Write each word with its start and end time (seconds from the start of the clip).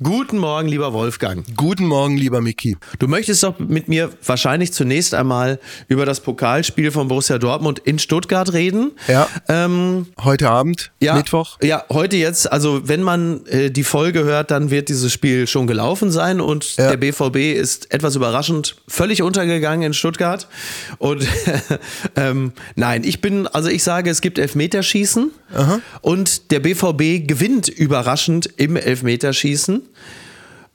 Guten 0.00 0.38
Morgen, 0.38 0.68
lieber 0.68 0.92
Wolfgang. 0.92 1.44
Guten 1.56 1.84
Morgen, 1.84 2.16
lieber 2.16 2.40
Miki. 2.40 2.76
Du 3.00 3.08
möchtest 3.08 3.42
doch 3.42 3.58
mit 3.58 3.88
mir 3.88 4.10
wahrscheinlich 4.24 4.72
zunächst 4.72 5.12
einmal 5.12 5.58
über 5.88 6.06
das 6.06 6.20
Pokalspiel 6.20 6.92
von 6.92 7.08
Borussia 7.08 7.38
Dortmund 7.38 7.80
in 7.80 7.98
Stuttgart 7.98 8.52
reden. 8.52 8.92
Ja. 9.08 9.26
Ähm, 9.48 10.06
heute 10.22 10.50
Abend, 10.50 10.92
ja, 11.00 11.16
Mittwoch. 11.16 11.58
Ja, 11.64 11.84
heute 11.90 12.16
jetzt. 12.16 12.52
Also 12.52 12.86
wenn 12.86 13.02
man 13.02 13.44
äh, 13.46 13.72
die 13.72 13.82
Folge 13.82 14.22
hört, 14.22 14.52
dann 14.52 14.70
wird 14.70 14.88
dieses 14.88 15.12
Spiel 15.12 15.48
schon 15.48 15.66
gelaufen 15.66 16.12
sein 16.12 16.40
und 16.40 16.76
ja. 16.76 16.90
der 16.90 16.96
BVB 16.96 17.58
ist 17.58 17.92
etwas 17.92 18.14
überraschend 18.14 18.76
völlig 18.86 19.22
untergegangen 19.22 19.82
in 19.82 19.94
Stuttgart. 19.94 20.46
Und 20.98 21.26
ähm, 22.14 22.52
nein, 22.76 23.02
ich 23.02 23.20
bin, 23.20 23.48
also 23.48 23.68
ich 23.68 23.82
sage, 23.82 24.10
es 24.10 24.20
gibt 24.20 24.38
Elfmeterschießen 24.38 25.32
Aha. 25.56 25.80
und 26.02 26.52
der 26.52 26.60
BVB 26.60 27.26
gewinnt 27.26 27.66
überraschend 27.66 28.48
im 28.58 28.76
Elfmeterschießen. 28.76 29.87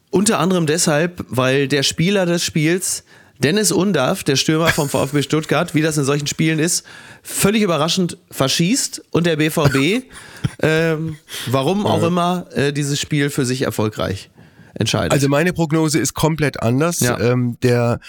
Unter 0.09 0.39
anderem 0.39 0.68
deshalb, 0.68 1.26
weil 1.27 1.67
der 1.67 1.84
Spieler 1.84 2.26
des 2.26 2.44
Spiels 2.44 3.03
Dennis 3.39 3.72
Undaff, 3.72 4.23
der 4.23 4.36
Stürmer 4.36 4.70
vom 4.70 4.88
VfB 4.89 5.22
Stuttgart, 5.22 5.73
wie 5.73 5.81
das 5.81 5.98
in 5.98 6.03
solchen 6.03 6.27
Spielen 6.27 6.59
ist, 6.59 6.86
völlig 7.23 7.62
überraschend 7.62 8.17
verschießt 8.31 9.03
und 9.12 9.26
der 9.26 9.38
BVB, 9.38 10.05
ähm, 10.62 11.17
warum 11.48 11.86
auch 11.86 12.03
immer, 12.03 12.45
äh, 12.53 12.72
dieses 12.72 12.99
Spiel 12.99 13.30
für 13.30 13.45
sich 13.45 13.63
erfolgreich 13.63 14.30
entscheidet. 14.76 15.12
Also 15.12 15.27
meine 15.30 15.53
Prognose 15.53 16.00
ist 16.00 16.14
komplett 16.14 16.61
anders. 16.61 17.00
Ja. 17.00 17.20
Ähm, 17.20 17.58
der 17.64 18.00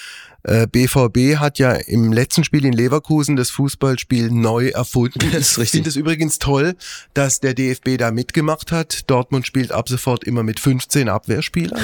BVB 0.44 1.16
äh, 1.16 1.36
hat 1.36 1.58
ja 1.58 1.72
im 1.72 2.12
letzten 2.12 2.44
Spiel 2.44 2.66
in 2.66 2.74
Leverkusen 2.74 3.34
das 3.34 3.50
Fußballspiel 3.50 4.30
neu 4.30 4.68
erfunden. 4.68 5.20
Das 5.34 5.52
ist 5.52 5.58
richtig. 5.58 5.64
Ich 5.64 5.70
finde 5.70 5.88
es 5.90 5.96
übrigens 5.96 6.38
toll, 6.38 6.76
dass 7.14 7.40
der 7.40 7.54
DFB 7.54 7.96
da 7.98 8.10
mitgemacht 8.10 8.72
hat. 8.72 9.10
Dortmund 9.10 9.46
spielt 9.46 9.72
ab 9.72 9.88
sofort 9.88 10.22
immer 10.24 10.42
mit 10.42 10.60
15 10.60 11.08
Abwehrspielern. 11.08 11.80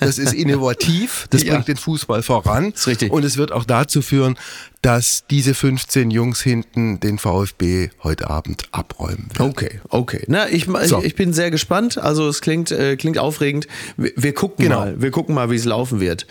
Das 0.00 0.18
ist 0.18 0.32
innovativ, 0.32 1.26
das 1.30 1.42
ja. 1.44 1.54
bringt 1.54 1.68
den 1.68 1.76
Fußball 1.76 2.22
voran. 2.22 2.70
Das 2.72 2.82
ist 2.82 2.86
richtig. 2.86 3.12
Und 3.12 3.24
es 3.24 3.36
wird 3.36 3.52
auch 3.52 3.64
dazu 3.64 4.02
führen, 4.02 4.36
dass 4.82 5.24
diese 5.28 5.54
15 5.54 6.10
Jungs 6.10 6.40
hinten 6.40 7.00
den 7.00 7.18
VfB 7.18 7.90
heute 8.02 8.30
Abend 8.30 8.68
abräumen 8.72 9.28
werden. 9.34 9.50
Okay, 9.50 9.80
okay. 9.88 10.24
Na, 10.28 10.48
ich, 10.48 10.66
so. 10.84 11.02
ich, 11.02 11.16
bin 11.16 11.32
sehr 11.32 11.50
gespannt. 11.50 11.98
Also 11.98 12.28
es 12.28 12.40
klingt, 12.40 12.70
äh, 12.70 12.96
klingt 12.96 13.18
aufregend. 13.18 13.66
Wir, 13.96 14.12
wir 14.16 14.34
gucken 14.34 14.64
genau. 14.64 14.80
mal, 14.80 15.00
wir 15.00 15.10
gucken 15.10 15.34
mal, 15.34 15.50
wie 15.50 15.56
es 15.56 15.64
laufen 15.64 16.00
wird. 16.00 16.26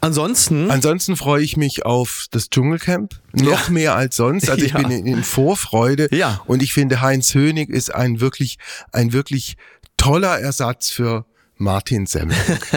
Ansonsten. 0.00 0.70
Ansonsten 0.70 1.16
freue 1.16 1.42
ich 1.42 1.56
mich 1.56 1.84
auf 1.84 2.26
das 2.30 2.50
Dschungelcamp. 2.50 3.20
Noch 3.32 3.68
ja. 3.68 3.72
mehr 3.72 3.94
als 3.94 4.16
sonst. 4.16 4.50
Also 4.50 4.64
ich 4.64 4.72
ja. 4.74 4.82
bin 4.82 4.90
in, 4.90 5.06
in 5.06 5.22
Vorfreude. 5.22 6.08
Ja. 6.10 6.42
Und 6.46 6.62
ich 6.62 6.72
finde, 6.72 7.00
Heinz 7.00 7.34
Hönig 7.34 7.68
ist 7.70 7.94
ein 7.94 8.20
wirklich, 8.20 8.58
ein 8.92 9.12
wirklich 9.12 9.56
toller 9.96 10.40
Ersatz 10.40 10.90
für 10.90 11.26
Martin 11.60 12.06
Semmel. 12.06 12.36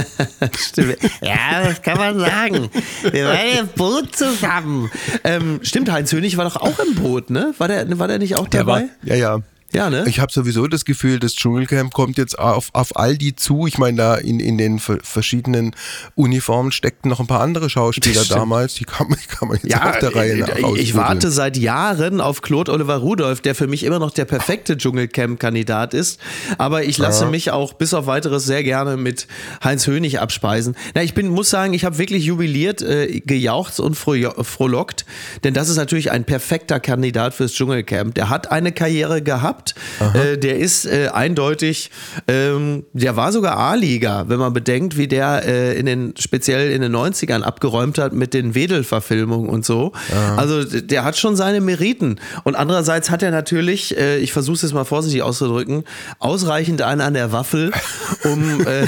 stimmt. 0.57 0.97
Ja, 1.21 1.63
das 1.63 1.81
kann 1.81 1.97
man 1.97 2.19
sagen. 2.19 2.69
Wir 3.09 3.25
waren 3.25 3.59
im 3.59 3.67
Boot 3.69 4.13
zusammen. 4.13 4.91
Ähm, 5.23 5.61
stimmt, 5.63 5.89
Heinz 5.89 6.11
Hönig 6.11 6.35
war 6.35 6.43
doch 6.43 6.57
auch 6.57 6.77
im 6.79 6.95
Boot, 6.95 7.29
ne? 7.29 7.53
War 7.57 7.69
der, 7.69 7.97
war 7.97 8.09
der 8.09 8.19
nicht 8.19 8.35
auch 8.35 8.47
dabei? 8.49 8.81
War, 8.81 8.89
ja, 9.03 9.15
ja. 9.15 9.39
Ja, 9.73 9.89
ne? 9.89 10.03
Ich 10.07 10.19
habe 10.19 10.31
sowieso 10.31 10.67
das 10.67 10.85
Gefühl, 10.85 11.19
das 11.19 11.33
Dschungelcamp 11.33 11.93
kommt 11.93 12.17
jetzt 12.19 12.37
auf, 12.37 12.69
auf 12.73 12.95
all 12.95 13.17
die 13.17 13.35
zu. 13.35 13.65
Ich 13.65 13.79
meine, 13.79 13.97
da 13.97 14.15
in, 14.15 14.39
in 14.39 14.59
den 14.59 14.79
verschiedenen 14.79 15.75
Uniformen 16.13 16.71
steckten 16.71 17.09
noch 17.09 17.19
ein 17.19 17.25
paar 17.25 17.41
andere 17.41 17.69
Schauspieler 17.71 18.23
damals. 18.25 18.75
Die 18.75 18.85
kann 18.85 19.07
man, 19.09 19.17
die 19.17 19.27
kann 19.27 19.47
man 19.47 19.57
jetzt 19.57 19.71
ja, 19.71 19.89
auf 19.89 19.97
der 19.97 20.15
Reihe 20.15 20.37
nach 20.37 20.55
Ich, 20.75 20.81
ich 20.81 20.95
warte 20.95 21.31
seit 21.31 21.57
Jahren 21.57 22.21
auf 22.21 22.43
Claude 22.43 22.71
Oliver 22.71 22.97
Rudolph, 22.97 23.41
der 23.41 23.55
für 23.55 23.65
mich 23.65 23.83
immer 23.83 23.97
noch 23.97 24.11
der 24.11 24.25
perfekte 24.25 24.77
Dschungelcamp-Kandidat 24.77 25.95
ist. 25.95 26.19
Aber 26.59 26.83
ich 26.83 26.99
lasse 26.99 27.25
ja. 27.25 27.31
mich 27.31 27.49
auch 27.49 27.73
bis 27.73 27.95
auf 27.95 28.05
weiteres 28.05 28.45
sehr 28.45 28.63
gerne 28.63 28.95
mit 28.95 29.27
Heinz 29.63 29.87
Hönig 29.87 30.19
abspeisen. 30.19 30.75
Na, 30.93 31.01
ich 31.01 31.15
bin, 31.15 31.29
muss 31.29 31.49
sagen, 31.49 31.73
ich 31.73 31.83
habe 31.83 31.97
wirklich 31.97 32.25
jubiliert, 32.25 32.83
äh, 32.83 33.21
gejaucht 33.21 33.79
und 33.79 33.95
frohlockt, 33.95 35.05
denn 35.43 35.55
das 35.55 35.69
ist 35.69 35.77
natürlich 35.77 36.11
ein 36.11 36.25
perfekter 36.25 36.79
Kandidat 36.79 37.33
fürs 37.33 37.53
Dschungelcamp. 37.53 38.13
Der 38.13 38.29
hat 38.29 38.51
eine 38.51 38.71
Karriere 38.71 39.23
gehabt 39.23 39.62
gehabt. 39.63 40.15
Äh, 40.15 40.37
der 40.37 40.57
ist 40.57 40.85
äh, 40.85 41.09
eindeutig, 41.13 41.91
ähm, 42.27 42.85
der 42.93 43.15
war 43.15 43.31
sogar 43.31 43.57
A-Liga, 43.57 44.25
wenn 44.27 44.39
man 44.39 44.53
bedenkt, 44.53 44.97
wie 44.97 45.07
der 45.07 45.43
äh, 45.45 45.77
in 45.77 45.85
den, 45.85 46.13
speziell 46.17 46.71
in 46.71 46.81
den 46.81 46.95
90ern 46.95 47.41
abgeräumt 47.41 47.97
hat 47.97 48.13
mit 48.13 48.33
den 48.33 48.55
Wedel-Verfilmungen 48.55 49.49
und 49.49 49.65
so. 49.65 49.93
Aha. 50.11 50.35
Also 50.35 50.63
der 50.63 51.03
hat 51.03 51.17
schon 51.17 51.35
seine 51.35 51.61
Meriten. 51.61 52.19
Und 52.43 52.55
andererseits 52.55 53.09
hat 53.09 53.23
er 53.23 53.31
natürlich, 53.31 53.97
äh, 53.97 54.17
ich 54.17 54.33
versuche 54.33 54.55
es 54.55 54.61
jetzt 54.63 54.73
mal 54.73 54.85
vorsichtig 54.85 55.21
auszudrücken, 55.21 55.83
ausreichend 56.19 56.81
einen 56.81 57.01
an 57.01 57.13
der 57.13 57.31
Waffel, 57.31 57.71
um, 58.23 58.65
äh, 58.65 58.87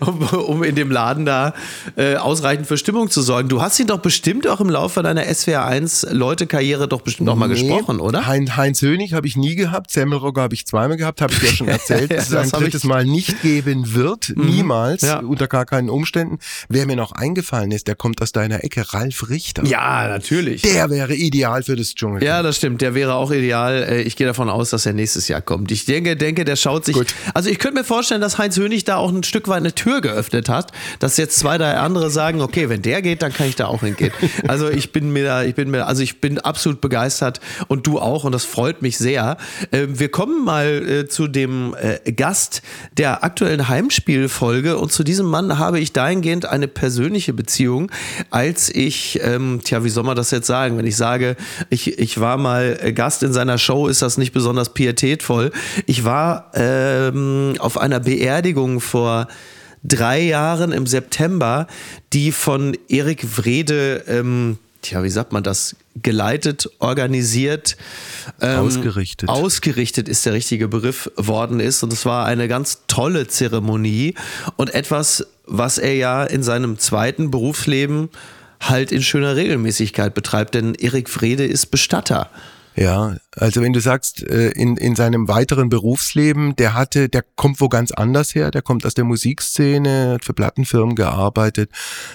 um, 0.00 0.22
um, 0.22 0.62
in 0.62 0.74
dem 0.74 0.90
Laden 0.90 1.24
da 1.24 1.54
äh, 1.96 2.16
ausreichend 2.16 2.66
für 2.66 2.76
Stimmung 2.76 3.10
zu 3.10 3.22
sorgen. 3.22 3.48
Du 3.48 3.62
hast 3.62 3.78
ihn 3.78 3.86
doch 3.86 3.98
bestimmt 3.98 4.46
auch 4.46 4.60
im 4.60 4.70
Laufe 4.70 5.02
deiner 5.02 5.22
SWR 5.32 5.64
1 5.64 6.08
Leute-Karriere 6.10 6.88
doch 6.88 7.00
bestimmt 7.00 7.28
nee, 7.28 7.34
mal 7.34 7.48
gesprochen, 7.48 8.00
oder? 8.00 8.26
Heinz 8.26 8.82
Hönig 8.82 9.14
habe 9.14 9.26
ich 9.26 9.36
nie 9.36 9.53
gehabt, 9.56 9.90
Semmelrogge 9.90 10.40
habe 10.40 10.54
ich 10.54 10.66
zweimal 10.66 10.96
gehabt, 10.96 11.20
habe 11.20 11.32
ich 11.32 11.40
dir 11.40 11.48
schon 11.48 11.68
erzählt, 11.68 12.10
dass 12.10 12.30
es 12.30 12.54
ein 12.54 12.60
drittes 12.60 12.84
Mal 12.84 13.04
nicht 13.04 13.42
geben 13.42 13.94
wird, 13.94 14.34
mhm. 14.36 14.46
niemals, 14.46 15.02
ja. 15.02 15.18
unter 15.20 15.48
gar 15.48 15.66
keinen 15.66 15.90
Umständen. 15.90 16.38
Wer 16.68 16.86
mir 16.86 16.96
noch 16.96 17.12
eingefallen 17.12 17.70
ist, 17.70 17.88
der 17.88 17.94
kommt 17.94 18.20
aus 18.22 18.32
deiner 18.32 18.64
Ecke, 18.64 18.92
Ralf 18.92 19.28
Richter. 19.28 19.64
Ja, 19.64 20.08
natürlich. 20.08 20.62
Der 20.62 20.90
wäre 20.90 21.14
ideal 21.14 21.62
für 21.62 21.76
das 21.76 21.94
Dschungel. 21.94 22.22
Ja, 22.22 22.42
das 22.42 22.56
stimmt, 22.56 22.80
der 22.80 22.94
wäre 22.94 23.14
auch 23.14 23.30
ideal. 23.30 23.82
Äh, 23.82 24.02
ich 24.02 24.16
gehe 24.16 24.26
davon 24.26 24.48
aus, 24.48 24.70
dass 24.70 24.86
er 24.86 24.92
nächstes 24.92 25.28
Jahr 25.28 25.40
kommt. 25.40 25.70
Ich 25.70 25.84
denke, 25.84 26.16
denke 26.16 26.44
der 26.44 26.56
schaut 26.56 26.84
sich. 26.84 26.94
Gut. 26.94 27.14
Also 27.34 27.50
ich 27.50 27.58
könnte 27.58 27.78
mir 27.78 27.84
vorstellen, 27.84 28.20
dass 28.20 28.38
Heinz 28.38 28.56
Hönig 28.56 28.84
da 28.84 28.96
auch 28.96 29.10
ein 29.10 29.22
Stück 29.22 29.48
weit 29.48 29.58
eine 29.58 29.74
Tür 29.74 30.00
geöffnet 30.00 30.48
hat, 30.48 30.72
dass 30.98 31.16
jetzt 31.16 31.38
zwei, 31.38 31.58
drei 31.58 31.74
andere 31.76 32.10
sagen, 32.10 32.40
okay, 32.40 32.68
wenn 32.68 32.82
der 32.82 33.02
geht, 33.02 33.22
dann 33.22 33.32
kann 33.32 33.48
ich 33.48 33.56
da 33.56 33.66
auch 33.66 33.80
hingehen. 33.80 34.12
Also 34.46 34.68
ich 34.68 34.92
bin 34.92 35.12
mir 35.12 35.24
da, 35.24 35.42
ich 35.42 35.54
bin 35.54 35.70
mir, 35.70 35.86
also 35.86 36.02
ich 36.02 36.20
bin 36.20 36.38
absolut 36.38 36.80
begeistert 36.80 37.40
und 37.68 37.86
du 37.86 37.98
auch 37.98 38.24
und 38.24 38.32
das 38.32 38.44
freut 38.44 38.82
mich 38.82 38.98
sehr. 38.98 39.36
Ähm, 39.72 39.98
wir 39.98 40.08
kommen 40.08 40.44
mal 40.44 40.66
äh, 40.88 41.08
zu 41.08 41.28
dem 41.28 41.74
äh, 41.80 42.12
Gast 42.12 42.62
der 42.96 43.24
aktuellen 43.24 43.68
Heimspielfolge 43.68 44.76
und 44.76 44.92
zu 44.92 45.04
diesem 45.04 45.26
Mann 45.26 45.58
habe 45.58 45.80
ich 45.80 45.92
dahingehend 45.92 46.46
eine 46.46 46.68
persönliche 46.68 47.32
Beziehung, 47.32 47.90
als 48.30 48.68
ich, 48.68 49.20
ähm, 49.22 49.60
tja, 49.64 49.84
wie 49.84 49.88
soll 49.88 50.04
man 50.04 50.16
das 50.16 50.30
jetzt 50.30 50.46
sagen, 50.46 50.78
wenn 50.78 50.86
ich 50.86 50.96
sage, 50.96 51.36
ich, 51.70 51.98
ich 51.98 52.20
war 52.20 52.36
mal 52.36 52.78
äh, 52.82 52.92
Gast 52.92 53.22
in 53.22 53.32
seiner 53.32 53.58
Show, 53.58 53.88
ist 53.88 54.02
das 54.02 54.18
nicht 54.18 54.32
besonders 54.32 54.74
pietätvoll. 54.74 55.50
Ich 55.86 56.04
war 56.04 56.50
ähm, 56.54 57.54
auf 57.58 57.78
einer 57.78 58.00
Beerdigung 58.00 58.80
vor 58.80 59.28
drei 59.84 60.20
Jahren 60.20 60.72
im 60.72 60.86
September, 60.86 61.66
die 62.12 62.32
von 62.32 62.76
Erik 62.88 63.36
Wrede 63.36 64.04
ähm, 64.08 64.58
tja, 64.84 65.02
wie 65.02 65.10
sagt 65.10 65.32
man 65.32 65.42
das, 65.42 65.76
geleitet, 65.96 66.68
organisiert, 66.78 67.76
ähm, 68.40 68.60
ausgerichtet. 68.60 69.28
Ausgerichtet 69.28 70.08
ist 70.08 70.24
der 70.26 70.32
richtige 70.32 70.68
Begriff 70.68 71.10
worden 71.16 71.60
ist. 71.60 71.82
Und 71.82 71.92
es 71.92 72.06
war 72.06 72.26
eine 72.26 72.48
ganz 72.48 72.82
tolle 72.86 73.26
Zeremonie 73.26 74.14
und 74.56 74.74
etwas, 74.74 75.26
was 75.46 75.78
er 75.78 75.94
ja 75.94 76.24
in 76.24 76.42
seinem 76.42 76.78
zweiten 76.78 77.30
Berufsleben 77.30 78.10
halt 78.60 78.92
in 78.92 79.02
schöner 79.02 79.36
Regelmäßigkeit 79.36 80.14
betreibt, 80.14 80.54
denn 80.54 80.74
Erik 80.74 81.10
Frede 81.10 81.44
ist 81.44 81.66
Bestatter. 81.66 82.30
Ja, 82.76 83.16
also 83.36 83.62
wenn 83.62 83.72
du 83.72 83.80
sagst, 83.80 84.22
äh, 84.22 84.50
in, 84.50 84.76
in 84.76 84.96
seinem 84.96 85.28
weiteren 85.28 85.68
Berufsleben, 85.68 86.56
der 86.56 86.74
hatte, 86.74 87.08
der 87.08 87.22
kommt 87.22 87.60
wo 87.60 87.68
ganz 87.68 87.92
anders 87.92 88.34
her, 88.34 88.50
der 88.50 88.62
kommt 88.62 88.86
aus 88.86 88.94
der 88.94 89.04
Musikszene, 89.04 90.14
hat 90.14 90.24
für 90.24 90.34
Plattenfirmen 90.34 90.94
gearbeitet, 90.94 91.70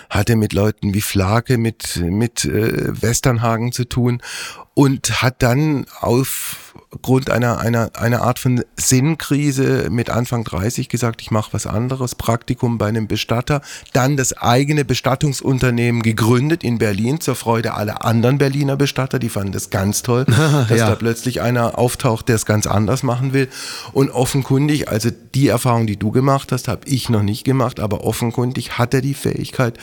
hatte 0.10 0.36
mit 0.36 0.54
Leuten 0.54 0.94
wie 0.94 1.02
Flake, 1.02 1.58
mit, 1.58 1.98
mit 1.98 2.46
äh, 2.46 3.02
Westernhagen 3.02 3.72
zu 3.72 3.86
tun 3.86 4.22
und 4.80 5.22
hat 5.22 5.44
dann 5.44 5.88
aufgrund 6.00 7.30
einer, 7.30 7.60
einer, 7.60 7.92
einer 7.96 8.22
Art 8.22 8.40
von 8.40 8.64
Sinnkrise 8.78 9.90
mit 9.90 10.10
Anfang 10.10 10.46
30 10.46 10.88
gesagt, 10.88 11.22
ich 11.22 11.32
mache 11.32 11.52
was 11.52 11.68
anderes, 11.68 12.16
Praktikum 12.16 12.78
bei 12.78 12.88
einem 12.88 13.06
Bestatter, 13.06 13.62
dann 13.92 14.16
das 14.16 14.38
eigene 14.38 14.86
Bestattungsunternehmen 14.86 16.02
gegründet 16.02 16.64
in 16.64 16.78
Berlin 16.78 17.20
zur 17.20 17.36
Freude 17.36 17.74
aller 17.74 18.06
anderen 18.06 18.38
Berliner 18.38 18.78
Bestatter, 18.78 19.20
die 19.20 19.28
fanden 19.28 19.52
das 19.52 19.70
ganz 19.70 20.02
toll, 20.02 20.24
dass 20.70 20.70
ja. 20.70 20.88
da 20.88 20.96
plötzlich 20.96 21.09
einer 21.42 21.78
auftaucht, 21.78 22.28
der 22.28 22.36
es 22.36 22.46
ganz 22.46 22.68
anders 22.68 23.04
machen 23.04 23.34
will 23.34 23.48
und 23.94 24.10
offenkundig, 24.10 24.88
also 24.90 25.10
die 25.36 25.48
Erfahrung, 25.48 25.88
die 25.88 25.98
du 25.98 26.12
gemacht 26.12 26.52
hast, 26.52 26.68
habe 26.68 26.82
ich 26.86 27.10
noch 27.10 27.24
nicht 27.24 27.44
gemacht, 27.44 27.80
aber 27.80 28.04
offenkundig 28.04 28.78
hat 28.78 28.94
er 28.94 29.02
die 29.02 29.14
Fähigkeit, 29.14 29.78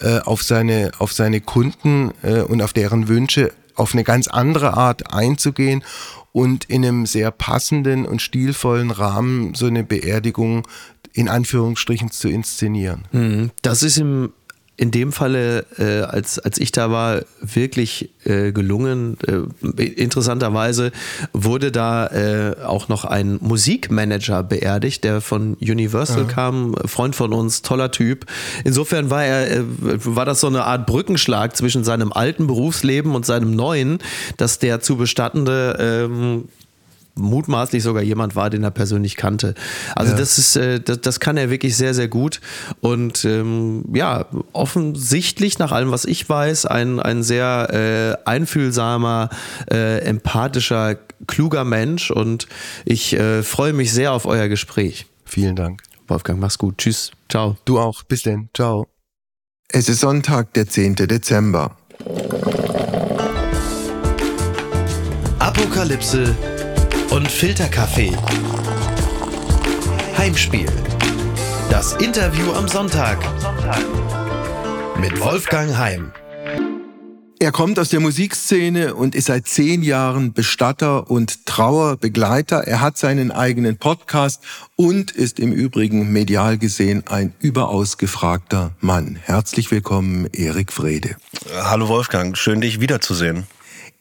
äh, 0.00 0.20
auf 0.20 0.42
seine, 0.42 0.90
auf 0.98 1.12
seine 1.12 1.40
Kunden 1.40 2.12
äh, 2.22 2.42
und 2.42 2.60
auf 2.60 2.72
deren 2.72 3.08
Wünsche 3.08 3.52
auf 3.74 3.92
eine 3.92 4.04
ganz 4.04 4.28
andere 4.28 4.74
Art 4.74 5.12
einzugehen 5.12 5.82
und 6.32 6.64
in 6.64 6.84
einem 6.84 7.06
sehr 7.06 7.30
passenden 7.30 8.04
und 8.04 8.20
stilvollen 8.20 8.90
Rahmen 8.90 9.54
so 9.54 9.66
eine 9.66 9.84
Beerdigung 9.84 10.66
in 11.12 11.30
Anführungsstrichen 11.30 12.10
zu 12.10 12.28
inszenieren. 12.28 13.04
Mhm. 13.12 13.50
Das 13.62 13.82
ist 13.82 13.96
im 13.96 14.32
in 14.76 14.90
dem 14.90 15.12
Falle, 15.12 15.64
äh, 15.78 16.02
als, 16.02 16.38
als 16.38 16.58
ich 16.58 16.70
da 16.70 16.90
war, 16.90 17.22
wirklich 17.40 18.10
äh, 18.24 18.52
gelungen. 18.52 19.16
Äh, 19.26 19.82
interessanterweise 19.84 20.92
wurde 21.32 21.72
da 21.72 22.06
äh, 22.08 22.56
auch 22.62 22.88
noch 22.88 23.04
ein 23.04 23.38
Musikmanager 23.40 24.42
beerdigt, 24.42 25.04
der 25.04 25.20
von 25.20 25.54
Universal 25.54 26.22
ja. 26.22 26.28
kam, 26.28 26.74
Freund 26.84 27.16
von 27.16 27.32
uns, 27.32 27.62
toller 27.62 27.90
Typ. 27.90 28.26
Insofern 28.64 29.08
war 29.08 29.24
er, 29.24 29.50
äh, 29.50 29.62
war 29.62 30.26
das 30.26 30.40
so 30.40 30.46
eine 30.46 30.64
Art 30.64 30.86
Brückenschlag 30.86 31.56
zwischen 31.56 31.82
seinem 31.82 32.12
alten 32.12 32.46
Berufsleben 32.46 33.14
und 33.14 33.24
seinem 33.24 33.56
neuen, 33.56 33.98
dass 34.36 34.58
der 34.58 34.80
zu 34.80 34.96
bestattende 34.96 35.76
ähm, 35.80 36.48
mutmaßlich 37.16 37.82
sogar 37.82 38.02
jemand 38.02 38.36
war, 38.36 38.50
den 38.50 38.62
er 38.62 38.70
persönlich 38.70 39.16
kannte. 39.16 39.54
Also 39.94 40.12
ja. 40.12 40.18
das 40.18 40.38
ist, 40.38 40.56
äh, 40.56 40.80
das, 40.80 41.00
das, 41.00 41.20
kann 41.20 41.36
er 41.36 41.50
wirklich 41.50 41.76
sehr, 41.76 41.94
sehr 41.94 42.08
gut. 42.08 42.40
Und 42.80 43.24
ähm, 43.24 43.84
ja, 43.92 44.26
offensichtlich, 44.52 45.58
nach 45.58 45.72
allem, 45.72 45.90
was 45.90 46.04
ich 46.04 46.28
weiß, 46.28 46.66
ein, 46.66 47.00
ein 47.00 47.22
sehr 47.22 48.18
äh, 48.24 48.28
einfühlsamer, 48.28 49.30
äh, 49.70 50.00
empathischer, 50.00 50.96
kluger 51.26 51.64
Mensch. 51.64 52.10
Und 52.10 52.46
ich 52.84 53.14
äh, 53.14 53.42
freue 53.42 53.72
mich 53.72 53.92
sehr 53.92 54.12
auf 54.12 54.26
euer 54.26 54.48
Gespräch. 54.48 55.06
Vielen 55.24 55.56
Dank. 55.56 55.82
Wolfgang, 56.06 56.38
mach's 56.38 56.58
gut. 56.58 56.78
Tschüss. 56.78 57.10
Ciao. 57.28 57.56
Du 57.64 57.78
auch. 57.78 58.02
Bis 58.04 58.22
denn. 58.22 58.48
Ciao. 58.54 58.86
Es 59.68 59.88
ist 59.88 60.00
Sonntag, 60.00 60.52
der 60.54 60.68
10. 60.68 60.94
Dezember. 60.94 61.76
Apokalypse 65.40 66.36
und 67.10 67.30
Filterkaffee. 67.30 68.12
Heimspiel. 70.16 70.66
Das 71.70 71.94
Interview 71.94 72.52
am 72.52 72.68
Sonntag. 72.68 73.18
Mit 74.98 75.20
Wolfgang 75.20 75.76
Heim. 75.76 76.12
Er 77.38 77.52
kommt 77.52 77.78
aus 77.78 77.90
der 77.90 78.00
Musikszene 78.00 78.94
und 78.94 79.14
ist 79.14 79.26
seit 79.26 79.46
zehn 79.46 79.82
Jahren 79.82 80.32
Bestatter 80.32 81.10
und 81.10 81.44
Trauerbegleiter. 81.44 82.66
Er 82.66 82.80
hat 82.80 82.96
seinen 82.96 83.30
eigenen 83.30 83.76
Podcast 83.76 84.42
und 84.74 85.10
ist 85.10 85.38
im 85.38 85.52
Übrigen 85.52 86.12
medial 86.12 86.56
gesehen 86.56 87.04
ein 87.08 87.34
überaus 87.40 87.98
gefragter 87.98 88.72
Mann. 88.80 89.18
Herzlich 89.22 89.70
willkommen, 89.70 90.28
Erik 90.32 90.72
Frede. 90.72 91.16
Hallo 91.62 91.88
Wolfgang, 91.88 92.38
schön 92.38 92.62
dich 92.62 92.80
wiederzusehen. 92.80 93.46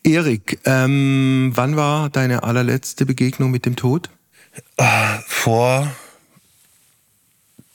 Erik, 0.03 0.59
ähm, 0.65 1.51
wann 1.55 1.75
war 1.75 2.09
deine 2.09 2.43
allerletzte 2.43 3.05
Begegnung 3.05 3.51
mit 3.51 3.65
dem 3.65 3.75
Tod? 3.75 4.09
Vor 5.27 5.91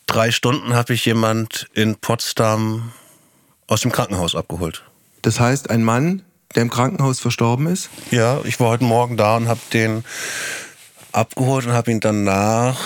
drei 0.06 0.30
Stunden 0.30 0.74
habe 0.74 0.94
ich 0.94 1.04
jemand 1.04 1.68
in 1.74 1.96
Potsdam 1.96 2.92
aus 3.66 3.82
dem 3.82 3.92
Krankenhaus 3.92 4.34
abgeholt. 4.34 4.84
Das 5.22 5.38
heißt, 5.38 5.70
ein 5.70 5.84
Mann, 5.84 6.22
der 6.54 6.62
im 6.62 6.70
Krankenhaus 6.70 7.20
verstorben 7.20 7.66
ist? 7.66 7.90
Ja, 8.10 8.40
ich 8.44 8.58
war 8.60 8.68
heute 8.68 8.84
Morgen 8.84 9.16
da 9.16 9.36
und 9.36 9.48
habe 9.48 9.60
den 9.72 10.04
abgeholt 11.12 11.66
und 11.66 11.72
habe 11.72 11.90
ihn 11.90 12.00
danach 12.00 12.78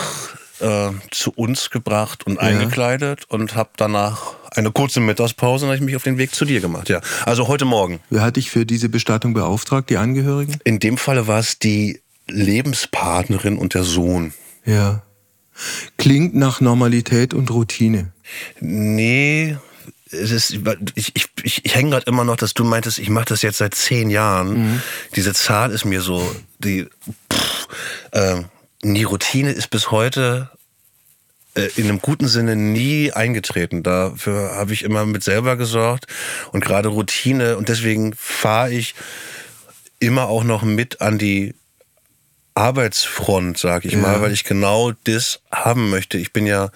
äh, 0.61 0.91
zu 1.11 1.33
uns 1.33 1.71
gebracht 1.71 2.27
und 2.27 2.37
ja. 2.37 2.43
eingekleidet 2.43 3.25
und 3.29 3.55
habe 3.57 3.71
danach 3.77 4.35
eine 4.51 4.71
kurze 4.71 5.01
Mittagspause 5.01 5.65
und 5.65 5.71
habe 5.71 5.77
ich 5.77 5.83
mich 5.83 5.97
auf 5.97 6.05
den 6.05 6.19
Weg 6.19 6.35
zu 6.35 6.45
dir 6.45 6.61
gemacht. 6.61 6.89
Ja, 6.89 7.01
also 7.25 7.49
heute 7.49 7.65
Morgen. 7.65 8.01
Wer 8.11 8.23
hat 8.23 8.37
dich 8.37 8.51
für 8.51 8.65
diese 8.65 8.89
Bestattung 8.89 9.35
beauftragt? 9.35 9.91
Die 9.91 9.97
Angehörigen? 9.97 10.59
In 10.65 10.79
dem 10.79 10.97
Falle 10.97 11.27
war 11.27 11.41
es 11.41 11.59
die 11.59 12.01
Lebenspartnerin 12.29 13.59
und 13.59 13.75
der 13.75 13.85
Sohn. 13.85 14.33
Ja. 14.65 15.03
Klingt 15.99 16.35
nach 16.35 16.61
Normalität 16.61 17.35
und 17.35 17.51
Routine. 17.51 18.13
Nee, 18.61 19.57
es 20.11 20.31
ist, 20.31 20.59
ich, 20.95 21.13
ich, 21.15 21.27
ich, 21.43 21.65
ich 21.65 21.75
hänge 21.75 21.91
gerade 21.91 22.07
immer 22.07 22.25
noch, 22.25 22.37
dass 22.37 22.55
du 22.55 22.65
meintest, 22.65 22.99
ich 22.99 23.11
mache 23.11 23.27
das 23.27 23.43
jetzt 23.43 23.59
seit 23.59 23.75
zehn 23.75 24.11
Jahren. 24.11 24.73
Mhm. 24.73 24.83
Diese 25.17 25.33
Zahl 25.33 25.71
ist 25.71 25.85
mir 25.85 26.01
so, 26.01 26.35
die, 26.59 26.87
pff, 27.33 27.69
äh, 28.13 28.43
die 28.93 29.05
Routine 29.05 29.53
ist 29.53 29.71
bis 29.71 29.91
heute 29.91 30.51
äh, 31.55 31.69
in 31.77 31.85
einem 31.85 32.01
guten 32.01 32.29
Sinne 32.29 32.57
nie 32.57 33.13
eingetreten. 33.13 33.83
Dafür 33.83 34.57
habe 34.57 34.75
ich 34.75 34.83
immer 34.83 35.07
mit 35.07 35.25
selber 35.25 35.57
gesorgt 35.57 36.07
und 36.53 36.63
gerade 36.63 36.89
Routine 36.89 37.57
und 37.57 37.69
deswegen 37.69 38.15
fahre 38.15 38.73
ich 38.73 38.95
immer 40.01 40.29
auch 40.29 40.45
noch 40.45 40.63
mit 40.63 41.01
an 41.01 41.17
die 41.17 41.55
Arbeitsfront, 42.55 43.57
sag 43.59 43.85
ich 43.85 43.93
ja. 43.93 43.99
mal, 43.99 44.21
weil 44.21 44.33
ich 44.33 44.45
genau 44.45 44.93
das 45.05 45.41
haben 45.51 45.91
möchte. 45.91 46.19
Ich 46.19 46.33
bin 46.33 46.47
ja 46.47 46.71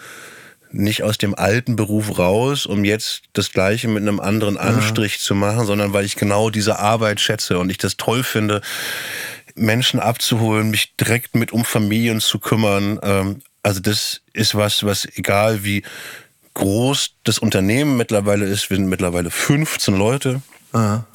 nicht 0.71 1.03
aus 1.03 1.19
dem 1.19 1.35
alten 1.35 1.77
Beruf 1.77 2.19
raus, 2.19 2.67
um 2.67 2.85
jetzt 2.85 3.23
das 3.33 3.53
Gleiche 3.53 3.89
mit 3.89 4.03
einem 4.03 4.21
anderen 4.21 4.57
Anstrich 4.59 5.15
ja. 5.15 5.21
zu 5.21 5.35
machen, 5.35 5.67
sondern 5.67 5.93
weil 5.93 6.05
ich 6.05 6.17
genau 6.17 6.51
diese 6.51 6.79
Arbeit 6.79 7.21
schätze 7.21 7.59
und 7.59 7.71
ich 7.71 7.79
das 7.79 7.97
toll 7.97 8.23
finde, 8.23 8.61
Menschen 9.59 10.01
abzuholen, 10.01 10.71
mich 10.71 10.95
direkt 10.97 11.35
mit 11.35 11.53
um 11.53 11.65
Familien 11.65 12.21
zu 12.21 12.39
kümmern, 12.39 12.99
ähm, 13.03 13.43
also 13.63 13.81
das 13.81 14.23
ist 14.33 14.55
was, 14.55 14.85
was 14.85 15.07
egal 15.17 15.65
wie 15.65 15.83
groß 16.55 17.15
das 17.25 17.39
Unternehmen 17.39 17.97
mittlerweile 17.97 18.47
ist, 18.47 18.71
wir 18.71 18.77
sind 18.77 18.89
mittlerweile 18.89 19.31
15 19.31 19.95
Leute, 19.95 20.43
Aha. 20.73 21.07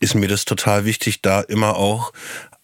ist 0.00 0.14
mir 0.14 0.28
das 0.28 0.44
total 0.44 0.84
wichtig, 0.84 1.22
da 1.22 1.40
immer 1.40 1.76
auch 1.76 2.12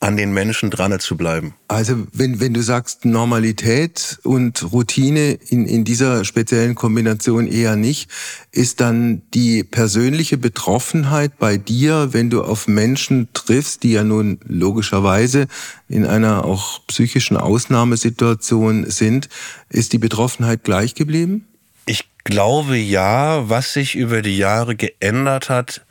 an 0.04 0.18
den 0.18 0.34
Menschen 0.34 0.68
dran 0.68 1.00
zu 1.00 1.16
bleiben. 1.16 1.54
Also 1.66 2.06
wenn, 2.12 2.38
wenn 2.38 2.52
du 2.52 2.60
sagst 2.60 3.06
Normalität 3.06 4.18
und 4.22 4.70
Routine 4.70 5.38
in, 5.48 5.64
in 5.64 5.84
dieser 5.84 6.26
speziellen 6.26 6.74
Kombination 6.74 7.46
eher 7.46 7.74
nicht, 7.74 8.10
ist 8.52 8.82
dann 8.82 9.22
die 9.32 9.64
persönliche 9.64 10.36
Betroffenheit 10.36 11.38
bei 11.38 11.56
dir, 11.56 12.10
wenn 12.12 12.28
du 12.28 12.42
auf 12.42 12.68
Menschen 12.68 13.28
triffst, 13.32 13.82
die 13.82 13.92
ja 13.92 14.04
nun 14.04 14.38
logischerweise 14.46 15.46
in 15.88 16.04
einer 16.04 16.44
auch 16.44 16.86
psychischen 16.86 17.38
Ausnahmesituation 17.38 18.90
sind, 18.90 19.30
ist 19.70 19.94
die 19.94 19.98
Betroffenheit 19.98 20.64
gleich 20.64 20.94
geblieben? 20.94 21.46
Ich 21.86 22.04
glaube 22.24 22.76
ja, 22.76 23.48
was 23.48 23.72
sich 23.72 23.94
über 23.94 24.20
die 24.20 24.36
Jahre 24.36 24.76
geändert 24.76 25.48
hat, 25.48 25.86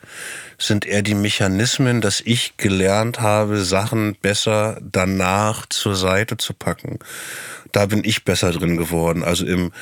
sind 0.58 0.86
eher 0.86 1.02
die 1.02 1.14
Mechanismen, 1.14 2.00
dass 2.00 2.20
ich 2.20 2.56
gelernt 2.56 3.20
habe, 3.20 3.64
Sachen 3.64 4.16
besser 4.20 4.80
danach 4.82 5.66
zur 5.66 5.96
Seite 5.96 6.36
zu 6.36 6.54
packen. 6.54 6.98
Da 7.72 7.86
bin 7.86 8.02
ich 8.04 8.24
besser 8.24 8.52
drin 8.52 8.76
geworden. 8.76 9.24
Also 9.24 9.44
im 9.44 9.72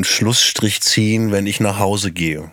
Schlussstrich 0.00 0.80
ziehen, 0.80 1.32
wenn 1.32 1.46
ich 1.46 1.60
nach 1.60 1.78
Hause 1.78 2.12
gehe. 2.12 2.50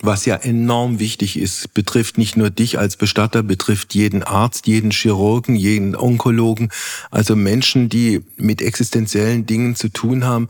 Was 0.00 0.26
ja 0.26 0.36
enorm 0.36 1.00
wichtig 1.00 1.36
ist, 1.36 1.74
betrifft 1.74 2.18
nicht 2.18 2.36
nur 2.36 2.50
dich 2.50 2.78
als 2.78 2.96
Bestatter, 2.96 3.42
betrifft 3.42 3.94
jeden 3.94 4.22
Arzt, 4.22 4.68
jeden 4.68 4.92
Chirurgen, 4.92 5.56
jeden 5.56 5.96
Onkologen, 5.96 6.70
also 7.10 7.34
Menschen, 7.34 7.88
die 7.88 8.24
mit 8.36 8.62
existenziellen 8.62 9.44
Dingen 9.44 9.74
zu 9.74 9.88
tun 9.88 10.24
haben 10.24 10.48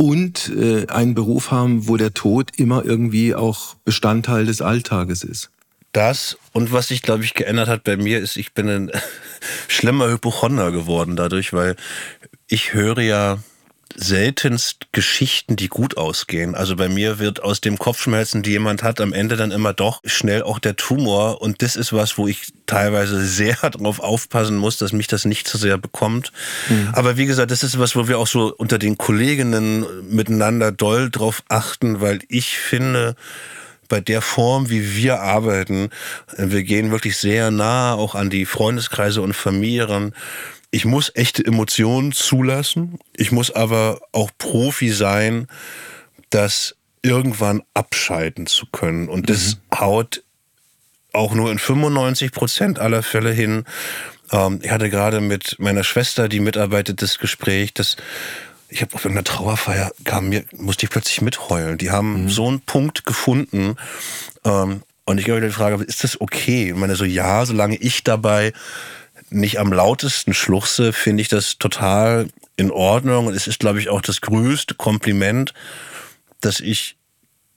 und 0.00 0.50
äh, 0.56 0.86
einen 0.86 1.14
Beruf 1.14 1.50
haben, 1.50 1.86
wo 1.86 1.98
der 1.98 2.14
Tod 2.14 2.52
immer 2.56 2.86
irgendwie 2.86 3.34
auch 3.34 3.76
Bestandteil 3.84 4.46
des 4.46 4.62
Alltages 4.62 5.22
ist. 5.22 5.50
Das 5.92 6.38
und 6.52 6.72
was 6.72 6.88
sich, 6.88 7.02
glaube 7.02 7.22
ich, 7.22 7.34
geändert 7.34 7.68
hat 7.68 7.84
bei 7.84 7.98
mir, 7.98 8.18
ist, 8.18 8.38
ich 8.38 8.54
bin 8.54 8.66
ein 8.70 8.90
schlimmer 9.68 10.08
Hypochonder 10.08 10.72
geworden 10.72 11.16
dadurch, 11.16 11.52
weil 11.52 11.76
ich 12.48 12.72
höre 12.72 13.02
ja 13.02 13.40
seltenst 13.96 14.86
Geschichten, 14.92 15.56
die 15.56 15.68
gut 15.68 15.96
ausgehen. 15.96 16.54
Also 16.54 16.76
bei 16.76 16.88
mir 16.88 17.18
wird 17.18 17.42
aus 17.42 17.60
dem 17.60 17.78
Kopfschmerzen, 17.78 18.42
die 18.42 18.50
jemand 18.50 18.82
hat, 18.82 19.00
am 19.00 19.12
Ende 19.12 19.36
dann 19.36 19.50
immer 19.50 19.72
doch 19.72 20.00
schnell 20.04 20.42
auch 20.42 20.58
der 20.58 20.76
Tumor. 20.76 21.42
Und 21.42 21.62
das 21.62 21.76
ist 21.76 21.92
was, 21.92 22.16
wo 22.18 22.26
ich 22.26 22.52
teilweise 22.66 23.24
sehr 23.24 23.56
darauf 23.62 24.00
aufpassen 24.00 24.56
muss, 24.56 24.78
dass 24.78 24.92
mich 24.92 25.06
das 25.06 25.24
nicht 25.24 25.48
zu 25.48 25.58
sehr 25.58 25.78
bekommt. 25.78 26.32
Mhm. 26.68 26.90
Aber 26.92 27.16
wie 27.16 27.26
gesagt, 27.26 27.50
das 27.50 27.62
ist 27.62 27.78
was, 27.78 27.96
wo 27.96 28.08
wir 28.08 28.18
auch 28.18 28.26
so 28.26 28.54
unter 28.56 28.78
den 28.78 28.98
Kolleginnen 28.98 29.84
miteinander 30.08 30.72
doll 30.72 31.10
drauf 31.10 31.42
achten, 31.48 32.00
weil 32.00 32.20
ich 32.28 32.58
finde, 32.58 33.16
bei 33.90 34.00
der 34.00 34.22
Form, 34.22 34.70
wie 34.70 34.96
wir 34.96 35.20
arbeiten, 35.20 35.90
äh, 36.36 36.46
wir 36.46 36.62
gehen 36.62 36.90
wirklich 36.90 37.18
sehr 37.18 37.50
nah 37.50 37.92
auch 37.92 38.14
an 38.14 38.30
die 38.30 38.46
Freundeskreise 38.46 39.20
und 39.20 39.34
Familie 39.34 39.90
ran. 39.90 40.14
Ich 40.70 40.84
muss 40.84 41.10
echte 41.14 41.44
Emotionen 41.44 42.12
zulassen. 42.12 42.98
Ich 43.16 43.32
muss 43.32 43.50
aber 43.50 44.00
auch 44.12 44.30
Profi 44.38 44.90
sein, 44.90 45.48
das 46.30 46.76
irgendwann 47.02 47.62
abschalten 47.74 48.46
zu 48.46 48.66
können. 48.66 49.08
Und 49.08 49.30
das 49.30 49.56
mhm. 49.56 49.78
haut 49.78 50.22
auch 51.12 51.34
nur 51.34 51.50
in 51.50 51.58
95 51.58 52.32
Prozent 52.32 52.78
aller 52.78 53.02
Fälle 53.02 53.32
hin. 53.32 53.64
Ähm, 54.30 54.60
ich 54.62 54.70
hatte 54.70 54.90
gerade 54.90 55.20
mit 55.20 55.56
meiner 55.58 55.82
Schwester, 55.82 56.28
die 56.28 56.40
mitarbeitet, 56.40 57.02
das 57.02 57.18
Gespräch, 57.18 57.74
dass 57.74 57.96
ich 58.68 58.82
habe 58.82 58.94
auf 58.94 59.04
irgendeiner 59.04 59.24
Trauerfeier 59.24 59.90
kam 60.04 60.28
mir, 60.28 60.44
musste 60.56 60.86
ich 60.86 60.90
plötzlich 60.90 61.20
mitheulen. 61.20 61.76
Die 61.78 61.90
haben 61.90 62.24
mhm. 62.24 62.28
so 62.28 62.46
einen 62.46 62.60
Punkt 62.60 63.04
gefunden. 63.04 63.74
Ähm, 64.44 64.82
und 65.04 65.18
ich 65.18 65.28
habe 65.28 65.40
die 65.40 65.50
Frage, 65.50 65.82
ist 65.82 66.04
das 66.04 66.20
okay? 66.20 66.68
Ich 66.68 66.76
meine 66.76 66.94
so, 66.94 67.04
ja, 67.04 67.44
solange 67.44 67.76
ich 67.76 68.04
dabei 68.04 68.52
nicht 69.30 69.58
am 69.58 69.72
lautesten 69.72 70.34
schluchze, 70.34 70.92
finde 70.92 71.22
ich 71.22 71.28
das 71.28 71.58
total 71.58 72.28
in 72.56 72.70
Ordnung. 72.70 73.26
Und 73.26 73.34
es 73.34 73.46
ist, 73.46 73.60
glaube 73.60 73.80
ich, 73.80 73.88
auch 73.88 74.00
das 74.00 74.20
größte 74.20 74.74
Kompliment, 74.74 75.54
dass 76.40 76.60
ich 76.60 76.96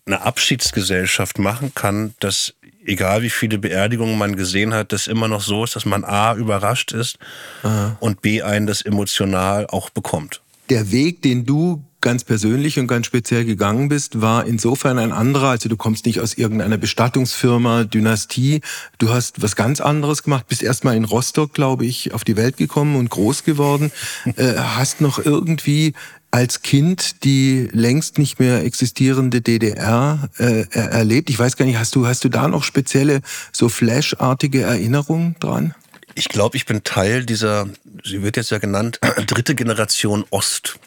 eine 0.06 0.22
Abschiedsgesellschaft 0.22 1.39
machen 1.39 1.74
kann, 1.74 2.13
dass 2.20 2.53
egal 2.86 3.22
wie 3.22 3.30
viele 3.30 3.58
Beerdigungen 3.58 4.18
man 4.18 4.36
gesehen 4.36 4.74
hat, 4.74 4.92
das 4.92 5.08
immer 5.08 5.27
noch 5.27 5.42
so 5.42 5.63
ist, 5.63 5.75
dass 5.75 5.86
man 5.86 6.03
A 6.03 6.36
überrascht 6.36 6.92
ist 6.92 7.18
Aha. 7.63 7.96
und 8.00 8.22
B 8.22 8.42
einen 8.42 8.68
das 8.68 8.82
emotional 8.82 9.68
auch 9.68 9.89
bekommt. 9.89 10.42
Der 10.70 10.92
Weg, 10.92 11.22
den 11.22 11.46
du 11.46 11.84
ganz 12.03 12.24
persönlich 12.24 12.77
und 12.77 12.86
ganz 12.86 13.07
speziell 13.07 13.45
gegangen 13.45 13.89
bist, 13.89 14.22
war 14.22 14.45
insofern 14.45 15.00
ein 15.00 15.12
anderer. 15.12 15.50
Also 15.50 15.69
du 15.69 15.77
kommst 15.77 16.05
nicht 16.05 16.19
aus 16.19 16.36
irgendeiner 16.36 16.77
Bestattungsfirma, 16.77 17.86
Dynastie. 17.86 18.62
Du 19.00 19.10
hast 19.10 19.41
was 19.41 19.55
ganz 19.55 19.81
anderes 19.81 20.22
gemacht, 20.22 20.48
bist 20.48 20.62
erstmal 20.62 20.95
in 20.95 21.05
Rostock, 21.05 21.53
glaube 21.53 21.86
ich, 21.88 22.13
auf 22.13 22.24
die 22.24 22.38
Welt 22.38 22.57
gekommen 22.57 22.95
und 22.95 23.10
groß 23.10 23.43
geworden. 23.43 23.91
äh, 24.36 24.53
hast 24.57 25.01
noch 25.01 25.17
irgendwie 25.17 25.93
als 26.29 26.62
Kind 26.62 27.24
die 27.24 27.69
längst 27.72 28.17
nicht 28.17 28.39
mehr 28.39 28.63
existierende 28.63 29.41
DDR 29.41 30.29
äh, 30.39 30.65
erlebt. 30.72 31.29
Ich 31.29 31.38
weiß 31.38 31.57
gar 31.57 31.65
nicht, 31.65 31.77
hast 31.77 31.95
du, 31.95 32.07
hast 32.07 32.24
du 32.24 32.29
da 32.29 32.48
noch 32.48 32.63
spezielle, 32.63 33.22
so 33.51 33.69
flashartige 33.69 34.63
Erinnerungen 34.63 35.36
dran? 35.39 35.75
Ich 36.15 36.29
glaube, 36.29 36.57
ich 36.57 36.65
bin 36.65 36.83
Teil 36.83 37.24
dieser, 37.24 37.67
sie 38.03 38.24
wird 38.24 38.36
jetzt 38.36 38.51
ja 38.51 38.57
genannt, 38.57 39.00
dritte 39.27 39.55
Generation 39.55 40.25
Ost. 40.31 40.79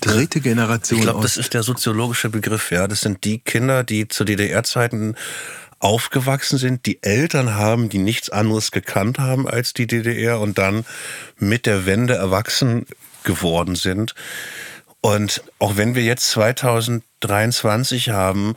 Dritte 0.00 0.40
Generation. 0.40 0.98
Ich 0.98 1.04
glaube, 1.04 1.22
das 1.22 1.36
ist 1.36 1.54
der 1.54 1.62
soziologische 1.62 2.28
Begriff, 2.28 2.70
ja. 2.70 2.86
Das 2.86 3.00
sind 3.00 3.24
die 3.24 3.38
Kinder, 3.38 3.84
die 3.84 4.08
zu 4.08 4.24
DDR-Zeiten 4.24 5.16
aufgewachsen 5.80 6.58
sind, 6.58 6.84
die 6.86 7.02
Eltern 7.02 7.54
haben, 7.54 7.88
die 7.88 7.98
nichts 7.98 8.28
anderes 8.28 8.70
gekannt 8.70 9.18
haben 9.18 9.48
als 9.48 9.72
die 9.72 9.86
DDR 9.86 10.38
und 10.38 10.58
dann 10.58 10.84
mit 11.38 11.66
der 11.66 11.86
Wende 11.86 12.14
erwachsen 12.14 12.86
geworden 13.24 13.76
sind. 13.76 14.14
Und 15.00 15.42
auch 15.58 15.76
wenn 15.76 15.94
wir 15.94 16.02
jetzt 16.02 16.30
2023 16.30 18.10
haben, 18.10 18.54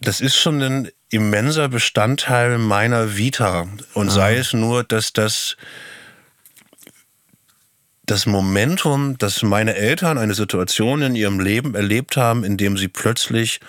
das 0.00 0.20
ist 0.20 0.36
schon 0.36 0.60
ein 0.60 0.90
immenser 1.10 1.68
Bestandteil 1.68 2.58
meiner 2.58 3.16
Vita. 3.16 3.68
Und 3.94 4.08
ah. 4.08 4.10
sei 4.10 4.36
es 4.36 4.52
nur, 4.52 4.82
dass 4.82 5.12
das 5.12 5.56
das 8.06 8.26
Momentum, 8.26 9.18
dass 9.18 9.42
meine 9.42 9.74
Eltern 9.74 10.16
eine 10.18 10.34
Situation 10.34 11.02
in 11.02 11.16
ihrem 11.16 11.40
Leben 11.40 11.74
erlebt 11.74 12.16
haben, 12.16 12.44
in 12.44 12.56
dem 12.56 12.76
sie 12.76 12.88
plötzlich 12.88 13.60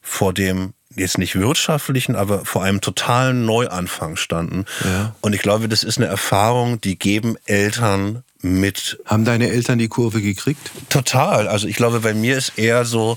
vor 0.00 0.34
dem 0.34 0.74
jetzt 0.96 1.18
nicht 1.18 1.36
wirtschaftlichen, 1.36 2.14
aber 2.14 2.44
vor 2.44 2.62
einem 2.62 2.80
totalen 2.80 3.44
Neuanfang 3.44 4.16
standen. 4.16 4.64
Ja. 4.84 5.14
Und 5.20 5.34
ich 5.34 5.42
glaube, 5.42 5.68
das 5.68 5.82
ist 5.82 5.98
eine 5.98 6.06
Erfahrung, 6.06 6.80
die 6.80 6.98
geben 6.98 7.36
Eltern 7.46 8.22
mit. 8.42 8.98
Haben 9.06 9.24
deine 9.24 9.48
Eltern 9.48 9.78
die 9.78 9.88
Kurve 9.88 10.20
gekriegt? 10.20 10.70
Total. 10.88 11.48
Also 11.48 11.66
ich 11.66 11.76
glaube, 11.76 12.00
bei 12.00 12.14
mir 12.14 12.36
ist 12.36 12.58
eher 12.58 12.84
so, 12.84 13.16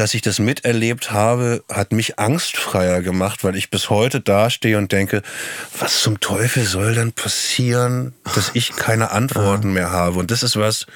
dass 0.00 0.14
ich 0.14 0.22
das 0.22 0.38
miterlebt 0.38 1.10
habe, 1.10 1.62
hat 1.70 1.92
mich 1.92 2.18
angstfreier 2.18 3.02
gemacht, 3.02 3.44
weil 3.44 3.54
ich 3.54 3.68
bis 3.68 3.90
heute 3.90 4.22
dastehe 4.22 4.78
und 4.78 4.92
denke, 4.92 5.20
was 5.78 6.00
zum 6.00 6.20
Teufel 6.20 6.64
soll 6.64 6.94
denn 6.94 7.12
passieren, 7.12 8.14
dass 8.34 8.52
ich 8.54 8.74
keine 8.76 9.10
Antworten 9.10 9.74
mehr 9.74 9.90
habe? 9.92 10.18
Und 10.18 10.30
das 10.30 10.42
ist 10.42 10.56
was, 10.56 10.86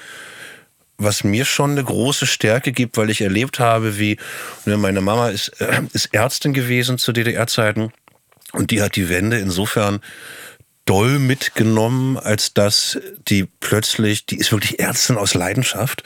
was 0.97 1.23
mir 1.23 1.45
schon 1.45 1.71
eine 1.71 1.83
große 1.83 2.25
Stärke 2.25 2.71
gibt, 2.71 2.97
weil 2.97 3.11
ich 3.11 3.21
erlebt 3.21 3.59
habe, 3.59 3.99
wie 3.99 4.17
ne, 4.65 4.75
meine 4.75 5.01
Mama 5.01 5.29
ist, 5.29 5.49
äh, 5.61 5.81
ist 5.93 6.11
Ärztin 6.11 6.53
gewesen 6.53 6.97
zu 6.97 7.11
DDR-Zeiten 7.11 7.91
und 8.53 8.71
die 8.71 8.81
hat 8.81 8.95
die 8.95 9.07
Wende 9.07 9.37
insofern 9.37 9.99
doll 10.85 11.19
mitgenommen, 11.19 12.17
als 12.17 12.55
dass 12.55 12.99
die 13.27 13.45
plötzlich, 13.59 14.25
die 14.25 14.37
ist 14.37 14.51
wirklich 14.51 14.79
Ärztin 14.79 15.17
aus 15.17 15.35
Leidenschaft 15.35 16.03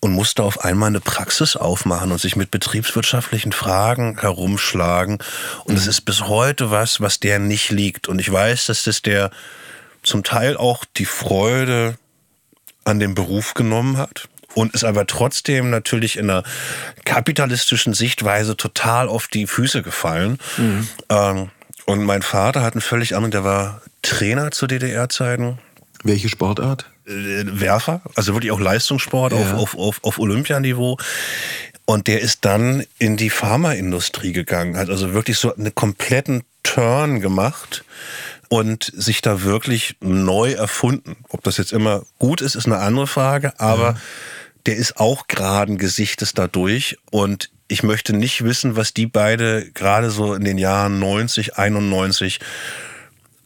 und 0.00 0.12
musste 0.12 0.42
auf 0.42 0.64
einmal 0.64 0.88
eine 0.88 1.00
Praxis 1.00 1.56
aufmachen 1.56 2.10
und 2.10 2.20
sich 2.20 2.34
mit 2.34 2.50
betriebswirtschaftlichen 2.50 3.52
Fragen 3.52 4.18
herumschlagen. 4.18 5.18
Und 5.64 5.76
es 5.76 5.84
mhm. 5.84 5.90
ist 5.90 6.00
bis 6.02 6.22
heute 6.22 6.70
was, 6.70 7.00
was 7.00 7.20
der 7.20 7.38
nicht 7.38 7.70
liegt. 7.70 8.08
Und 8.08 8.18
ich 8.18 8.32
weiß, 8.32 8.66
dass 8.66 8.84
das 8.84 9.02
der 9.02 9.30
zum 10.02 10.24
Teil 10.24 10.56
auch 10.56 10.84
die 10.96 11.04
Freude 11.04 11.96
an 12.84 12.98
dem 12.98 13.14
Beruf 13.14 13.52
genommen 13.52 13.98
hat 13.98 14.28
und 14.54 14.74
ist 14.74 14.84
aber 14.84 15.06
trotzdem 15.06 15.70
natürlich 15.70 16.16
in 16.16 16.30
einer 16.30 16.44
kapitalistischen 17.04 17.94
Sichtweise 17.94 18.56
total 18.56 19.08
auf 19.08 19.28
die 19.28 19.46
Füße 19.46 19.82
gefallen. 19.82 20.38
Mhm. 20.56 20.88
Ähm, 21.08 21.50
und 21.86 22.04
mein 22.04 22.22
Vater 22.22 22.62
hat 22.62 22.74
einen 22.74 22.80
völlig 22.80 23.14
anderen, 23.14 23.32
der 23.32 23.44
war 23.44 23.82
Trainer 24.02 24.50
zu 24.50 24.66
DDR-Zeiten. 24.66 25.58
Welche 26.02 26.28
Sportart? 26.28 26.89
Werfer, 27.04 28.02
also 28.14 28.34
wirklich 28.34 28.52
auch 28.52 28.60
Leistungssport 28.60 29.32
ja. 29.32 29.38
auf, 29.38 29.54
auf, 29.54 29.78
auf, 29.78 30.04
auf 30.04 30.18
Olympianiveau. 30.18 30.98
Und 31.84 32.06
der 32.06 32.20
ist 32.20 32.44
dann 32.44 32.84
in 32.98 33.16
die 33.16 33.30
Pharmaindustrie 33.30 34.32
gegangen, 34.32 34.76
hat 34.76 34.90
also 34.90 35.12
wirklich 35.12 35.38
so 35.38 35.54
einen 35.54 35.74
kompletten 35.74 36.44
Turn 36.62 37.20
gemacht 37.20 37.84
und 38.48 38.92
sich 38.94 39.22
da 39.22 39.42
wirklich 39.42 39.96
neu 40.00 40.52
erfunden. 40.52 41.16
Ob 41.28 41.42
das 41.42 41.56
jetzt 41.56 41.72
immer 41.72 42.02
gut 42.18 42.42
ist, 42.42 42.54
ist 42.54 42.66
eine 42.66 42.78
andere 42.78 43.06
Frage, 43.06 43.58
aber 43.58 43.82
ja. 43.82 43.96
der 44.66 44.76
ist 44.76 44.98
auch 44.98 45.26
geraden 45.26 45.78
Gesichtes 45.78 46.32
dadurch 46.32 46.98
und 47.10 47.50
ich 47.66 47.84
möchte 47.84 48.12
nicht 48.12 48.42
wissen, 48.42 48.74
was 48.76 48.92
die 48.92 49.06
beide 49.06 49.70
gerade 49.70 50.10
so 50.10 50.34
in 50.34 50.44
den 50.44 50.58
Jahren 50.58 50.98
90, 50.98 51.56
91 51.56 52.40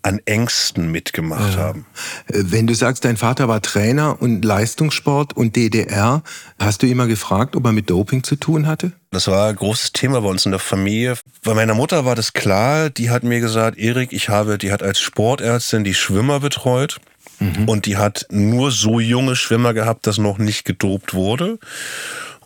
an 0.05 0.21
Ängsten 0.27 0.91
mitgemacht 0.91 1.55
ja. 1.55 1.61
haben. 1.61 1.87
Äh, 2.29 2.45
wenn 2.47 2.67
du 2.67 2.75
sagst, 2.75 3.05
dein 3.05 3.17
Vater 3.17 3.49
war 3.49 3.63
Trainer 3.63 4.21
und 4.21 4.45
Leistungssport 4.45 5.37
und 5.37 5.57
DDR, 5.57 6.23
hast 6.59 6.83
du 6.83 6.87
immer 6.87 7.07
gefragt, 7.07 7.57
ob 7.57 7.65
er 7.65 7.73
mit 7.73 7.91
Doping 7.91 8.23
zu 8.23 8.37
tun 8.37 8.67
hatte? 8.67 8.93
Das 9.11 9.29
war 9.29 9.49
ein 9.49 9.57
großes 9.57 9.93
Thema 9.93 10.21
bei 10.21 10.29
uns 10.29 10.45
in 10.45 10.53
der 10.53 10.61
Familie. 10.61 11.17
Bei 11.43 11.55
meiner 11.55 11.75
Mutter 11.75 12.05
war 12.05 12.15
das 12.15 12.33
klar. 12.33 12.91
Die 12.91 13.11
hat 13.11 13.23
mir 13.23 13.41
gesagt, 13.41 13.79
Erik, 13.79 14.13
ich 14.13 14.29
habe, 14.29 14.59
die 14.59 14.73
hat 14.73 14.83
als 14.83 15.01
Sportärztin 15.01 15.85
die 15.85 15.95
Schwimmer 15.95 16.41
betreut. 16.41 17.01
Mhm. 17.39 17.69
Und 17.69 17.87
die 17.87 17.97
hat 17.97 18.27
nur 18.31 18.71
so 18.71 19.01
junge 19.01 19.37
Schwimmer 19.37 19.75
gehabt, 19.75 20.07
dass 20.07 20.19
noch 20.19 20.39
nicht 20.39 20.65
gedopt 20.65 21.15
wurde. 21.15 21.59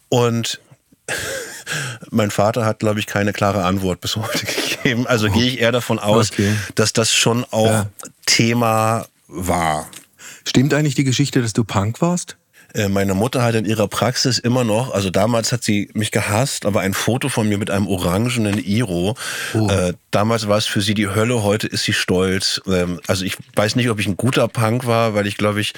Und 0.09 0.61
mein 2.11 2.31
Vater 2.31 2.65
hat, 2.65 2.79
glaube 2.79 3.01
ich, 3.01 3.07
keine 3.07 3.33
klare 3.33 3.65
Antwort 3.65 4.01
bis 4.01 4.17
heute 4.17 4.47
gegeben. 4.83 5.07
Also 5.07 5.29
oh. 5.29 5.33
gehe 5.33 5.47
ich 5.47 5.61
eher 5.61 5.73
davon 5.73 5.99
aus, 5.99 6.31
okay. 6.33 6.55
dass 6.75 6.93
das 6.93 7.13
schon 7.13 7.45
auch 7.51 7.67
ja. 7.67 7.87
Thema 8.27 9.07
war. 9.27 9.89
Stimmt 10.45 10.73
eigentlich 10.73 10.95
die 10.95 11.05
Geschichte, 11.05 11.43
dass 11.43 11.53
du 11.53 11.65
Punk 11.65 12.01
warst? 12.01 12.37
Äh, 12.75 12.89
meine 12.89 13.15
Mutter 13.15 13.43
hat 13.43 13.55
in 13.55 13.65
ihrer 13.65 13.89
Praxis 13.89 14.39
immer 14.39 14.63
noch, 14.63 14.93
also 14.93 15.09
damals 15.09 15.53
hat 15.53 15.65
sie 15.65 15.91
mich 15.95 16.11
gehasst, 16.11 16.67
aber 16.67 16.81
ein 16.81 16.93
Foto 16.93 17.29
von 17.29 17.49
mir 17.49 17.57
mit 17.57 17.71
einem 17.71 17.87
orangenen 17.87 18.63
Iro. 18.63 19.15
Oh. 19.55 19.69
Äh, 19.69 19.95
damals 20.11 20.49
war 20.49 20.59
es 20.59 20.67
für 20.67 20.83
sie 20.83 20.95
die 20.95 21.09
Hölle, 21.09 21.43
heute 21.43 21.67
ist 21.67 21.85
sie 21.85 21.95
stolz. 21.95 22.61
Ähm, 22.67 23.01
also 23.07 23.25
ich 23.25 23.37
weiß 23.55 23.77
nicht, 23.77 23.89
ob 23.89 23.99
ich 24.01 24.07
ein 24.07 24.19
guter 24.19 24.49
Punk 24.49 24.87
war, 24.87 25.15
weil 25.15 25.27
ich 25.27 25.39
glaube 25.39 25.61
ich 25.61 25.73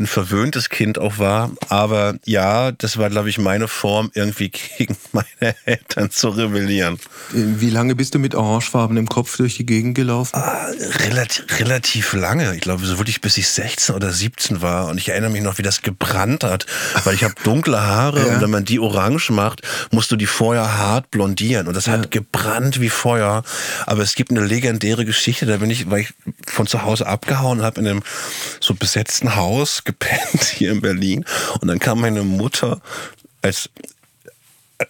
ein 0.00 0.06
verwöhntes 0.06 0.68
Kind 0.68 0.98
auch 0.98 1.18
war. 1.18 1.52
Aber 1.68 2.16
ja, 2.24 2.72
das 2.72 2.98
war 2.98 3.08
glaube 3.08 3.28
ich 3.28 3.38
meine 3.38 3.68
Form, 3.68 4.10
irgendwie 4.14 4.50
gegen 4.78 4.96
meine 5.12 5.54
Eltern 5.64 6.10
zu 6.10 6.30
rebellieren. 6.30 6.98
Wie 7.32 7.70
lange 7.70 7.94
bist 7.94 8.14
du 8.14 8.18
mit 8.18 8.34
orangefarbenem 8.34 9.08
Kopf 9.08 9.36
durch 9.36 9.56
die 9.56 9.66
Gegend 9.66 9.94
gelaufen? 9.94 10.34
Ah, 10.34 10.66
relativ, 11.04 11.44
relativ 11.60 12.12
lange. 12.14 12.54
Ich 12.56 12.62
glaube 12.62 12.84
so 12.84 12.98
wirklich 12.98 13.20
bis 13.20 13.36
ich 13.36 13.48
16 13.48 13.94
oder 13.94 14.10
17 14.10 14.60
war. 14.60 14.88
Und 14.88 14.98
ich 14.98 15.08
erinnere 15.10 15.30
mich 15.30 15.42
noch, 15.42 15.58
wie 15.58 15.62
das 15.62 15.82
gebrannt 15.82 16.31
hat, 16.40 16.66
weil 17.04 17.14
ich 17.14 17.24
habe 17.24 17.34
dunkle 17.44 17.80
Haare 17.80 18.20
ja. 18.20 18.34
und 18.34 18.40
wenn 18.40 18.50
man 18.50 18.64
die 18.64 18.80
orange 18.80 19.30
macht, 19.30 19.62
musst 19.90 20.10
du 20.10 20.16
die 20.16 20.26
vorher 20.26 20.78
hart 20.78 21.10
blondieren 21.10 21.68
und 21.68 21.74
das 21.76 21.86
ja. 21.86 21.92
hat 21.92 22.10
gebrannt 22.10 22.80
wie 22.80 22.88
Feuer. 22.88 23.42
Aber 23.86 24.02
es 24.02 24.14
gibt 24.14 24.30
eine 24.30 24.44
legendäre 24.44 25.04
Geschichte, 25.04 25.46
da 25.46 25.58
bin 25.58 25.70
ich, 25.70 25.90
weil 25.90 26.00
ich 26.00 26.14
von 26.46 26.66
zu 26.66 26.82
Hause 26.82 27.06
abgehauen 27.06 27.62
habe 27.62 27.80
in 27.80 27.86
einem 27.86 28.02
so 28.60 28.74
besetzten 28.74 29.36
Haus 29.36 29.84
gepennt 29.84 30.44
hier 30.44 30.72
in 30.72 30.80
Berlin 30.80 31.24
und 31.60 31.68
dann 31.68 31.78
kam 31.78 32.00
meine 32.00 32.22
Mutter 32.22 32.80
als 33.42 33.70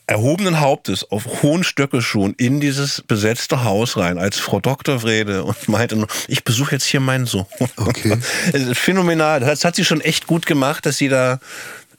erhobenen 0.06 0.60
Hauptes 0.60 1.10
auf 1.10 1.42
hohen 1.42 1.64
Stöckelschuhen 1.64 2.34
in 2.36 2.60
dieses 2.60 3.02
besetzte 3.02 3.64
Haus 3.64 3.96
rein 3.96 4.18
als 4.18 4.38
Frau 4.38 4.60
Dr. 4.60 5.02
Wrede 5.02 5.44
und 5.44 5.68
meinte, 5.68 6.06
ich 6.28 6.44
besuche 6.44 6.72
jetzt 6.72 6.84
hier 6.84 7.00
meinen 7.00 7.26
Sohn. 7.26 7.46
Okay. 7.76 8.18
Phänomenal. 8.74 9.40
Das 9.40 9.64
hat 9.64 9.76
sie 9.76 9.84
schon 9.84 10.00
echt 10.00 10.26
gut 10.26 10.46
gemacht, 10.46 10.86
dass 10.86 10.98
sie 10.98 11.08
da 11.08 11.40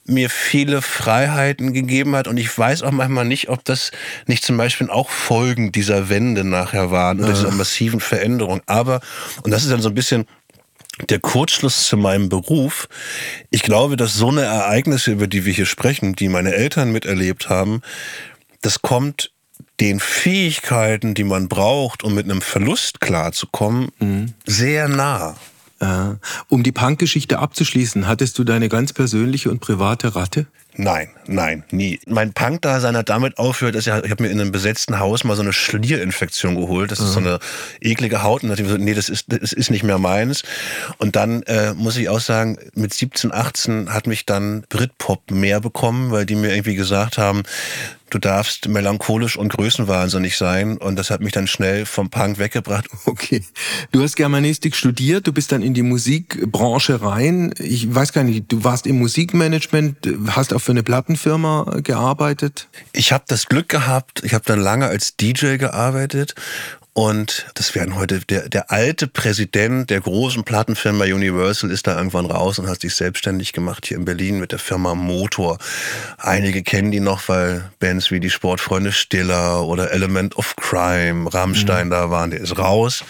mir 0.06 0.28
viele 0.28 0.82
Freiheiten 0.82 1.72
gegeben 1.72 2.14
hat 2.14 2.28
und 2.28 2.36
ich 2.36 2.56
weiß 2.56 2.82
auch 2.82 2.90
manchmal 2.90 3.24
nicht, 3.24 3.48
ob 3.48 3.64
das 3.64 3.90
nicht 4.26 4.44
zum 4.44 4.56
Beispiel 4.56 4.90
auch 4.90 5.08
Folgen 5.08 5.72
dieser 5.72 6.08
Wende 6.10 6.44
nachher 6.44 6.90
waren 6.90 7.20
oder 7.20 7.32
dieser 7.32 7.50
massiven 7.52 8.00
Veränderung. 8.00 8.60
Aber, 8.66 9.00
und 9.42 9.50
das 9.50 9.62
ist 9.62 9.72
dann 9.72 9.80
so 9.80 9.88
ein 9.88 9.94
bisschen 9.94 10.26
der 11.08 11.18
Kurzschluss 11.18 11.86
zu 11.86 11.96
meinem 11.96 12.28
Beruf. 12.28 12.88
Ich 13.50 13.62
glaube, 13.62 13.96
dass 13.96 14.14
so 14.14 14.28
eine 14.28 14.42
Ereignisse, 14.42 15.12
über 15.12 15.26
die 15.26 15.44
wir 15.44 15.52
hier 15.52 15.66
sprechen, 15.66 16.14
die 16.14 16.28
meine 16.28 16.54
Eltern 16.54 16.92
miterlebt 16.92 17.48
haben, 17.48 17.82
das 18.62 18.82
kommt 18.82 19.30
den 19.80 20.00
Fähigkeiten, 20.00 21.14
die 21.14 21.24
man 21.24 21.48
braucht, 21.48 22.04
um 22.04 22.14
mit 22.14 22.24
einem 22.24 22.40
Verlust 22.40 23.00
klarzukommen, 23.00 23.90
mhm. 23.98 24.34
sehr 24.46 24.88
nah. 24.88 25.36
Um 26.48 26.62
die 26.62 26.72
Punk-Geschichte 26.72 27.38
abzuschließen, 27.38 28.06
hattest 28.06 28.38
du 28.38 28.44
deine 28.44 28.68
ganz 28.68 28.92
persönliche 28.92 29.50
und 29.50 29.60
private 29.60 30.14
Ratte? 30.14 30.46
Nein, 30.76 31.08
nein, 31.26 31.62
nie. 31.70 32.00
Mein 32.06 32.32
Punk-Dasein 32.32 32.96
hat 32.96 33.08
damit 33.08 33.38
aufgehört, 33.38 33.76
dass 33.76 33.86
ich, 33.86 33.92
ich 33.92 34.10
habe 34.10 34.22
mir 34.24 34.30
in 34.30 34.40
einem 34.40 34.50
besetzten 34.50 34.98
Haus 34.98 35.22
mal 35.22 35.36
so 35.36 35.42
eine 35.42 35.52
Schlierinfektion 35.52 36.56
geholt. 36.56 36.90
Das 36.90 36.98
ist 36.98 37.12
so 37.12 37.20
eine 37.20 37.38
eklige 37.80 38.24
Haut. 38.24 38.42
Und 38.42 38.48
dann 38.48 38.66
so, 38.66 38.76
nee, 38.76 38.94
das 38.94 39.08
ist, 39.08 39.26
das 39.28 39.52
ist 39.52 39.70
nicht 39.70 39.84
mehr 39.84 39.98
meins. 39.98 40.42
Und 40.98 41.14
dann 41.14 41.42
äh, 41.44 41.74
muss 41.74 41.96
ich 41.96 42.08
auch 42.08 42.18
sagen, 42.18 42.58
mit 42.74 42.92
17, 42.92 43.32
18 43.32 43.94
hat 43.94 44.08
mich 44.08 44.26
dann 44.26 44.64
Britpop 44.68 45.30
mehr 45.30 45.60
bekommen, 45.60 46.10
weil 46.10 46.26
die 46.26 46.34
mir 46.34 46.52
irgendwie 46.52 46.74
gesagt 46.74 47.18
haben, 47.18 47.44
du 48.14 48.20
darfst 48.20 48.68
melancholisch 48.68 49.36
und 49.36 49.48
größenwahnsinnig 49.48 50.36
sein. 50.36 50.78
Und 50.78 50.96
das 50.96 51.10
hat 51.10 51.20
mich 51.20 51.32
dann 51.32 51.48
schnell 51.48 51.84
vom 51.84 52.10
Punk 52.10 52.38
weggebracht. 52.38 52.86
Okay. 53.06 53.44
Du 53.92 54.02
hast 54.02 54.16
Germanistik 54.16 54.74
studiert, 54.74 55.26
du 55.26 55.32
bist 55.32 55.52
dann 55.52 55.62
in 55.62 55.72
die 55.74 55.82
Musikbranche 55.82 57.02
rein. 57.02 57.54
Ich 57.58 57.92
weiß 57.94 58.12
gar 58.12 58.24
nicht, 58.24 58.50
du 58.50 58.64
warst 58.64 58.86
im 58.86 58.98
Musikmanagement, 58.98 59.96
hast 60.28 60.52
auch 60.52 60.58
für 60.58 60.72
eine 60.72 60.82
Plattenfirma 60.82 61.80
gearbeitet. 61.82 62.68
Ich 62.92 63.12
habe 63.12 63.24
das 63.28 63.46
Glück 63.46 63.68
gehabt, 63.68 64.22
ich 64.24 64.34
habe 64.34 64.44
dann 64.46 64.58
lange 64.58 64.86
als 64.86 65.16
DJ 65.16 65.56
gearbeitet 65.58 66.34
und 66.96 67.46
das 67.54 67.74
werden 67.74 67.96
heute, 67.96 68.20
der, 68.20 68.48
der 68.48 68.70
alte 68.70 69.08
Präsident 69.08 69.90
der 69.90 70.00
großen 70.00 70.44
Plattenfirma 70.44 71.06
Universal 71.06 71.72
ist 71.72 71.88
da 71.88 71.96
irgendwann 71.96 72.26
raus 72.26 72.60
und 72.60 72.68
hat 72.68 72.80
sich 72.80 72.94
selbstständig 72.94 73.52
gemacht 73.52 73.84
hier 73.86 73.96
in 73.96 74.04
Berlin 74.04 74.38
mit 74.38 74.52
der 74.52 74.60
Firma 74.60 74.94
Motor. 74.94 75.58
Einige 76.18 76.62
kennen 76.62 76.92
die 76.92 77.00
noch, 77.00 77.28
weil 77.28 77.68
Bands 77.80 78.12
wie 78.12 78.20
die 78.20 78.30
Sportfreunde 78.30 78.92
Stiller 78.92 79.64
oder 79.64 79.90
Element 79.90 80.36
of 80.36 80.54
Crime, 80.54 81.34
Rammstein 81.34 81.88
mhm. 81.88 81.90
da 81.90 82.10
waren, 82.10 82.30
der 82.30 82.40
ist 82.40 82.56
raus. 82.58 83.02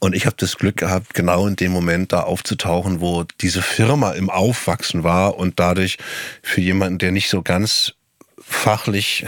Und 0.00 0.14
ich 0.14 0.26
habe 0.26 0.36
das 0.38 0.58
Glück 0.58 0.76
gehabt, 0.76 1.14
genau 1.14 1.46
in 1.46 1.56
dem 1.56 1.72
Moment 1.72 2.12
da 2.12 2.24
aufzutauchen, 2.24 3.00
wo 3.00 3.24
diese 3.40 3.62
Firma 3.62 4.12
im 4.12 4.28
Aufwachsen 4.28 5.02
war 5.02 5.38
und 5.38 5.58
dadurch 5.58 5.96
für 6.42 6.60
jemanden, 6.60 6.98
der 6.98 7.12
nicht 7.12 7.30
so 7.30 7.40
ganz 7.40 7.94
fachlich 8.38 9.24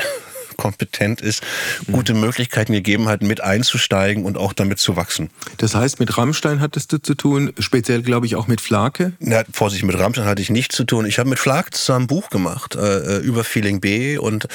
kompetent 0.60 1.22
ist, 1.22 1.42
gute 1.90 2.12
Möglichkeiten 2.12 2.72
gegeben 2.72 3.08
hat, 3.08 3.22
mit 3.22 3.40
einzusteigen 3.40 4.24
und 4.24 4.36
auch 4.36 4.52
damit 4.52 4.78
zu 4.78 4.94
wachsen. 4.94 5.30
Das 5.56 5.74
heißt, 5.74 5.98
mit 5.98 6.18
Rammstein 6.18 6.60
hattest 6.60 6.92
du 6.92 6.98
zu 6.98 7.14
tun, 7.14 7.52
speziell 7.58 8.02
glaube 8.02 8.26
ich 8.26 8.36
auch 8.36 8.46
mit 8.46 8.60
Flake? 8.60 9.12
Na, 9.20 9.42
Vorsicht, 9.50 9.84
mit 9.84 9.98
Rammstein 9.98 10.26
hatte 10.26 10.42
ich 10.42 10.50
nichts 10.50 10.76
zu 10.76 10.84
tun. 10.84 11.06
Ich 11.06 11.18
habe 11.18 11.30
mit 11.30 11.38
Flake 11.38 11.70
zusammen 11.70 12.00
ein 12.00 12.06
Buch 12.06 12.28
gemacht 12.28 12.76
äh, 12.76 13.16
äh, 13.16 13.18
über 13.18 13.42
Feeling 13.42 13.80
B 13.80 14.18
und 14.18 14.46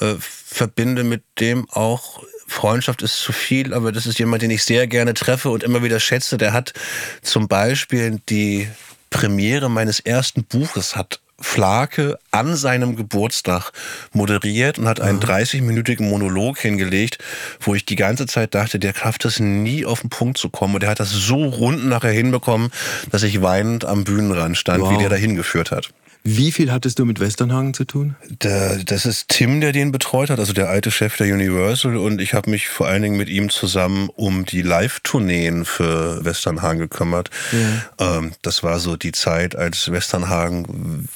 äh, 0.00 0.14
verbinde 0.18 1.04
mit 1.04 1.22
dem 1.40 1.66
auch 1.70 2.22
Freundschaft 2.46 3.02
ist 3.02 3.18
zu 3.18 3.32
viel, 3.32 3.74
aber 3.74 3.90
das 3.90 4.06
ist 4.06 4.18
jemand, 4.18 4.42
den 4.42 4.50
ich 4.50 4.62
sehr 4.62 4.86
gerne 4.86 5.14
treffe 5.14 5.50
und 5.50 5.64
immer 5.64 5.82
wieder 5.82 5.98
schätze. 5.98 6.38
Der 6.38 6.52
hat 6.52 6.74
zum 7.22 7.48
Beispiel 7.48 8.20
die 8.28 8.68
Premiere 9.10 9.68
meines 9.68 10.00
ersten 10.00 10.44
Buches 10.44 10.94
hat 10.94 11.20
Flake 11.40 12.18
an 12.30 12.56
seinem 12.56 12.96
Geburtstag 12.96 13.72
moderiert 14.12 14.78
und 14.78 14.88
hat 14.88 15.00
einen 15.00 15.20
30-minütigen 15.20 16.08
Monolog 16.08 16.58
hingelegt, 16.58 17.18
wo 17.60 17.74
ich 17.74 17.84
die 17.84 17.96
ganze 17.96 18.26
Zeit 18.26 18.54
dachte, 18.54 18.78
der 18.78 18.94
schafft 18.94 19.24
es 19.26 19.38
nie 19.38 19.84
auf 19.84 20.00
den 20.00 20.10
Punkt 20.10 20.38
zu 20.38 20.48
kommen. 20.48 20.74
Und 20.74 20.82
der 20.82 20.90
hat 20.90 21.00
das 21.00 21.10
so 21.10 21.44
rund 21.44 21.86
nachher 21.86 22.12
hinbekommen, 22.12 22.70
dass 23.10 23.22
ich 23.22 23.42
weinend 23.42 23.84
am 23.84 24.04
Bühnenrand 24.04 24.56
stand, 24.56 24.82
wow. 24.82 24.92
wie 24.92 24.98
der 24.98 25.10
da 25.10 25.16
hingeführt 25.16 25.70
hat. 25.70 25.90
Wie 26.28 26.50
viel 26.50 26.72
hattest 26.72 26.98
du 26.98 27.04
mit 27.04 27.20
Westernhagen 27.20 27.72
zu 27.72 27.84
tun? 27.84 28.16
Der, 28.42 28.78
das 28.78 29.06
ist 29.06 29.28
Tim, 29.28 29.60
der 29.60 29.70
den 29.70 29.92
betreut 29.92 30.28
hat, 30.28 30.40
also 30.40 30.52
der 30.52 30.68
alte 30.68 30.90
Chef 30.90 31.16
der 31.16 31.32
Universal. 31.32 31.96
Und 31.96 32.20
ich 32.20 32.34
habe 32.34 32.50
mich 32.50 32.66
vor 32.66 32.88
allen 32.88 33.02
Dingen 33.02 33.16
mit 33.16 33.28
ihm 33.28 33.48
zusammen 33.48 34.08
um 34.16 34.44
die 34.44 34.62
Live-Tourneen 34.62 35.64
für 35.64 36.24
Westernhagen 36.24 36.80
gekümmert. 36.80 37.30
Ja. 37.52 38.18
Ähm, 38.18 38.32
das 38.42 38.64
war 38.64 38.80
so 38.80 38.96
die 38.96 39.12
Zeit, 39.12 39.54
als 39.54 39.92
Westernhagen 39.92 41.08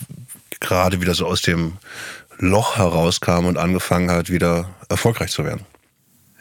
gerade 0.60 1.00
wieder 1.00 1.14
so 1.14 1.26
aus 1.26 1.42
dem 1.42 1.72
Loch 2.38 2.78
herauskam 2.78 3.46
und 3.46 3.58
angefangen 3.58 4.12
hat, 4.12 4.30
wieder 4.30 4.70
erfolgreich 4.88 5.32
zu 5.32 5.44
werden. 5.44 5.66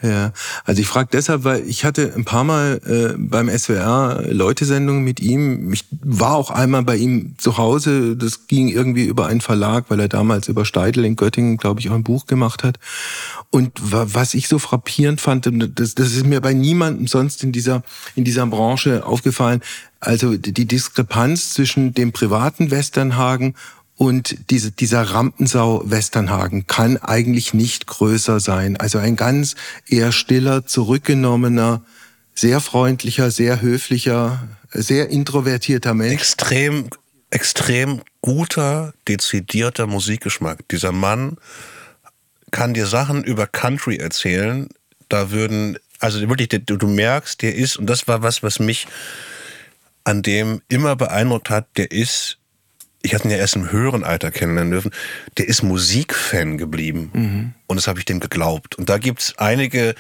Ja, 0.01 0.32
also 0.63 0.82
ich 0.82 0.88
frage 0.88 1.10
deshalb, 1.12 1.44
weil 1.44 1.68
ich 1.68 1.84
hatte 1.84 2.13
ein 2.15 2.24
paar 2.24 2.46
Mal 2.46 2.79
äh, 2.86 3.18
beim 3.18 3.50
SWR 3.50 4.24
Leute-Sendungen 4.29 5.03
mit 5.03 5.20
ihm. 5.20 5.74
Ich 5.74 5.86
war 6.01 6.36
auch 6.36 6.51
einmal 6.51 6.84
bei 6.84 6.96
ihm 6.96 7.36
zu 7.38 7.58
Hause. 7.58 8.15
Das 8.15 8.48
ging 8.48 8.70
irgendwie 8.70 9.03
über 9.03 9.27
einen 9.27 9.41
Verlag, 9.41 9.86
weil 9.89 10.00
er 10.00 10.08
damals 10.08 10.48
über 10.48 10.63
Steidel 10.63 11.03
in 11.03 11.18
Göttingen, 11.18 11.58
glaube 11.58 11.82
ich, 11.82 11.89
auch 11.89 11.96
ein 11.96 12.03
Buch 12.03 12.27
gemacht 12.27 12.63
hat. 12.63 12.79
Und 13.50 13.74
was 13.82 14.36
ich 14.36 14.48
so 14.48 14.57
frappierend 14.57 15.20
fand, 15.20 15.50
das, 15.75 15.96
das 15.96 16.14
ist 16.14 16.25
mir 16.25 16.40
bei 16.40 16.53
niemandem 16.53 17.07
sonst 17.07 17.44
in 17.44 17.51
dieser, 17.51 17.83
in 18.16 18.24
dieser 18.24 18.46
Branche 18.46 19.05
aufgefallen, 19.05 19.62
also 20.00 20.38
die 20.38 20.66
Diskrepanz 20.66 21.53
zwischen 21.53 21.94
dem 21.94 22.14
privaten 22.14 22.72
Westernhagen 22.72 23.55
und 24.00 24.50
diese, 24.50 24.72
dieser 24.72 25.01
Rampensau 25.01 25.81
Westernhagen 25.83 26.68
kann 26.68 26.96
eigentlich 26.96 27.53
nicht 27.53 27.85
größer 27.85 28.40
sein. 28.40 28.77
Also 28.77 28.98
ein 28.98 29.18
ganz 29.18 29.55
eher 29.90 30.14
stiller, 30.14 30.66
zurückgenommener, 30.66 31.83
sehr 32.33 32.62
freundlicher, 32.62 33.29
sehr 33.29 33.62
höflicher, 33.62 34.48
sehr 34.72 35.09
introvertierter 35.09 35.94
Mensch. 35.94 36.14
Extrem, 36.14 36.88
extrem 37.29 38.01
guter, 38.22 38.94
dezidierter 39.05 39.85
Musikgeschmack. 39.85 40.66
Dieser 40.70 40.94
Mann 40.94 41.35
kann 42.51 42.74
dir 42.74 42.85
Sachen 42.85 43.25
über 43.25 43.48
Country 43.48 43.98
erzählen. 43.98 44.70
Da 45.09 45.31
würden, 45.31 45.77
also 46.00 46.22
wirklich, 46.22 46.48
du, 46.48 46.77
du 46.77 46.88
merkst, 46.88 47.42
der 47.42 47.53
ist, 47.53 47.75
und 47.75 47.88
das 47.88 48.07
war 48.07 48.22
was, 48.22 48.44
was 48.44 48.59
mich 48.59 48.88
an 50.05 50.22
dem 50.22 50.62
immer 50.70 50.96
beeindruckt 50.96 51.50
hat, 51.50 51.68
der 51.75 51.92
ist 51.92 52.40
ich 53.01 53.14
hatte 53.14 53.25
ihn 53.25 53.31
ja 53.31 53.38
erst 53.38 53.55
im 53.55 53.72
höheren 53.72 54.03
Alter 54.03 54.31
kennenlernen 54.31 54.72
dürfen, 54.72 54.92
der 55.38 55.48
ist 55.48 55.64
Musikfan 55.64 56.57
geblieben. 56.57 57.12
Mhm. 57.14 57.53
Und 57.68 57.77
das 57.77 57.88
habe 57.88 58.00
ich 58.00 58.05
dem 58.05 58.20
geglaubt. 58.20 58.75
Und 58.75 58.90
da 58.90 58.98
gibt 58.98 59.22
es 59.22 59.38
einige, 59.38 59.96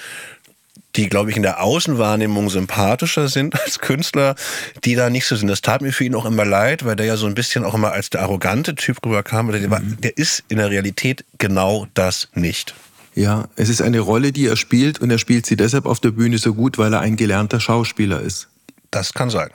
die, 0.95 1.07
glaube 1.07 1.29
ich, 1.29 1.37
in 1.37 1.43
der 1.43 1.63
Außenwahrnehmung 1.63 2.49
sympathischer 2.49 3.29
sind 3.29 3.59
als 3.63 3.79
Künstler, 3.79 4.35
die 4.83 4.95
da 4.95 5.09
nicht 5.09 5.25
so 5.25 5.35
sind. 5.35 5.47
Das 5.47 5.61
tat 5.61 5.81
mir 5.81 5.93
für 5.93 6.03
ihn 6.03 6.15
auch 6.15 6.25
immer 6.25 6.45
leid, 6.45 6.83
weil 6.83 6.95
der 6.95 7.05
ja 7.05 7.15
so 7.15 7.27
ein 7.27 7.35
bisschen 7.35 7.63
auch 7.63 7.73
immer 7.73 7.91
als 7.91 8.09
der 8.09 8.21
arrogante 8.21 8.75
Typ 8.75 9.05
rüberkam. 9.05 9.51
Der, 9.51 9.61
mhm. 9.61 10.01
der 10.01 10.17
ist 10.17 10.43
in 10.49 10.57
der 10.57 10.69
Realität 10.69 11.23
genau 11.37 11.87
das 11.93 12.27
nicht. 12.33 12.75
Ja, 13.15 13.47
es 13.55 13.69
ist 13.69 13.81
eine 13.81 13.99
Rolle, 13.99 14.31
die 14.31 14.45
er 14.45 14.55
spielt 14.55 14.99
und 14.99 15.09
er 15.09 15.17
spielt 15.17 15.45
sie 15.45 15.55
deshalb 15.55 15.85
auf 15.85 15.99
der 15.99 16.11
Bühne 16.11 16.37
so 16.37 16.53
gut, 16.53 16.77
weil 16.77 16.93
er 16.93 16.99
ein 16.99 17.15
gelernter 17.15 17.59
Schauspieler 17.59 18.21
ist. 18.21 18.49
Das 18.91 19.13
kann 19.13 19.29
sein 19.29 19.49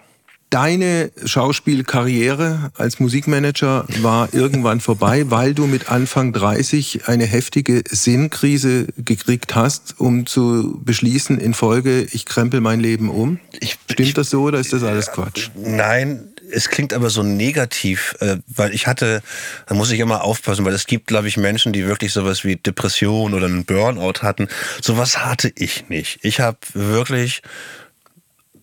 deine 0.50 1.10
Schauspielkarriere 1.24 2.70
als 2.76 3.00
Musikmanager 3.00 3.86
war 4.00 4.32
irgendwann 4.32 4.80
vorbei, 4.80 5.24
weil 5.30 5.54
du 5.54 5.66
mit 5.66 5.90
Anfang 5.90 6.32
30 6.32 7.08
eine 7.08 7.24
heftige 7.24 7.82
Sinnkrise 7.88 8.86
gekriegt 8.96 9.54
hast, 9.54 9.98
um 9.98 10.26
zu 10.26 10.80
beschließen 10.84 11.38
in 11.38 11.54
Folge, 11.54 12.06
ich 12.12 12.24
krempel 12.26 12.60
mein 12.60 12.80
Leben 12.80 13.10
um. 13.10 13.40
Ich, 13.60 13.78
Stimmt 13.90 14.08
ich, 14.08 14.14
das 14.14 14.30
so 14.30 14.42
oder 14.42 14.58
ist 14.58 14.72
das 14.72 14.82
alles 14.82 15.10
Quatsch? 15.10 15.50
Nein, 15.54 16.34
es 16.50 16.68
klingt 16.68 16.92
aber 16.92 17.10
so 17.10 17.22
negativ, 17.22 18.14
äh, 18.20 18.36
weil 18.46 18.74
ich 18.74 18.86
hatte, 18.86 19.22
da 19.66 19.74
muss 19.74 19.90
ich 19.90 20.00
immer 20.00 20.22
aufpassen, 20.22 20.64
weil 20.64 20.74
es 20.74 20.86
gibt, 20.86 21.06
glaube 21.06 21.28
ich, 21.28 21.36
Menschen, 21.36 21.72
die 21.72 21.86
wirklich 21.86 22.12
sowas 22.12 22.44
wie 22.44 22.56
Depression 22.56 23.34
oder 23.34 23.46
einen 23.46 23.64
Burnout 23.64 24.22
hatten. 24.22 24.48
Sowas 24.80 25.24
hatte 25.24 25.52
ich 25.56 25.88
nicht. 25.88 26.20
Ich 26.22 26.40
habe 26.40 26.58
wirklich 26.72 27.42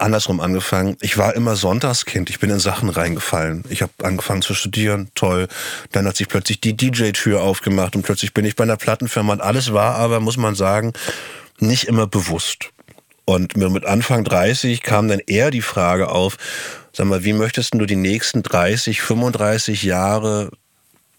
andersrum 0.02 0.40
angefangen. 0.40 0.98
Ich 1.02 1.18
war 1.18 1.36
immer 1.36 1.56
Sonntagskind. 1.56 2.30
Ich 2.30 2.40
bin 2.40 2.50
in 2.50 2.60
Sachen 2.60 2.90
reingefallen. 2.90 3.64
Ich 3.70 3.82
habe 3.82 3.92
angefangen 4.04 4.42
zu 4.42 4.54
studieren. 4.54 5.10
Toll. 5.16 5.48
Dann 5.92 6.08
hat 6.08 6.18
sich 6.18 6.28
plötzlich 6.28 6.60
die 6.60 6.76
DJ-Tür 6.76 7.42
aufgemacht 7.42 7.96
und 7.96 8.02
plötzlich 8.02 8.34
bin 8.34 8.46
ich 8.46 8.56
bei 8.56 8.64
einer 8.64 8.78
Plattenfirma. 8.78 9.34
Und 9.34 9.42
alles 9.42 9.74
war 9.74 9.96
aber, 9.96 10.20
muss 10.20 10.38
man 10.38 10.56
sagen, 10.56 10.94
nicht 11.60 11.86
immer 11.86 12.08
bewusst. 12.08 12.72
Und 13.26 13.56
mit 13.56 13.86
Anfang 13.86 14.24
30 14.24 14.82
kam 14.82 15.08
dann 15.08 15.20
eher 15.20 15.52
die 15.52 15.62
Frage 15.62 16.10
auf, 16.10 16.38
sag 16.92 17.06
mal, 17.08 17.24
wie 17.24 17.34
möchtest 17.34 17.74
du 17.74 17.86
die 17.86 17.96
nächsten 17.96 18.44
30, 18.44 19.02
35 19.02 19.84
Jahre 19.84 20.52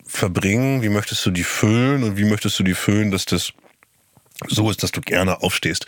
verbringen? 0.05 0.83
Wie 0.83 0.89
möchtest 0.89 1.25
du 1.25 1.31
die 1.31 1.45
füllen? 1.45 2.03
Und 2.03 2.17
wie 2.19 2.25
möchtest 2.25 2.59
du 2.59 2.65
die 2.65 2.75
füllen, 2.75 3.11
dass 3.11 3.25
das 3.25 3.53
so 4.49 4.71
ist, 4.71 4.83
dass 4.83 4.93
du 4.93 5.01
gerne 5.01 5.43
aufstehst. 5.43 5.87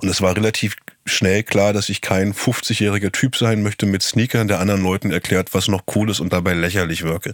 Und 0.00 0.08
es 0.08 0.20
war 0.20 0.36
relativ 0.36 0.76
schnell 1.06 1.42
klar, 1.42 1.72
dass 1.72 1.88
ich 1.88 2.00
kein 2.00 2.34
50-jähriger 2.34 3.12
Typ 3.12 3.36
sein 3.36 3.62
möchte 3.62 3.86
mit 3.86 4.02
Sneakern, 4.02 4.48
der 4.48 4.60
anderen 4.60 4.82
Leuten 4.82 5.10
erklärt, 5.10 5.54
was 5.54 5.68
noch 5.68 5.82
cool 5.94 6.10
ist 6.10 6.20
und 6.20 6.32
dabei 6.32 6.54
lächerlich 6.54 7.04
wirke. 7.04 7.32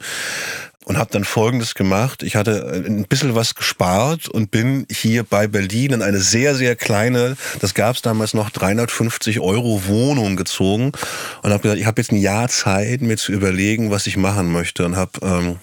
Und 0.85 0.99
habe 0.99 1.11
dann 1.13 1.25
Folgendes 1.25 1.75
gemacht. 1.75 2.25
Ich 2.25 2.35
hatte 2.35 2.83
ein 2.85 3.05
bisschen 3.05 3.37
was 3.37 3.55
gespart 3.55 4.29
und 4.29 4.51
bin 4.51 4.85
hier 4.91 5.23
bei 5.23 5.47
Berlin 5.47 5.93
in 5.93 6.03
eine 6.03 6.19
sehr, 6.19 6.57
sehr 6.57 6.75
kleine, 6.75 7.37
das 7.61 7.75
gab 7.75 7.95
es 7.95 8.03
damals 8.03 8.35
noch, 8.35 8.51
350 8.51 9.39
Euro 9.39 9.87
Wohnung 9.87 10.35
gezogen 10.35 10.93
und 11.43 11.53
habe 11.53 11.63
gesagt, 11.63 11.81
ich 11.81 11.87
habe 11.87 12.01
jetzt 12.01 12.11
ein 12.11 12.17
Jahr 12.17 12.49
Zeit, 12.49 13.01
mir 13.01 13.17
zu 13.17 13.31
überlegen, 13.33 13.91
was 13.91 14.07
ich 14.07 14.17
machen 14.17 14.53
möchte 14.53 14.85
und 14.85 14.97
habe... 14.97 15.13
Ähm, 15.23 15.59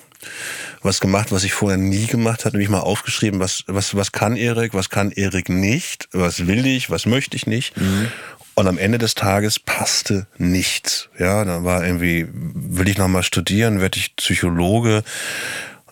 was 0.82 1.00
gemacht, 1.00 1.32
was 1.32 1.44
ich 1.44 1.54
vorher 1.54 1.78
nie 1.78 2.08
gemacht 2.08 2.46
habe, 2.46 2.56
nämlich 2.56 2.70
mal 2.70 2.80
aufgeschrieben, 2.80 3.40
was, 3.40 3.64
was, 3.68 3.96
was 3.96 4.12
kann 4.12 4.36
Erik, 4.36 4.74
was 4.74 4.90
kann 4.90 5.12
Erik 5.12 5.50
nicht, 5.50 6.08
was 6.12 6.48
will 6.48 6.66
ich, 6.66 6.90
was 6.90 7.06
möchte 7.06 7.36
ich 7.36 7.48
nicht. 7.48 7.78
Mhm. 7.78 8.12
Und 8.56 8.68
am 8.68 8.78
Ende 8.78 8.98
des 8.98 9.16
Tages 9.16 9.58
passte 9.58 10.28
nichts. 10.38 11.10
Ja, 11.18 11.46
dann 11.46 11.64
war 11.64 11.86
irgendwie, 11.86 12.28
will 12.34 12.90
ich 12.90 12.98
nochmal 12.98 13.24
studieren, 13.24 13.80
werde 13.80 13.98
ich 13.98 14.16
Psychologe. 14.18 14.98
Und 14.98 15.06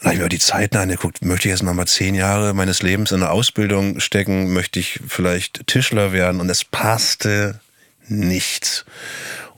dann 0.03 0.05
habe 0.05 0.15
ich 0.15 0.21
mir 0.21 0.29
die 0.29 0.39
Zeiten 0.39 0.77
angeguckt, 0.77 1.23
möchte 1.23 1.47
ich 1.47 1.53
jetzt 1.53 1.63
nochmal 1.63 1.87
zehn 1.87 2.13
Jahre 2.13 2.53
meines 2.53 2.81
Lebens 2.81 3.11
in 3.11 3.23
eine 3.23 3.31
Ausbildung 3.31 3.99
stecken, 3.99 4.51
möchte 4.51 4.79
ich 4.79 4.99
vielleicht 5.07 5.65
Tischler 5.67 6.11
werden 6.11 6.41
und 6.41 6.49
es 6.49 6.65
passte 6.65 7.61
nichts. 8.07 8.85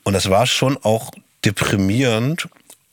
Und 0.04 0.14
das 0.14 0.30
war 0.30 0.46
schon 0.46 0.78
auch 0.78 1.12
deprimierend, 1.46 2.48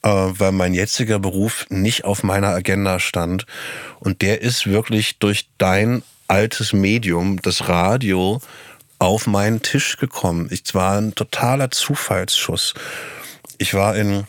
weil 0.06 0.52
mein 0.52 0.74
jetziger 0.74 1.18
Beruf 1.18 1.66
nicht 1.68 2.04
auf 2.04 2.22
meiner 2.22 2.48
Agenda 2.48 3.00
stand. 3.00 3.46
Und 3.98 4.22
der 4.22 4.40
ist 4.42 4.66
wirklich 4.66 5.18
durch 5.18 5.48
dein 5.58 6.02
altes 6.28 6.72
Medium, 6.72 7.40
das 7.42 7.68
Radio, 7.68 8.40
auf 8.98 9.26
meinen 9.26 9.62
Tisch 9.62 9.96
gekommen. 9.96 10.48
Ich 10.50 10.74
war 10.74 10.98
ein 10.98 11.14
totaler 11.14 11.70
Zufallsschuss. 11.70 12.74
Ich 13.58 13.74
war 13.74 13.96
in 13.96 14.24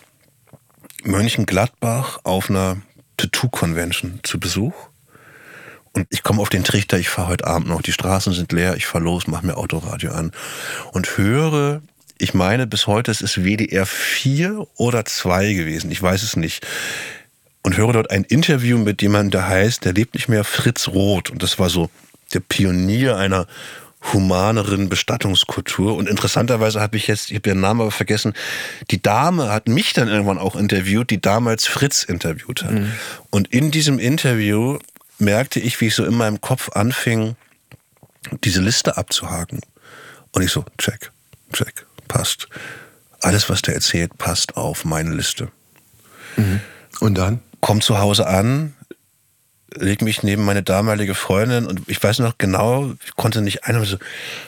Mönchengladbach 1.04 2.20
auf 2.24 2.50
einer 2.50 2.78
Tattoo-Convention 3.18 4.22
zu 4.24 4.40
Besuch. 4.40 4.74
Und 5.94 6.08
ich 6.10 6.22
komme 6.22 6.42
auf 6.42 6.50
den 6.50 6.64
Trichter, 6.64 7.00
ich 7.00 7.10
fahre 7.10 7.30
heute 7.30 7.48
Abend 7.48 7.70
noch, 7.70 7.82
die 7.82 7.94
Straßen 7.94 8.34
sind 8.34 8.52
leer, 8.52 8.76
ich 8.76 8.86
fahre 8.86 9.04
los, 9.04 9.26
mache 9.28 9.46
mir 9.46 9.58
Autoradio 9.58 10.12
an 10.12 10.32
und 10.92 11.18
höre, 11.18 11.82
ich 12.20 12.34
meine 12.34 12.68
bis 12.68 12.88
heute, 12.88 13.12
es 13.12 13.22
ist 13.22 13.44
WDR 13.44 13.86
4 13.86 14.68
oder 14.76 15.06
2 15.06 15.54
gewesen, 15.54 15.92
ich 15.92 16.02
weiß 16.02 16.24
es 16.24 16.36
nicht. 16.36 16.66
Und 17.64 17.76
höre 17.76 17.94
dort 17.94 18.12
ein 18.12 18.24
Interview 18.24 18.78
mit 18.78 19.02
jemandem, 19.02 19.32
der 19.32 19.48
heißt, 19.50 19.84
der 19.84 19.94
lebt 19.94 20.14
nicht 20.14 20.30
mehr, 20.30 20.44
Fritz 20.44 20.88
Roth. 20.88 21.30
Und 21.30 21.44
das 21.44 21.60
war 21.60 21.70
so 21.70 21.90
der 22.34 22.40
Pionier 22.40 23.18
einer 23.18 23.46
humaneren 24.14 24.90
Bestattungskultur. 24.90 25.96
Und 25.96 26.08
interessanterweise 26.08 26.80
habe 26.80 26.98
ich 26.98 27.08
jetzt, 27.08 27.30
ich 27.30 27.38
habe 27.38 27.50
ihren 27.50 27.60
Namen 27.60 27.82
aber 27.82 27.92
vergessen, 27.92 28.34
die 28.90 29.02
Dame 29.02 29.50
hat 29.50 29.68
mich 29.68 29.94
dann 29.94 30.08
irgendwann 30.08 30.38
auch 30.38 30.56
interviewt, 30.56 31.10
die 31.10 31.20
damals 31.20 31.68
Fritz 31.68 32.04
interviewt 32.04 32.64
hat. 32.64 32.72
Mhm. 32.72 32.92
Und 33.32 33.50
in 33.50 33.72
diesem 33.72 34.00
Interview 34.00 34.80
merkte 35.20 35.60
ich, 35.60 35.82
wie 35.82 35.88
ich 35.88 35.96
so 35.96 36.06
in 36.06 36.16
meinem 36.16 36.42
Kopf 36.42 36.70
anfing, 36.74 37.36
diese 38.44 38.62
Liste 38.62 38.98
abzuhaken. 38.98 39.62
Und 40.32 40.42
ich 40.42 40.52
so, 40.52 40.64
check, 40.78 41.12
check, 41.52 41.86
passt. 42.08 42.48
Alles, 43.22 43.50
was 43.50 43.62
der 43.62 43.76
erzählt, 43.76 44.18
passt 44.18 44.58
auf 44.58 44.86
meine 44.86 45.14
Liste. 45.14 45.50
Mhm. 46.36 46.62
Und 47.00 47.18
dann? 47.18 47.40
Komm 47.62 47.82
zu 47.82 48.00
Hause 48.00 48.28
an, 48.28 48.74
leg 49.76 50.02
mich 50.02 50.24
neben 50.24 50.46
meine 50.46 50.64
damalige 50.64 51.16
Freundin 51.16 51.66
und 51.66 51.82
ich 51.88 52.02
weiß 52.02 52.20
noch 52.20 52.38
genau, 52.38 52.94
ich 53.06 53.16
konnte 53.16 53.42
nicht 53.42 53.66
ein, 53.66 53.84
so, 53.84 53.98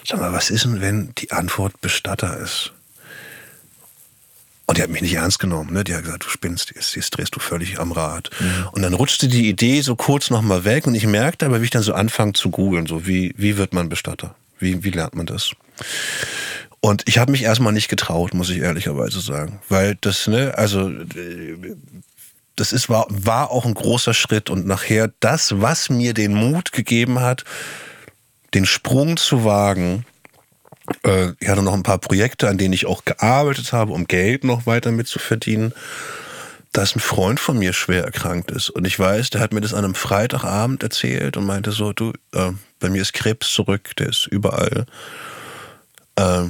sag 0.08 0.20
mal, 0.20 0.34
was 0.34 0.50
ist 0.50 0.66
denn, 0.66 0.82
wenn 0.82 1.14
die 1.18 1.32
Antwort 1.32 1.82
Bestatter 1.82 2.38
ist? 2.38 2.72
Und 4.66 4.78
die 4.78 4.84
hat 4.84 4.92
mich 4.92 5.02
nicht 5.02 5.16
ernst 5.16 5.40
genommen. 5.40 5.74
Ne? 5.74 5.84
Die 5.84 5.96
hat 5.96 6.04
gesagt, 6.04 6.26
du 6.26 6.30
spinnst, 6.30 6.72
jetzt, 6.76 6.96
jetzt 6.96 7.10
drehst 7.10 7.36
du 7.36 7.40
völlig 7.40 7.80
am 7.80 7.92
Rad. 7.92 8.30
Mhm. 8.40 8.68
Und 8.74 8.84
dann 8.84 8.94
rutschte 8.94 9.28
die 9.28 9.50
Idee 9.50 9.82
so 9.82 9.96
kurz 9.96 10.30
nochmal 10.30 10.64
weg 10.64 10.86
und 10.86 10.94
ich 10.94 11.08
merkte 11.08 11.48
aber, 11.48 11.62
wie 11.62 11.66
ich 11.66 11.72
dann 11.72 11.82
so 11.82 11.94
anfange 11.96 12.34
zu 12.34 12.52
googeln, 12.52 12.86
so 12.86 13.08
wie, 13.08 13.34
wie 13.36 13.58
wird 13.58 13.74
man 13.74 13.90
Bestatter? 13.90 14.36
Wie, 14.60 14.84
wie 14.84 14.92
lernt 14.92 15.16
man 15.16 15.26
das? 15.26 15.54
Und 16.82 17.04
ich 17.08 17.18
habe 17.18 17.32
mich 17.32 17.44
erstmal 17.44 17.74
nicht 17.74 17.90
getraut, 17.90 18.34
muss 18.34 18.50
ich 18.50 18.60
ehrlicherweise 18.60 19.20
sagen. 19.20 19.60
Weil 19.68 19.98
das, 20.00 20.28
ne, 20.28 20.54
also 20.58 20.90
das 22.56 22.72
ist, 22.72 22.90
war, 22.90 23.06
war 23.10 23.52
auch 23.52 23.66
ein 23.66 23.74
großer 23.74 24.14
Schritt 24.14 24.50
und 24.50 24.66
nachher 24.66 25.12
das, 25.20 25.62
was 25.62 25.90
mir 25.90 26.14
den 26.14 26.34
Mut 26.34 26.72
gegeben 26.72 27.20
hat, 27.20 27.44
den 28.54 28.66
Sprung 28.66 29.18
zu 29.18 29.44
wagen. 29.44 30.06
Äh, 31.04 31.34
ich 31.40 31.50
hatte 31.50 31.64
noch 31.64 31.74
ein 31.74 31.84
paar 31.84 32.00
Projekte, 32.00 32.48
an 32.48 32.58
denen 32.58 32.74
ich 32.74 32.86
auch 32.86 33.06
gearbeitet 33.06 33.74
habe, 33.74 33.94
um 33.94 34.08
Geld 34.08 34.44
noch 34.44 34.66
weiter 34.66 34.92
mitzuverdienen. 34.92 35.74
Dass 36.72 36.96
ein 36.96 37.00
Freund 37.00 37.40
von 37.40 37.58
mir 37.58 37.74
schwer 37.74 38.04
erkrankt 38.04 38.52
ist. 38.52 38.70
Und 38.70 38.86
ich 38.86 39.00
weiß, 39.00 39.32
der 39.32 39.42
hat 39.42 39.54
mir 39.54 39.62
das 39.62 39.74
an 39.74 39.86
einem 39.86 39.96
Freitagabend 39.96 40.84
erzählt 40.84 41.36
und 41.36 41.46
meinte 41.46 41.72
so, 41.72 41.94
du, 41.94 42.14
äh, 42.34 42.52
bei 42.80 42.90
mir 42.90 43.02
ist 43.02 43.14
Krebs 43.14 43.52
zurück, 43.52 43.96
der 43.98 44.10
ist 44.10 44.28
überall. 44.28 44.86
Äh, 46.16 46.50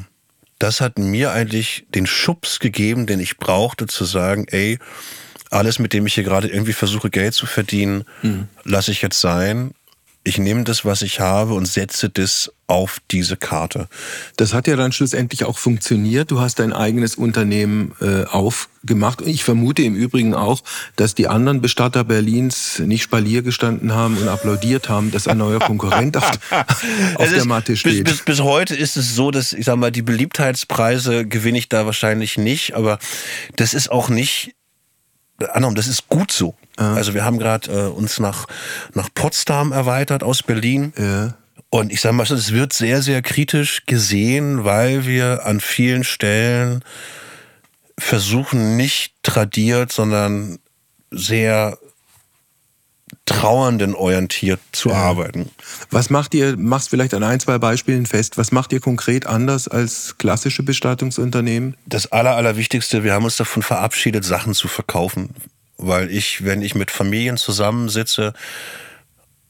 das 0.59 0.81
hat 0.81 0.99
mir 0.99 1.31
eigentlich 1.31 1.85
den 1.95 2.05
Schubs 2.05 2.59
gegeben, 2.59 3.07
den 3.07 3.19
ich 3.19 3.37
brauchte, 3.37 3.87
zu 3.87 4.05
sagen, 4.05 4.45
ey, 4.49 4.77
alles, 5.49 5.79
mit 5.79 5.93
dem 5.93 6.05
ich 6.05 6.13
hier 6.13 6.23
gerade 6.23 6.47
irgendwie 6.47 6.73
versuche, 6.73 7.09
Geld 7.09 7.33
zu 7.33 7.45
verdienen, 7.45 8.03
mhm. 8.21 8.47
lasse 8.63 8.91
ich 8.91 9.01
jetzt 9.01 9.19
sein. 9.19 9.71
Ich 10.23 10.37
nehme 10.37 10.65
das, 10.65 10.83
was 10.83 11.01
ich 11.01 11.21
habe 11.21 11.53
und 11.53 11.65
setze 11.65 12.09
das 12.09 12.51
auf 12.67 12.99
diese 13.09 13.37
Karte. 13.37 13.87
Das 14.35 14.53
hat 14.53 14.67
ja 14.67 14.75
dann 14.75 14.91
schlussendlich 14.91 15.45
auch 15.45 15.57
funktioniert. 15.57 16.29
Du 16.29 16.41
hast 16.41 16.59
dein 16.59 16.73
eigenes 16.73 17.15
Unternehmen 17.15 17.93
äh, 18.01 18.25
aufgemacht. 18.25 19.21
Und 19.21 19.29
ich 19.29 19.45
vermute 19.45 19.81
im 19.81 19.95
Übrigen 19.95 20.35
auch, 20.35 20.61
dass 20.97 21.15
die 21.15 21.29
anderen 21.29 21.61
Bestatter 21.61 22.03
Berlins 22.03 22.79
nicht 22.79 23.01
Spalier 23.01 23.43
gestanden 23.43 23.93
haben 23.93 24.17
und 24.17 24.27
applaudiert 24.27 24.89
haben, 24.89 25.11
dass 25.11 25.27
ein 25.27 25.37
neuer 25.37 25.59
Konkurrent 25.59 26.17
auf, 26.17 26.31
auf 27.15 27.29
der 27.29 27.45
Matte 27.45 27.77
steht. 27.77 28.03
Bis, 28.03 28.17
bis, 28.17 28.25
bis, 28.25 28.39
heute 28.41 28.75
ist 28.75 28.97
es 28.97 29.15
so, 29.15 29.31
dass 29.31 29.53
ich 29.53 29.65
sag 29.65 29.77
mal, 29.77 29.91
die 29.91 30.01
Beliebtheitspreise 30.01 31.25
gewinne 31.25 31.57
ich 31.57 31.69
da 31.69 31.85
wahrscheinlich 31.85 32.37
nicht, 32.37 32.75
aber 32.75 32.99
das 33.55 33.73
ist 33.73 33.89
auch 33.89 34.09
nicht 34.09 34.53
Annom, 35.47 35.75
das 35.75 35.87
ist 35.87 36.09
gut 36.09 36.31
so. 36.31 36.55
Ja. 36.79 36.93
Also 36.93 37.13
wir 37.13 37.25
haben 37.25 37.37
gerade 37.37 37.71
äh, 37.71 37.87
uns 37.89 38.19
nach, 38.19 38.47
nach 38.93 39.09
Potsdam 39.13 39.71
erweitert 39.71 40.23
aus 40.23 40.43
Berlin. 40.43 40.93
Ja. 40.97 41.35
Und 41.69 41.91
ich 41.91 42.01
sage 42.01 42.15
mal, 42.15 42.23
es 42.23 42.51
wird 42.51 42.73
sehr, 42.73 43.01
sehr 43.01 43.21
kritisch 43.21 43.85
gesehen, 43.85 44.63
weil 44.63 45.05
wir 45.05 45.45
an 45.45 45.59
vielen 45.59 46.03
Stellen 46.03 46.83
versuchen, 47.97 48.75
nicht 48.75 49.13
tradiert, 49.23 49.91
sondern 49.91 50.57
sehr 51.11 51.77
Trauernden 53.25 53.93
orientiert 53.93 54.59
zu 54.71 54.89
ja. 54.89 54.95
arbeiten. 54.95 55.49
Was 55.91 56.09
macht 56.09 56.33
ihr, 56.33 56.57
machst 56.57 56.89
vielleicht 56.89 57.13
an 57.13 57.23
ein, 57.23 57.39
zwei 57.39 57.59
Beispielen 57.59 58.05
fest, 58.05 58.37
was 58.37 58.51
macht 58.51 58.73
ihr 58.73 58.79
konkret 58.79 59.27
anders 59.27 59.67
als 59.67 60.17
klassische 60.17 60.63
Bestattungsunternehmen? 60.63 61.75
Das 61.85 62.11
Aller, 62.11 62.35
Allerwichtigste, 62.35 63.03
wir 63.03 63.13
haben 63.13 63.25
uns 63.25 63.35
davon 63.35 63.61
verabschiedet, 63.61 64.25
Sachen 64.25 64.53
zu 64.53 64.67
verkaufen. 64.67 65.29
Weil 65.79 66.11
ich, 66.11 66.43
wenn 66.43 66.61
ich 66.61 66.75
mit 66.75 66.91
Familien 66.91 67.37
zusammensitze, 67.37 68.33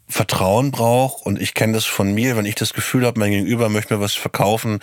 Vertrauen 0.08 0.72
brauche 0.72 1.24
und 1.24 1.40
ich 1.40 1.54
kenne 1.54 1.74
das 1.74 1.86
von 1.86 2.14
mir, 2.14 2.38
wenn 2.38 2.46
ich 2.46 2.56
das 2.56 2.74
Gefühl 2.74 3.06
habe, 3.06 3.20
mein 3.20 3.32
Gegenüber 3.32 3.70
möchte 3.70 3.96
mir 3.96 4.02
was 4.02 4.14
verkaufen, 4.14 4.80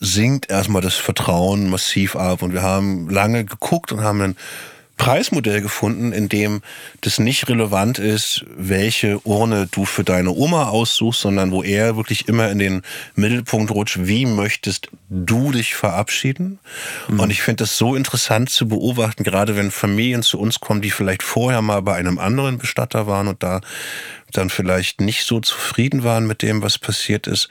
sinkt 0.00 0.50
erstmal 0.50 0.82
das 0.82 0.94
Vertrauen 0.94 1.68
massiv 1.68 2.14
ab. 2.14 2.42
Und 2.42 2.52
wir 2.52 2.62
haben 2.62 3.08
lange 3.10 3.44
geguckt 3.44 3.90
und 3.90 4.02
haben 4.02 4.20
einen 4.20 4.36
Preismodell 4.98 5.62
gefunden, 5.62 6.12
in 6.12 6.28
dem 6.28 6.60
das 7.00 7.18
nicht 7.18 7.48
relevant 7.48 7.98
ist, 7.98 8.44
welche 8.56 9.20
Urne 9.26 9.68
du 9.70 9.84
für 9.84 10.04
deine 10.04 10.30
Oma 10.30 10.68
aussuchst, 10.68 11.20
sondern 11.20 11.52
wo 11.52 11.62
er 11.62 11.96
wirklich 11.96 12.28
immer 12.28 12.50
in 12.50 12.58
den 12.58 12.82
Mittelpunkt 13.14 13.70
rutscht, 13.70 14.00
wie 14.02 14.26
möchtest 14.26 14.90
du 15.08 15.52
dich 15.52 15.74
verabschieden? 15.74 16.58
Mhm. 17.08 17.20
Und 17.20 17.30
ich 17.30 17.40
finde 17.40 17.62
das 17.62 17.78
so 17.78 17.94
interessant 17.94 18.50
zu 18.50 18.68
beobachten, 18.68 19.22
gerade 19.22 19.56
wenn 19.56 19.70
Familien 19.70 20.22
zu 20.22 20.38
uns 20.38 20.60
kommen, 20.60 20.82
die 20.82 20.90
vielleicht 20.90 21.22
vorher 21.22 21.62
mal 21.62 21.80
bei 21.80 21.94
einem 21.94 22.18
anderen 22.18 22.58
Bestatter 22.58 23.06
waren 23.06 23.28
und 23.28 23.42
da 23.42 23.60
dann 24.32 24.50
vielleicht 24.50 25.00
nicht 25.00 25.24
so 25.24 25.40
zufrieden 25.40 26.02
waren 26.02 26.26
mit 26.26 26.42
dem, 26.42 26.60
was 26.60 26.78
passiert 26.78 27.26
ist 27.26 27.48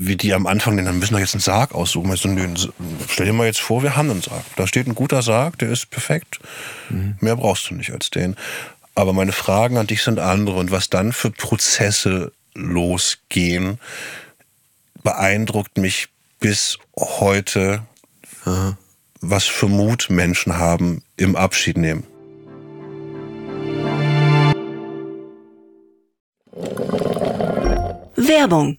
wie 0.00 0.16
die 0.16 0.32
am 0.32 0.46
Anfang, 0.46 0.76
denn 0.76 0.86
dann 0.86 1.00
müssen 1.00 1.14
wir 1.14 1.20
jetzt 1.20 1.34
einen 1.34 1.40
Sarg 1.40 1.74
aussuchen. 1.74 2.08
Also, 2.12 2.28
stell 3.08 3.26
dir 3.26 3.32
mal 3.32 3.46
jetzt 3.46 3.60
vor, 3.60 3.82
wir 3.82 3.96
haben 3.96 4.08
einen 4.08 4.22
Sarg. 4.22 4.44
Da 4.54 4.68
steht 4.68 4.86
ein 4.86 4.94
guter 4.94 5.22
Sarg, 5.22 5.58
der 5.58 5.70
ist 5.70 5.90
perfekt. 5.90 6.38
Mhm. 6.88 7.16
Mehr 7.20 7.34
brauchst 7.34 7.68
du 7.68 7.74
nicht 7.74 7.90
als 7.90 8.08
den. 8.10 8.36
Aber 8.94 9.12
meine 9.12 9.32
Fragen 9.32 9.76
an 9.76 9.88
dich 9.88 10.04
sind 10.04 10.20
andere. 10.20 10.56
Und 10.60 10.70
was 10.70 10.88
dann 10.88 11.12
für 11.12 11.32
Prozesse 11.32 12.32
losgehen, 12.54 13.80
beeindruckt 15.02 15.76
mich 15.78 16.06
bis 16.38 16.78
heute, 16.96 17.82
mhm. 18.44 18.76
was 19.20 19.46
für 19.46 19.66
Mut 19.66 20.10
Menschen 20.10 20.58
haben 20.58 21.02
im 21.16 21.34
Abschied 21.34 21.76
nehmen. 21.76 22.04
Werbung 28.14 28.78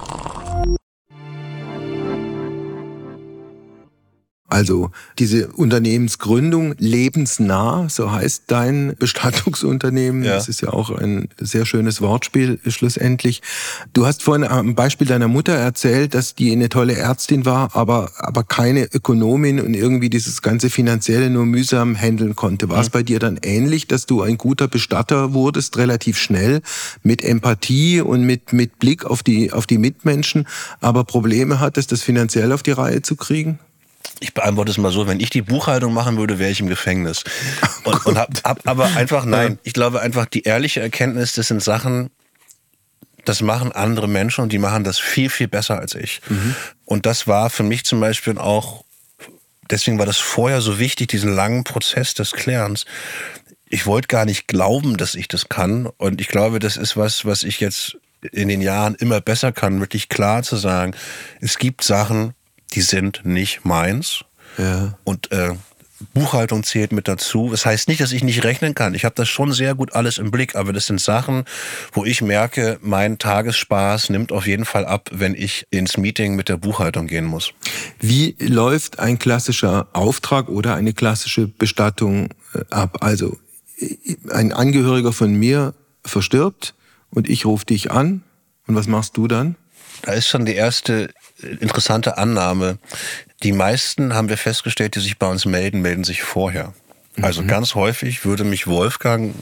Also 4.51 4.91
diese 5.17 5.47
Unternehmensgründung 5.47 6.75
lebensnah, 6.77 7.87
so 7.89 8.11
heißt 8.11 8.43
dein 8.47 8.97
Bestattungsunternehmen. 8.99 10.25
Ja. 10.25 10.33
Das 10.33 10.49
ist 10.49 10.59
ja 10.59 10.73
auch 10.73 10.89
ein 10.89 11.29
sehr 11.39 11.65
schönes 11.65 12.01
Wortspiel 12.01 12.59
schlussendlich. 12.67 13.41
Du 13.93 14.05
hast 14.05 14.23
vorhin 14.23 14.43
am 14.43 14.75
Beispiel 14.75 15.07
deiner 15.07 15.29
Mutter 15.29 15.53
erzählt, 15.53 16.13
dass 16.13 16.35
die 16.35 16.51
eine 16.51 16.67
tolle 16.67 16.97
Ärztin 16.97 17.45
war, 17.45 17.73
aber, 17.77 18.11
aber 18.17 18.43
keine 18.43 18.89
Ökonomin 18.93 19.61
und 19.61 19.73
irgendwie 19.73 20.09
dieses 20.09 20.41
ganze 20.41 20.69
Finanzielle 20.69 21.29
nur 21.29 21.45
mühsam 21.45 21.95
handeln 21.95 22.35
konnte. 22.35 22.67
War 22.67 22.81
es 22.81 22.87
mhm. 22.87 22.91
bei 22.91 23.03
dir 23.03 23.19
dann 23.19 23.39
ähnlich, 23.41 23.87
dass 23.87 24.05
du 24.05 24.21
ein 24.21 24.37
guter 24.37 24.67
Bestatter 24.67 25.33
wurdest, 25.33 25.77
relativ 25.77 26.17
schnell, 26.17 26.61
mit 27.03 27.23
Empathie 27.23 28.01
und 28.01 28.23
mit, 28.23 28.51
mit 28.51 28.79
Blick 28.79 29.05
auf 29.05 29.23
die, 29.23 29.53
auf 29.53 29.65
die 29.65 29.77
Mitmenschen, 29.77 30.45
aber 30.81 31.05
Probleme 31.05 31.61
hattest, 31.61 31.93
das 31.93 32.01
finanziell 32.01 32.51
auf 32.51 32.63
die 32.63 32.71
Reihe 32.71 33.01
zu 33.01 33.15
kriegen? 33.15 33.57
Ich 34.19 34.33
beantworte 34.33 34.71
es 34.71 34.77
mal 34.77 34.91
so, 34.91 35.07
wenn 35.07 35.19
ich 35.19 35.29
die 35.29 35.41
Buchhaltung 35.41 35.93
machen 35.93 36.17
würde, 36.17 36.39
wäre 36.39 36.51
ich 36.51 36.59
im 36.59 36.67
Gefängnis. 36.67 37.23
Und, 37.83 38.05
und 38.05 38.17
hab, 38.17 38.29
hab 38.43 38.67
aber 38.67 38.85
einfach, 38.95 39.25
nein, 39.25 39.57
ich 39.63 39.73
glaube 39.73 40.01
einfach, 40.01 40.27
die 40.27 40.43
ehrliche 40.43 40.81
Erkenntnis, 40.81 41.33
das 41.33 41.47
sind 41.47 41.63
Sachen, 41.63 42.11
das 43.25 43.41
machen 43.41 43.71
andere 43.71 44.07
Menschen 44.07 44.41
und 44.41 44.51
die 44.51 44.59
machen 44.59 44.83
das 44.83 44.99
viel, 44.99 45.29
viel 45.29 45.47
besser 45.47 45.79
als 45.79 45.95
ich. 45.95 46.21
Mhm. 46.29 46.55
Und 46.85 47.05
das 47.07 47.27
war 47.27 47.49
für 47.49 47.63
mich 47.63 47.83
zum 47.85 47.99
Beispiel 47.99 48.37
auch, 48.37 48.83
deswegen 49.69 49.97
war 49.97 50.05
das 50.05 50.17
vorher 50.17 50.61
so 50.61 50.77
wichtig, 50.77 51.07
diesen 51.07 51.33
langen 51.33 51.63
Prozess 51.63 52.13
des 52.13 52.31
Klärens. 52.31 52.85
Ich 53.67 53.85
wollte 53.85 54.07
gar 54.07 54.25
nicht 54.25 54.47
glauben, 54.47 54.97
dass 54.97 55.15
ich 55.15 55.27
das 55.27 55.49
kann. 55.49 55.87
Und 55.97 56.21
ich 56.21 56.27
glaube, 56.27 56.59
das 56.59 56.77
ist 56.77 56.97
was, 56.97 57.25
was 57.25 57.43
ich 57.43 57.59
jetzt 57.59 57.97
in 58.31 58.47
den 58.47 58.61
Jahren 58.61 58.95
immer 58.95 59.21
besser 59.21 59.51
kann, 59.51 59.79
wirklich 59.79 60.09
klar 60.09 60.43
zu 60.43 60.55
sagen, 60.55 60.93
es 61.39 61.57
gibt 61.57 61.83
Sachen, 61.83 62.33
die 62.73 62.81
sind 62.81 63.21
nicht 63.23 63.65
meins. 63.65 64.23
Ja. 64.57 64.97
Und 65.03 65.31
äh, 65.31 65.55
Buchhaltung 66.13 66.63
zählt 66.63 66.91
mit 66.91 67.07
dazu. 67.07 67.49
Das 67.51 67.65
heißt 67.65 67.87
nicht, 67.87 68.01
dass 68.01 68.11
ich 68.11 68.23
nicht 68.23 68.43
rechnen 68.43 68.75
kann. 68.75 68.93
Ich 68.93 69.05
habe 69.05 69.15
das 69.15 69.29
schon 69.29 69.51
sehr 69.53 69.75
gut 69.75 69.93
alles 69.93 70.17
im 70.17 70.31
Blick, 70.31 70.55
aber 70.55 70.73
das 70.73 70.87
sind 70.87 70.99
Sachen, 70.99 71.45
wo 71.91 72.05
ich 72.05 72.21
merke, 72.21 72.79
mein 72.81 73.17
Tagesspaß 73.17 74.09
nimmt 74.09 74.31
auf 74.31 74.47
jeden 74.47 74.65
Fall 74.65 74.85
ab, 74.85 75.09
wenn 75.11 75.35
ich 75.35 75.65
ins 75.69 75.97
Meeting 75.97 76.35
mit 76.35 76.49
der 76.49 76.57
Buchhaltung 76.57 77.07
gehen 77.07 77.25
muss. 77.25 77.53
Wie 77.99 78.35
läuft 78.39 78.99
ein 78.99 79.19
klassischer 79.19 79.87
Auftrag 79.93 80.49
oder 80.49 80.75
eine 80.75 80.93
klassische 80.93 81.47
Bestattung 81.47 82.29
äh, 82.53 82.63
ab? 82.69 82.97
Also 83.01 83.37
ein 84.29 84.53
Angehöriger 84.53 85.13
von 85.13 85.33
mir 85.33 85.73
verstirbt 86.03 86.73
und 87.09 87.29
ich 87.29 87.45
rufe 87.45 87.65
dich 87.65 87.91
an 87.91 88.23
und 88.67 88.75
was 88.75 88.87
machst 88.87 89.17
du 89.17 89.27
dann? 89.27 89.55
Da 90.03 90.13
ist 90.13 90.27
schon 90.27 90.45
die 90.45 90.55
erste 90.55 91.11
interessante 91.43 92.17
Annahme. 92.17 92.77
Die 93.43 93.51
meisten 93.51 94.13
haben 94.13 94.29
wir 94.29 94.37
festgestellt, 94.37 94.95
die 94.95 94.99
sich 94.99 95.17
bei 95.17 95.27
uns 95.27 95.45
melden, 95.45 95.81
melden 95.81 96.03
sich 96.03 96.21
vorher. 96.21 96.73
Also 97.21 97.41
mhm. 97.41 97.47
ganz 97.47 97.75
häufig 97.75 98.23
würde 98.25 98.43
mich 98.43 98.67
Wolfgang, 98.67 99.35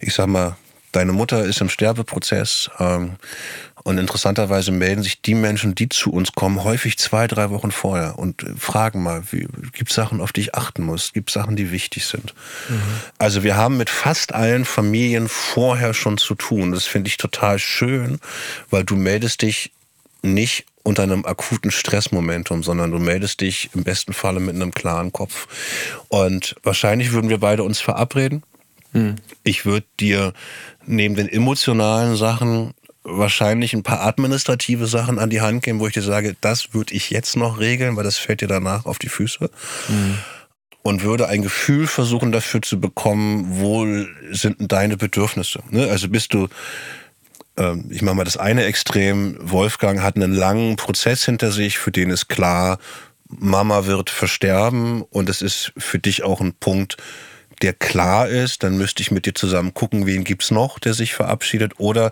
ich 0.00 0.14
sag 0.14 0.26
mal, 0.26 0.56
deine 0.92 1.12
Mutter 1.12 1.44
ist 1.44 1.60
im 1.60 1.68
Sterbeprozess 1.68 2.70
ähm, 2.78 3.16
und 3.84 3.98
interessanterweise 3.98 4.72
melden 4.72 5.02
sich 5.02 5.22
die 5.22 5.34
Menschen, 5.34 5.74
die 5.74 5.88
zu 5.88 6.10
uns 6.10 6.32
kommen, 6.32 6.64
häufig 6.64 6.98
zwei, 6.98 7.26
drei 7.26 7.50
Wochen 7.50 7.70
vorher 7.70 8.18
und 8.18 8.44
fragen 8.58 9.02
mal, 9.02 9.22
gibt 9.72 9.90
es 9.90 9.94
Sachen, 9.94 10.20
auf 10.20 10.32
die 10.32 10.42
ich 10.42 10.54
achten 10.54 10.82
muss? 10.82 11.12
Gibt 11.12 11.30
es 11.30 11.34
Sachen, 11.34 11.56
die 11.56 11.70
wichtig 11.70 12.06
sind? 12.06 12.34
Mhm. 12.68 12.82
Also 13.18 13.44
wir 13.44 13.56
haben 13.56 13.76
mit 13.76 13.90
fast 13.90 14.34
allen 14.34 14.64
Familien 14.64 15.28
vorher 15.28 15.94
schon 15.94 16.18
zu 16.18 16.34
tun. 16.34 16.72
Das 16.72 16.84
finde 16.84 17.08
ich 17.08 17.16
total 17.16 17.58
schön, 17.58 18.18
weil 18.70 18.84
du 18.84 18.96
meldest 18.96 19.42
dich 19.42 19.72
nicht 20.22 20.66
unter 20.88 21.02
einem 21.02 21.26
akuten 21.26 21.70
Stressmomentum, 21.70 22.62
sondern 22.62 22.90
du 22.90 22.98
meldest 22.98 23.42
dich 23.42 23.68
im 23.74 23.84
besten 23.84 24.14
Falle 24.14 24.40
mit 24.40 24.54
einem 24.54 24.72
klaren 24.72 25.12
Kopf. 25.12 25.46
Und 26.08 26.56
wahrscheinlich 26.62 27.12
würden 27.12 27.28
wir 27.28 27.38
beide 27.38 27.62
uns 27.62 27.78
verabreden. 27.78 28.42
Hm. 28.92 29.16
Ich 29.44 29.66
würde 29.66 29.86
dir 30.00 30.32
neben 30.86 31.14
den 31.14 31.28
emotionalen 31.28 32.16
Sachen 32.16 32.72
wahrscheinlich 33.04 33.74
ein 33.74 33.82
paar 33.82 34.00
administrative 34.00 34.86
Sachen 34.86 35.18
an 35.18 35.28
die 35.28 35.42
Hand 35.42 35.62
geben, 35.62 35.78
wo 35.78 35.86
ich 35.86 35.92
dir 35.92 36.02
sage, 36.02 36.34
das 36.40 36.72
würde 36.72 36.94
ich 36.94 37.10
jetzt 37.10 37.36
noch 37.36 37.60
regeln, 37.60 37.96
weil 37.96 38.04
das 38.04 38.16
fällt 38.16 38.40
dir 38.40 38.48
danach 38.48 38.86
auf 38.86 38.98
die 38.98 39.10
Füße. 39.10 39.50
Hm. 39.88 40.18
Und 40.80 41.02
würde 41.02 41.28
ein 41.28 41.42
Gefühl 41.42 41.86
versuchen 41.86 42.32
dafür 42.32 42.62
zu 42.62 42.80
bekommen, 42.80 43.60
wo 43.60 43.86
sind 44.30 44.56
deine 44.72 44.96
Bedürfnisse. 44.96 45.60
Ne? 45.70 45.90
Also 45.90 46.08
bist 46.08 46.32
du 46.32 46.48
ich 47.90 48.02
mache 48.02 48.14
mal 48.14 48.24
das 48.24 48.36
eine 48.36 48.64
Extrem, 48.64 49.36
Wolfgang 49.40 50.00
hat 50.00 50.16
einen 50.16 50.32
langen 50.32 50.76
Prozess 50.76 51.24
hinter 51.24 51.50
sich, 51.50 51.78
für 51.78 51.90
den 51.90 52.10
ist 52.10 52.28
klar, 52.28 52.78
Mama 53.28 53.86
wird 53.86 54.10
versterben 54.10 55.02
und 55.02 55.28
es 55.28 55.42
ist 55.42 55.72
für 55.76 55.98
dich 55.98 56.22
auch 56.22 56.40
ein 56.40 56.54
Punkt, 56.54 56.96
der 57.62 57.72
klar 57.72 58.28
ist, 58.28 58.62
dann 58.62 58.78
müsste 58.78 59.02
ich 59.02 59.10
mit 59.10 59.26
dir 59.26 59.34
zusammen 59.34 59.74
gucken, 59.74 60.06
wen 60.06 60.24
gibt's 60.24 60.50
noch, 60.50 60.78
der 60.78 60.94
sich 60.94 61.14
verabschiedet. 61.14 61.74
Oder 61.78 62.10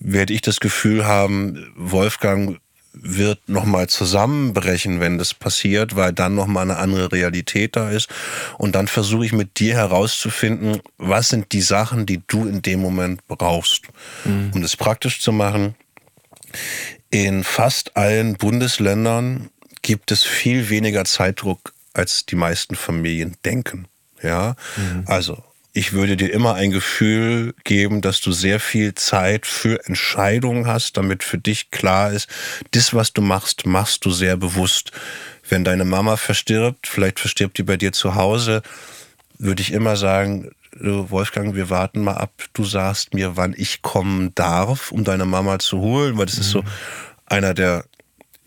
werde 0.00 0.32
ich 0.32 0.40
das 0.40 0.60
Gefühl 0.60 1.06
haben, 1.06 1.72
Wolfgang 1.76 2.58
wird 2.92 3.48
nochmal 3.48 3.88
zusammenbrechen, 3.88 5.00
wenn 5.00 5.18
das 5.18 5.34
passiert, 5.34 5.96
weil 5.96 6.12
dann 6.12 6.34
nochmal 6.34 6.64
eine 6.64 6.78
andere 6.78 7.12
Realität 7.12 7.76
da 7.76 7.90
ist. 7.90 8.08
Und 8.56 8.74
dann 8.74 8.88
versuche 8.88 9.24
ich 9.24 9.32
mit 9.32 9.58
dir 9.58 9.74
herauszufinden, 9.74 10.80
was 10.96 11.28
sind 11.28 11.52
die 11.52 11.60
Sachen, 11.60 12.06
die 12.06 12.22
du 12.26 12.46
in 12.46 12.62
dem 12.62 12.80
Moment 12.80 13.26
brauchst. 13.28 13.82
Mhm. 14.24 14.52
Um 14.54 14.62
das 14.62 14.76
praktisch 14.76 15.20
zu 15.20 15.32
machen, 15.32 15.74
in 17.10 17.44
fast 17.44 17.96
allen 17.96 18.36
Bundesländern 18.36 19.50
gibt 19.82 20.10
es 20.10 20.24
viel 20.24 20.68
weniger 20.68 21.04
Zeitdruck, 21.04 21.72
als 21.94 22.26
die 22.26 22.36
meisten 22.36 22.74
Familien 22.74 23.36
denken. 23.44 23.86
Ja, 24.22 24.56
mhm. 24.76 25.04
also 25.06 25.42
ich 25.78 25.92
würde 25.92 26.16
dir 26.16 26.32
immer 26.32 26.54
ein 26.54 26.72
Gefühl 26.72 27.54
geben, 27.62 28.00
dass 28.00 28.20
du 28.20 28.32
sehr 28.32 28.58
viel 28.58 28.96
Zeit 28.96 29.46
für 29.46 29.86
Entscheidungen 29.86 30.66
hast, 30.66 30.96
damit 30.96 31.22
für 31.22 31.38
dich 31.38 31.70
klar 31.70 32.10
ist, 32.10 32.28
das, 32.72 32.94
was 32.94 33.12
du 33.12 33.22
machst, 33.22 33.64
machst 33.64 34.04
du 34.04 34.10
sehr 34.10 34.36
bewusst. 34.36 34.90
Wenn 35.48 35.62
deine 35.62 35.84
Mama 35.84 36.16
verstirbt, 36.16 36.88
vielleicht 36.88 37.20
verstirbt 37.20 37.58
die 37.58 37.62
bei 37.62 37.76
dir 37.76 37.92
zu 37.92 38.16
Hause, 38.16 38.62
würde 39.38 39.62
ich 39.62 39.70
immer 39.70 39.94
sagen, 39.94 40.50
Wolfgang, 40.80 41.54
wir 41.54 41.70
warten 41.70 42.02
mal 42.02 42.16
ab. 42.16 42.32
Du 42.54 42.64
sagst 42.64 43.14
mir, 43.14 43.36
wann 43.36 43.54
ich 43.56 43.80
kommen 43.80 44.34
darf, 44.34 44.90
um 44.90 45.04
deine 45.04 45.26
Mama 45.26 45.60
zu 45.60 45.78
holen, 45.78 46.18
weil 46.18 46.26
das 46.26 46.36
mhm. 46.36 46.40
ist 46.40 46.50
so 46.50 46.62
mhm. 46.62 46.68
einer 47.26 47.54
der 47.54 47.84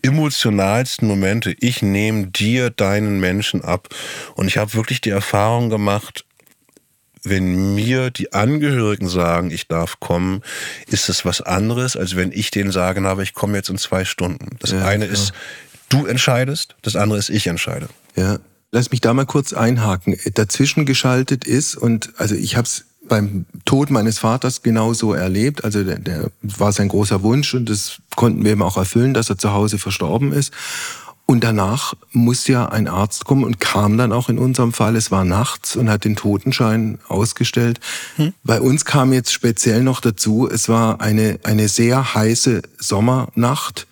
emotionalsten 0.02 1.08
Momente. 1.08 1.56
Ich 1.60 1.80
nehme 1.80 2.26
dir 2.26 2.68
deinen 2.68 3.20
Menschen 3.20 3.62
ab. 3.62 3.88
Und 4.34 4.48
ich 4.48 4.58
habe 4.58 4.74
wirklich 4.74 5.00
die 5.00 5.10
Erfahrung 5.10 5.70
gemacht, 5.70 6.26
wenn 7.24 7.74
mir 7.74 8.10
die 8.10 8.32
Angehörigen 8.32 9.08
sagen, 9.08 9.50
ich 9.50 9.68
darf 9.68 10.00
kommen, 10.00 10.42
ist 10.86 11.08
es 11.08 11.24
was 11.24 11.40
anderes, 11.40 11.96
als 11.96 12.16
wenn 12.16 12.32
ich 12.32 12.50
denen 12.50 12.72
sage, 12.72 13.06
aber 13.06 13.22
ich 13.22 13.34
komme 13.34 13.56
jetzt 13.56 13.70
in 13.70 13.78
zwei 13.78 14.04
Stunden. 14.04 14.56
Das 14.58 14.72
ja, 14.72 14.84
eine 14.84 15.06
ja. 15.06 15.12
ist, 15.12 15.32
du 15.88 16.06
entscheidest, 16.06 16.74
das 16.82 16.96
andere 16.96 17.18
ist, 17.18 17.30
ich 17.30 17.46
entscheide. 17.46 17.88
Ja, 18.16 18.38
lass 18.72 18.90
mich 18.90 19.00
da 19.00 19.14
mal 19.14 19.26
kurz 19.26 19.52
einhaken. 19.52 20.18
Dazwischen 20.34 20.84
geschaltet 20.84 21.44
ist, 21.44 21.76
und 21.76 22.10
also 22.16 22.34
ich 22.34 22.56
habe 22.56 22.66
es 22.66 22.84
beim 23.08 23.46
Tod 23.64 23.90
meines 23.90 24.18
Vaters 24.18 24.62
genauso 24.62 25.12
erlebt. 25.12 25.64
Also 25.64 25.84
der, 25.84 25.98
der 25.98 26.30
war 26.42 26.72
sein 26.72 26.88
großer 26.88 27.22
Wunsch 27.22 27.54
und 27.54 27.68
das 27.68 27.98
konnten 28.16 28.44
wir 28.44 28.52
ihm 28.52 28.62
auch 28.62 28.76
erfüllen, 28.76 29.12
dass 29.12 29.28
er 29.28 29.38
zu 29.38 29.52
Hause 29.52 29.78
verstorben 29.78 30.32
ist. 30.32 30.52
Und 31.26 31.44
danach 31.44 31.94
muss 32.10 32.46
ja 32.46 32.66
ein 32.68 32.88
Arzt 32.88 33.24
kommen 33.24 33.44
und 33.44 33.60
kam 33.60 33.96
dann 33.96 34.12
auch 34.12 34.28
in 34.28 34.38
unserem 34.38 34.72
Fall. 34.72 34.96
Es 34.96 35.10
war 35.10 35.24
nachts 35.24 35.76
und 35.76 35.88
hat 35.88 36.04
den 36.04 36.16
Totenschein 36.16 36.98
ausgestellt. 37.08 37.80
Hm. 38.16 38.34
Bei 38.44 38.60
uns 38.60 38.84
kam 38.84 39.12
jetzt 39.12 39.32
speziell 39.32 39.82
noch 39.82 40.00
dazu, 40.00 40.48
es 40.52 40.68
war 40.68 41.00
eine, 41.00 41.38
eine 41.44 41.68
sehr 41.68 42.14
heiße 42.14 42.62
Sommernacht. 42.78 43.86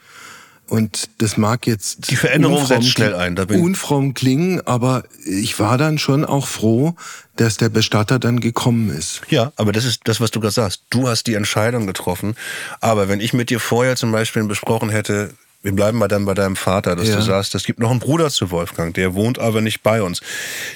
Und 0.71 1.11
das 1.19 1.37
mag 1.37 1.67
jetzt 1.67 2.11
die 2.11 2.17
Veränderung 2.17 2.65
setzt 2.65 2.91
schnell 2.91 3.15
ein. 3.17 3.35
Da 3.35 3.45
bin 3.45 3.61
unfromm 3.61 4.15
klingen, 4.15 4.65
aber 4.67 5.03
ich 5.25 5.59
war 5.59 5.79
dann 5.79 5.99
schon 5.99 6.25
auch 6.25 6.47
froh, 6.47 6.95
dass 7.35 7.57
der 7.57 7.71
Bestatter 7.71 8.21
dann 8.21 8.39
gekommen 8.39 8.89
ist. 8.89 9.23
Ja, 9.31 9.53
aber 9.57 9.73
das 9.73 9.85
ist 9.85 10.03
das, 10.05 10.21
was 10.21 10.31
du 10.31 10.39
gerade 10.39 10.53
sagst. 10.53 10.85
Du 10.91 11.09
hast 11.09 11.27
die 11.27 11.35
Entscheidung 11.35 11.89
getroffen. 11.89 12.37
Aber 12.81 13.09
wenn 13.09 13.21
ich 13.21 13.33
mit 13.33 13.51
dir 13.51 13.59
vorher 13.59 13.97
zum 13.97 14.13
Beispiel 14.13 14.45
besprochen 14.45 14.91
hätte, 14.91 15.35
wir 15.63 15.73
bleiben 15.73 15.99
mal 15.99 16.09
dann 16.09 16.25
bei 16.25 16.35
deinem 16.35 16.57
Vater, 16.57 16.97
dass 16.97 17.09
ja. 17.09 17.17
du 17.17 17.23
sagst, 17.23 17.55
es 17.55 17.65
gibt 17.65 17.81
noch 17.81 17.91
einen 17.91 18.01
Bruder 18.01 18.31
zu 18.31 18.51
Wolfgang, 18.51 18.95
der 18.95 19.15
wohnt 19.15 19.39
aber 19.39 19.61
nicht 19.61 19.83
bei 19.83 20.03
uns. 20.03 20.21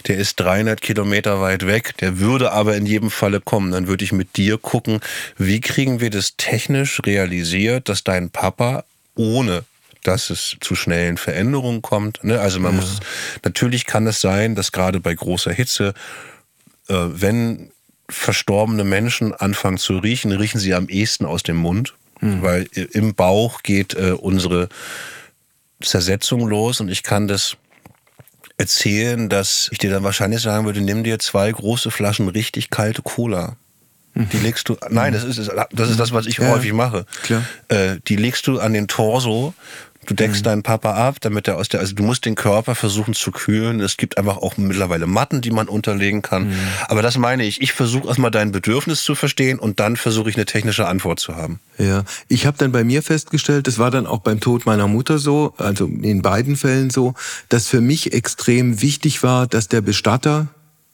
Der 0.07 0.19
ist 0.19 0.41
300 0.41 0.81
Kilometer 0.83 1.41
weit 1.41 1.67
weg, 1.67 1.97
der 1.99 2.19
würde 2.19 2.53
aber 2.53 2.77
in 2.77 2.85
jedem 2.85 3.11
Falle 3.11 3.41
kommen. 3.41 3.73
Dann 3.73 3.87
würde 3.87 4.05
ich 4.05 4.13
mit 4.13 4.37
dir 4.37 4.59
gucken, 4.59 5.01
wie 5.39 5.61
kriegen 5.61 6.01
wir 6.01 6.11
das 6.11 6.37
technisch 6.37 7.01
realisiert, 7.07 7.89
dass 7.89 8.05
dein 8.05 8.31
Papa 8.31 8.85
ohne 9.15 9.65
dass 10.03 10.29
es 10.29 10.57
zu 10.61 10.75
schnellen 10.75 11.17
Veränderungen 11.17 11.81
kommt. 11.81 12.23
Ne? 12.25 12.39
Also 12.39 12.61
man 12.61 12.75
ja. 12.75 12.81
muss, 12.83 13.01
natürlich 13.43 13.87
kann 13.87 14.07
es 14.07 14.21
sein, 14.21 14.55
dass 14.55 14.71
gerade 14.71 15.01
bei 15.01 15.15
großer 15.15 15.51
Hitze, 15.51 15.95
äh, 16.89 16.95
wenn 16.95 17.71
verstorbene 18.11 18.85
Menschen 18.85 19.33
anfangen 19.33 19.79
zu 19.79 19.97
riechen, 19.97 20.31
riechen 20.33 20.61
sie 20.61 20.75
am 20.75 20.89
ehesten 20.89 21.25
aus 21.25 21.43
dem 21.43 21.57
Mund, 21.57 21.95
mhm. 22.25 22.43
weil 22.43 22.63
im 22.93 23.15
Bauch 23.15 23.63
geht 23.63 23.95
äh, 23.95 24.13
unsere 24.13 24.69
Zersetzung 25.83 26.47
los 26.47 26.81
und 26.81 26.89
ich 26.89 27.03
kann 27.03 27.29
das 27.29 27.57
erzählen, 28.57 29.29
dass 29.29 29.69
ich 29.73 29.79
dir 29.79 29.91
dann 29.91 30.05
wahrscheinlich 30.05 30.41
sagen 30.41 30.65
würde, 30.65 30.81
nimm 30.81 31.05
dir 31.05 31.19
zwei 31.19 31.51
große 31.51 31.91
Flaschen 31.91 32.29
richtig 32.29 32.71
kalte 32.71 33.03
Cola. 33.03 33.57
Mhm. 34.15 34.29
Die 34.31 34.39
legst 34.39 34.69
du, 34.69 34.77
nein, 34.91 35.13
das 35.13 35.25
ist, 35.25 35.51
das 35.73 35.91
ist 35.91 35.99
das, 35.99 36.13
was 36.13 36.27
ich 36.27 36.39
ja, 36.39 36.49
häufig 36.49 36.73
mache. 36.73 37.05
Klar. 37.25 37.45
Äh, 37.69 37.97
die 38.07 38.17
legst 38.17 38.47
du 38.47 38.61
an 38.61 38.73
den 38.73 38.87
Torso 38.87 39.55
Du 40.07 40.15
deckst 40.15 40.41
mhm. 40.41 40.45
deinen 40.45 40.63
Papa 40.63 40.95
ab, 40.95 41.17
damit 41.21 41.49
er 41.49 41.57
aus 41.57 41.69
der, 41.69 41.81
also 41.81 41.95
du 41.95 42.03
musst 42.03 42.25
den 42.25 42.35
Körper 42.35 42.75
versuchen 42.75 43.15
zu 43.15 43.31
kühlen. 43.31 43.81
Es 43.81 43.97
gibt 43.97 44.19
einfach 44.19 44.39
auch 44.39 44.57
mittlerweile 44.57 45.07
Matten, 45.07 45.41
die 45.41 45.51
man 45.51 45.69
unterlegen 45.69 46.23
kann. 46.23 46.49
Mhm. 46.49 46.55
Aber 46.89 47.03
das 47.03 47.19
meine 47.19 47.45
ich. 47.45 47.61
Ich 47.61 47.73
versuche 47.73 48.09
erstmal 48.09 48.31
dein 48.31 48.53
Bedürfnis 48.53 49.03
zu 49.03 49.15
verstehen 49.15 49.59
und 49.59 49.81
dann 49.81 49.97
versuche 49.97 50.31
ich 50.31 50.37
eine 50.37 50.47
technische 50.47 50.87
Antwort 50.87 51.21
zu 51.21 51.37
haben. 51.37 51.61
Ja, 51.79 52.05
ich 52.29 52.47
habe 52.47 52.57
dann 52.59 52.73
bei 52.73 52.85
mir 52.85 53.03
festgestellt, 53.03 53.67
das 53.67 53.79
war 53.79 53.91
dann 53.91 54.07
auch 54.07 54.21
beim 54.21 54.41
Tod 54.41 54.67
meiner 54.67 54.89
Mutter 54.89 55.19
so, 55.19 55.55
also 55.59 55.87
in 55.87 56.23
beiden 56.23 56.57
Fällen 56.57 56.91
so, 56.91 57.15
dass 57.49 57.67
für 57.67 57.81
mich 57.81 58.13
extrem 58.13 58.81
wichtig 58.81 59.23
war, 59.23 59.47
dass 59.47 59.69
der 59.69 59.81
Bestatter, 59.81 60.49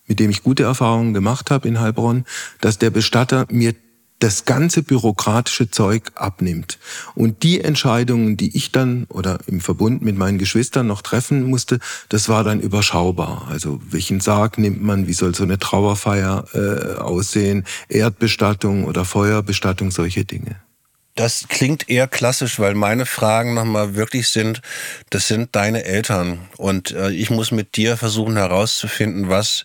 mit 0.07 0.21
dem 0.21 0.31
ich 0.31 0.43
gute 0.43 0.63
Erfahrungen 0.63 1.15
gemacht 1.15 1.51
habe 1.51 1.69
in 1.69 1.81
Heilbronn, 1.81 2.25
dass 2.61 2.79
der 2.79 2.91
Bestatter 2.91 3.47
mir 3.51 3.75
das 4.21 4.45
ganze 4.45 4.83
bürokratische 4.83 5.71
Zeug 5.71 6.13
abnimmt. 6.15 6.79
Und 7.15 7.43
die 7.43 7.61
Entscheidungen, 7.61 8.37
die 8.37 8.57
ich 8.57 8.71
dann 8.71 9.07
oder 9.09 9.39
im 9.47 9.61
Verbund 9.61 10.03
mit 10.03 10.17
meinen 10.17 10.39
Geschwistern 10.39 10.87
noch 10.87 11.03
treffen 11.03 11.45
musste, 11.45 11.81
das 12.11 12.29
war 12.29 12.45
dann 12.45 12.61
überschaubar. 12.61 13.49
Also 13.51 13.81
welchen 13.91 14.21
Sarg 14.21 14.59
nimmt 14.59 14.83
man, 14.83 15.09
wie 15.09 15.15
soll 15.15 15.35
so 15.35 15.43
eine 15.43 15.59
Trauerfeier 15.59 16.45
äh, 16.55 16.99
aussehen, 16.99 17.65
Erdbestattung 17.89 18.85
oder 18.85 19.05
Feuerbestattung, 19.05 19.91
solche 19.91 20.25
Dinge. 20.25 20.57
Das 21.17 21.47
klingt 21.49 21.89
eher 21.89 22.07
klassisch, 22.07 22.59
weil 22.59 22.75
meine 22.75 23.05
Fragen 23.05 23.55
nochmal 23.55 23.95
wirklich 23.95 24.29
sind, 24.29 24.63
das 25.11 25.29
sind 25.29 25.57
deine 25.57 25.85
Eltern. 25.85 26.41
Und 26.57 26.93
äh, 26.93 27.11
ich 27.11 27.31
muss 27.31 27.51
mit 27.51 27.77
dir 27.77 27.97
versuchen 27.97 28.37
herauszufinden, 28.37 29.29
was 29.29 29.65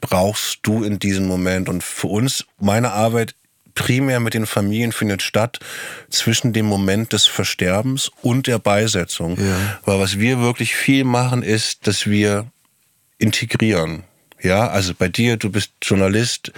brauchst 0.00 0.58
du 0.62 0.82
in 0.84 0.98
diesem 0.98 1.26
Moment. 1.26 1.68
Und 1.68 1.82
für 1.82 2.08
uns, 2.08 2.44
meine 2.60 2.92
Arbeit 2.92 3.34
primär 3.74 4.20
mit 4.20 4.34
den 4.34 4.46
Familien 4.46 4.92
findet 4.92 5.22
statt 5.22 5.58
zwischen 6.10 6.52
dem 6.52 6.66
Moment 6.66 7.12
des 7.12 7.26
Versterbens 7.26 8.10
und 8.22 8.46
der 8.46 8.58
Beisetzung. 8.58 9.38
Ja. 9.38 9.78
Weil 9.84 10.00
was 10.00 10.18
wir 10.18 10.40
wirklich 10.40 10.74
viel 10.74 11.04
machen, 11.04 11.42
ist, 11.42 11.86
dass 11.86 12.06
wir 12.06 12.46
integrieren. 13.18 14.04
Ja, 14.42 14.68
also 14.68 14.92
bei 14.96 15.08
dir, 15.08 15.36
du 15.36 15.50
bist 15.50 15.70
Journalist, 15.82 16.52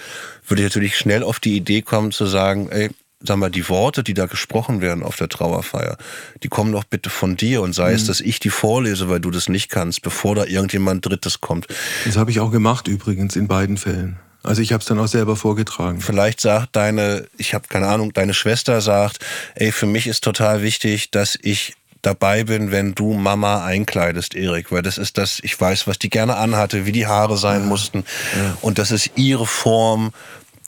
würde 0.47 0.63
ich 0.63 0.69
natürlich 0.69 0.97
schnell 0.97 1.23
auf 1.23 1.39
die 1.39 1.57
Idee 1.57 1.83
kommen 1.83 2.13
zu 2.13 2.25
sagen, 2.27 2.71
ey, 2.71 2.91
sag 3.21 3.37
mal, 3.37 3.51
die 3.51 3.69
Worte, 3.69 4.03
die 4.03 4.15
da 4.15 4.27
gesprochen 4.27 4.81
werden 4.81 5.03
auf 5.03 5.17
der 5.17 5.29
Trauerfeier, 5.29 5.97
die 6.43 6.49
kommen 6.49 6.73
doch 6.73 6.85
bitte 6.85 7.11
von 7.11 7.37
dir 7.37 7.63
und 7.63 7.75
sei 7.75 7.91
mhm. 7.91 7.97
es, 7.97 8.07
dass 8.07 8.21
ich 8.21 8.39
die 8.39 8.51
vorlese, 8.51 9.09
weil 9.09 9.21
du 9.21 9.31
das 9.31 9.49
nicht 9.49 9.71
kannst, 9.71 10.03
bevor 10.03 10.35
da 10.35 10.45
irgendjemand 10.45 11.05
Drittes 11.07 11.41
kommt. 11.41 11.67
Das 12.05 12.17
habe 12.17 12.31
ich 12.31 12.41
auch 12.41 12.51
gemacht 12.51 12.89
übrigens 12.89 13.37
in 13.37 13.49
beiden 13.49 13.77
Fällen. 13.77 14.19
Also 14.45 14.63
ich 14.63 14.73
habe 14.73 14.83
es 14.83 14.87
dann 14.87 14.99
auch 14.99 15.09
selber 15.09 15.37
vorgetragen. 15.37 16.01
Vielleicht 16.01 16.41
sagt 16.41 16.77
deine, 16.77 17.27
ich 17.39 17.55
habe 17.55 17.67
keine 17.69 17.89
Ahnung, 17.89 18.13
deine 18.13 18.35
Schwester 18.35 18.81
sagt, 18.81 19.25
ey, 19.55 19.73
für 19.73 19.87
mich 19.87 20.07
ist 20.07 20.23
total 20.23 20.63
wichtig, 20.63 21.11
dass 21.11 21.39
ich 21.41 21.75
dabei 22.03 22.45
bin, 22.45 22.71
wenn 22.71 22.95
du 22.95 23.15
Mama 23.15 23.65
einkleidest, 23.65 24.35
Erik, 24.35 24.71
weil 24.71 24.83
das 24.83 24.99
ist 24.99 25.17
das, 25.17 25.41
ich 25.43 25.59
weiß, 25.59 25.87
was 25.87 25.99
die 25.99 26.11
gerne 26.11 26.37
anhatte, 26.37 26.85
wie 26.85 26.93
die 26.93 27.07
Haare 27.07 27.39
sein 27.39 27.63
ja. 27.63 27.67
mussten. 27.67 28.05
Ja. 28.37 28.59
Und 28.61 28.79
das 28.79 28.91
ist 28.91 29.13
ihre 29.17 29.47
Form 29.47 30.13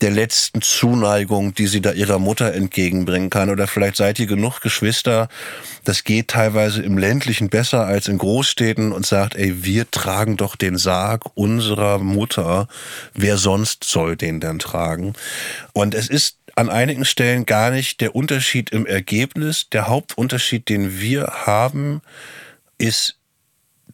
der 0.02 0.10
letzten 0.10 0.62
Zuneigung, 0.62 1.54
die 1.54 1.66
sie 1.66 1.80
da 1.80 1.92
ihrer 1.92 2.18
Mutter 2.18 2.52
entgegenbringen 2.52 3.30
kann. 3.30 3.50
Oder 3.50 3.66
vielleicht 3.66 3.96
seid 3.96 4.18
ihr 4.18 4.26
genug 4.26 4.60
Geschwister, 4.60 5.28
das 5.84 6.04
geht 6.04 6.28
teilweise 6.28 6.82
im 6.82 6.98
ländlichen 6.98 7.48
besser 7.48 7.86
als 7.86 8.08
in 8.08 8.18
Großstädten 8.18 8.92
und 8.92 9.06
sagt, 9.06 9.36
ey, 9.36 9.64
wir 9.64 9.90
tragen 9.90 10.36
doch 10.36 10.56
den 10.56 10.76
Sarg 10.76 11.24
unserer 11.34 11.98
Mutter. 11.98 12.68
Wer 13.14 13.38
sonst 13.38 13.84
soll 13.84 14.16
den 14.16 14.40
denn 14.40 14.58
tragen? 14.58 15.14
Und 15.72 15.94
es 15.94 16.08
ist 16.08 16.38
an 16.54 16.70
einigen 16.70 17.04
Stellen 17.04 17.44
gar 17.46 17.70
nicht 17.70 18.00
der 18.00 18.16
Unterschied 18.16 18.70
im 18.70 18.86
Ergebnis. 18.86 19.68
Der 19.70 19.88
Hauptunterschied, 19.88 20.68
den 20.68 21.00
wir 21.00 21.26
haben, 21.46 22.00
ist 22.78 23.15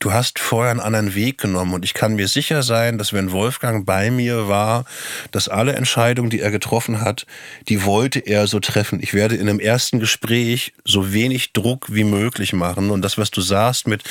du 0.03 0.13
hast 0.13 0.41
vorher 0.41 0.73
einen 0.73 0.81
anderen 0.81 1.15
Weg 1.15 1.39
genommen 1.39 1.75
und 1.75 1.85
ich 1.85 1.95
kann 1.95 2.15
mir 2.15 2.27
sicher 2.27 2.65
sein, 2.65 2.99
dass 2.99 3.13
wenn 3.13 3.31
Wolfgang 3.31 3.87
bei 3.87 4.11
mir 4.11 4.49
war, 4.49 4.85
dass 5.31 5.49
alle 5.49 5.75
Entscheidungen, 5.75 6.29
die 6.29 6.41
er 6.41 6.51
getroffen 6.51 7.01
hat, 7.01 7.25
die 7.69 7.85
wollte 7.85 8.19
er 8.19 8.49
so 8.49 8.59
treffen. 8.59 9.01
Ich 9.01 9.15
werde 9.15 9.37
in 9.37 9.49
einem 9.49 9.61
ersten 9.61 10.01
Gespräch 10.01 10.73
so 10.85 11.13
wenig 11.13 11.53
Druck 11.53 11.95
wie 11.95 12.03
möglich 12.03 12.53
machen 12.53 12.91
und 12.91 13.03
das, 13.03 13.17
was 13.17 13.31
du 13.31 13.41
sagst 13.41 13.87
mit 13.87 14.03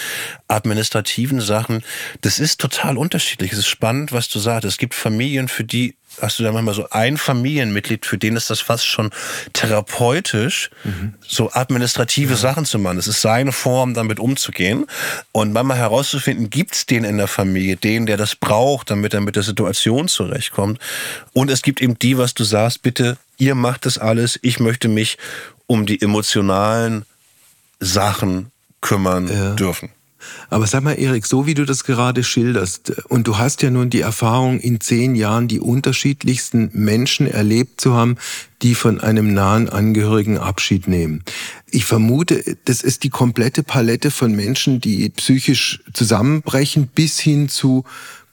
administrativen 0.47 1.41
Sachen, 1.41 1.83
das 2.21 2.39
ist 2.39 2.61
total 2.61 2.97
unterschiedlich. 2.97 3.51
Es 3.51 3.59
ist 3.59 3.67
spannend, 3.67 4.13
was 4.13 4.29
du 4.29 4.39
sagst. 4.39 4.65
Es 4.65 4.77
gibt 4.77 4.95
Familien, 4.95 5.49
für 5.49 5.65
die 5.65 5.95
hast 6.19 6.39
du 6.39 6.43
da 6.43 6.51
manchmal 6.51 6.75
so 6.75 6.87
ein 6.89 7.17
Familienmitglied, 7.17 8.05
für 8.05 8.17
den 8.17 8.35
ist 8.35 8.49
das 8.49 8.59
fast 8.59 8.85
schon 8.85 9.11
therapeutisch, 9.53 10.69
mhm. 10.83 11.13
so 11.25 11.51
administrative 11.51 12.31
ja. 12.31 12.37
Sachen 12.37 12.65
zu 12.65 12.79
machen. 12.79 12.97
Es 12.97 13.07
ist 13.07 13.21
seine 13.21 13.51
Form, 13.51 13.93
damit 13.93 14.19
umzugehen. 14.19 14.85
Und 15.31 15.53
manchmal 15.53 15.77
herauszufinden, 15.77 16.49
gibt 16.49 16.75
es 16.75 16.85
den 16.85 17.03
in 17.03 17.17
der 17.17 17.27
Familie, 17.27 17.75
den, 17.75 18.05
der 18.05 18.17
das 18.17 18.35
braucht, 18.35 18.89
damit 18.89 19.13
er 19.13 19.21
mit 19.21 19.35
der 19.35 19.43
Situation 19.43 20.07
zurechtkommt. 20.07 20.79
Und 21.33 21.49
es 21.49 21.61
gibt 21.61 21.81
eben 21.81 21.97
die, 21.97 22.17
was 22.17 22.33
du 22.33 22.43
sagst, 22.43 22.81
bitte, 22.81 23.17
ihr 23.37 23.55
macht 23.55 23.85
das 23.85 23.97
alles, 23.97 24.39
ich 24.41 24.59
möchte 24.59 24.87
mich 24.87 25.17
um 25.67 25.85
die 25.85 26.01
emotionalen 26.01 27.05
Sachen 27.79 28.51
kümmern 28.81 29.27
ja. 29.27 29.53
dürfen. 29.55 29.89
Aber 30.49 30.67
sag 30.67 30.83
mal, 30.83 30.93
Erik, 30.93 31.25
so 31.25 31.45
wie 31.45 31.53
du 31.53 31.65
das 31.65 31.83
gerade 31.83 32.23
schilderst, 32.23 32.91
und 33.09 33.27
du 33.27 33.37
hast 33.37 33.61
ja 33.61 33.69
nun 33.69 33.89
die 33.89 34.01
Erfahrung, 34.01 34.59
in 34.59 34.79
zehn 34.79 35.15
Jahren 35.15 35.47
die 35.47 35.59
unterschiedlichsten 35.59 36.69
Menschen 36.73 37.27
erlebt 37.27 37.81
zu 37.81 37.93
haben, 37.93 38.17
die 38.61 38.75
von 38.75 38.99
einem 38.99 39.33
nahen 39.33 39.69
Angehörigen 39.69 40.37
Abschied 40.37 40.87
nehmen. 40.87 41.23
Ich 41.69 41.85
vermute, 41.85 42.57
das 42.65 42.81
ist 42.81 43.03
die 43.03 43.09
komplette 43.09 43.63
Palette 43.63 44.11
von 44.11 44.33
Menschen, 44.33 44.81
die 44.81 45.09
psychisch 45.09 45.81
zusammenbrechen, 45.93 46.87
bis 46.87 47.19
hin 47.19 47.49
zu 47.49 47.83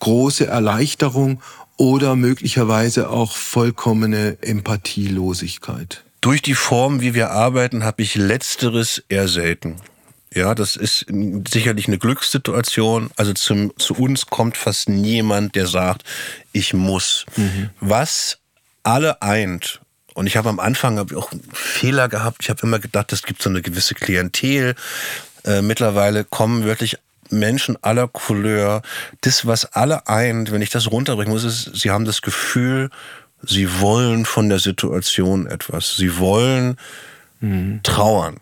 große 0.00 0.46
Erleichterung 0.46 1.40
oder 1.76 2.16
möglicherweise 2.16 3.08
auch 3.08 3.36
vollkommene 3.36 4.38
Empathielosigkeit. 4.42 6.04
Durch 6.20 6.42
die 6.42 6.54
Form, 6.54 7.00
wie 7.00 7.14
wir 7.14 7.30
arbeiten, 7.30 7.84
habe 7.84 8.02
ich 8.02 8.16
letzteres 8.16 9.02
eher 9.08 9.28
selten. 9.28 9.76
Ja, 10.34 10.54
das 10.54 10.76
ist 10.76 11.06
sicherlich 11.50 11.88
eine 11.88 11.98
Glückssituation. 11.98 13.10
Also 13.16 13.32
zum, 13.32 13.72
zu 13.78 13.94
uns 13.94 14.26
kommt 14.26 14.56
fast 14.56 14.88
niemand, 14.88 15.54
der 15.54 15.66
sagt, 15.66 16.04
ich 16.52 16.74
muss. 16.74 17.24
Mhm. 17.36 17.70
Was 17.80 18.38
alle 18.82 19.22
eint, 19.22 19.80
und 20.14 20.26
ich 20.26 20.36
habe 20.36 20.48
am 20.48 20.60
Anfang 20.60 20.98
hab 20.98 21.10
ich 21.10 21.16
auch 21.16 21.30
Fehler 21.52 22.08
gehabt. 22.08 22.38
Ich 22.42 22.50
habe 22.50 22.60
immer 22.62 22.78
gedacht, 22.78 23.12
es 23.12 23.22
gibt 23.22 23.40
so 23.40 23.50
eine 23.50 23.62
gewisse 23.62 23.94
Klientel. 23.94 24.74
Äh, 25.44 25.62
mittlerweile 25.62 26.24
kommen 26.24 26.64
wirklich 26.64 26.98
Menschen 27.30 27.76
aller 27.82 28.08
Couleur. 28.08 28.82
Das, 29.20 29.46
was 29.46 29.64
alle 29.64 30.08
eint, 30.08 30.50
wenn 30.50 30.62
ich 30.62 30.70
das 30.70 30.90
runterbringen 30.90 31.32
muss, 31.32 31.44
ist, 31.44 31.70
sie 31.74 31.90
haben 31.90 32.04
das 32.04 32.22
Gefühl, 32.22 32.90
Sie 33.42 33.80
wollen 33.80 34.24
von 34.24 34.48
der 34.48 34.58
Situation 34.58 35.46
etwas. 35.46 35.96
Sie 35.96 36.18
wollen 36.18 36.76
mhm. 37.40 37.80
trauern. 37.82 38.38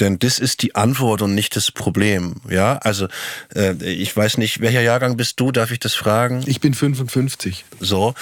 Denn 0.00 0.18
das 0.18 0.38
ist 0.38 0.62
die 0.62 0.74
Antwort 0.74 1.22
und 1.22 1.34
nicht 1.34 1.56
das 1.56 1.70
Problem. 1.70 2.36
Ja, 2.48 2.78
also 2.78 3.08
äh, 3.54 3.72
ich 3.84 4.16
weiß 4.16 4.38
nicht, 4.38 4.60
welcher 4.60 4.80
Jahrgang 4.80 5.16
bist 5.16 5.40
du? 5.40 5.52
Darf 5.52 5.70
ich 5.70 5.78
das 5.78 5.94
fragen? 5.94 6.42
Ich 6.46 6.60
bin 6.60 6.74
55. 6.74 7.64
So, 7.80 8.14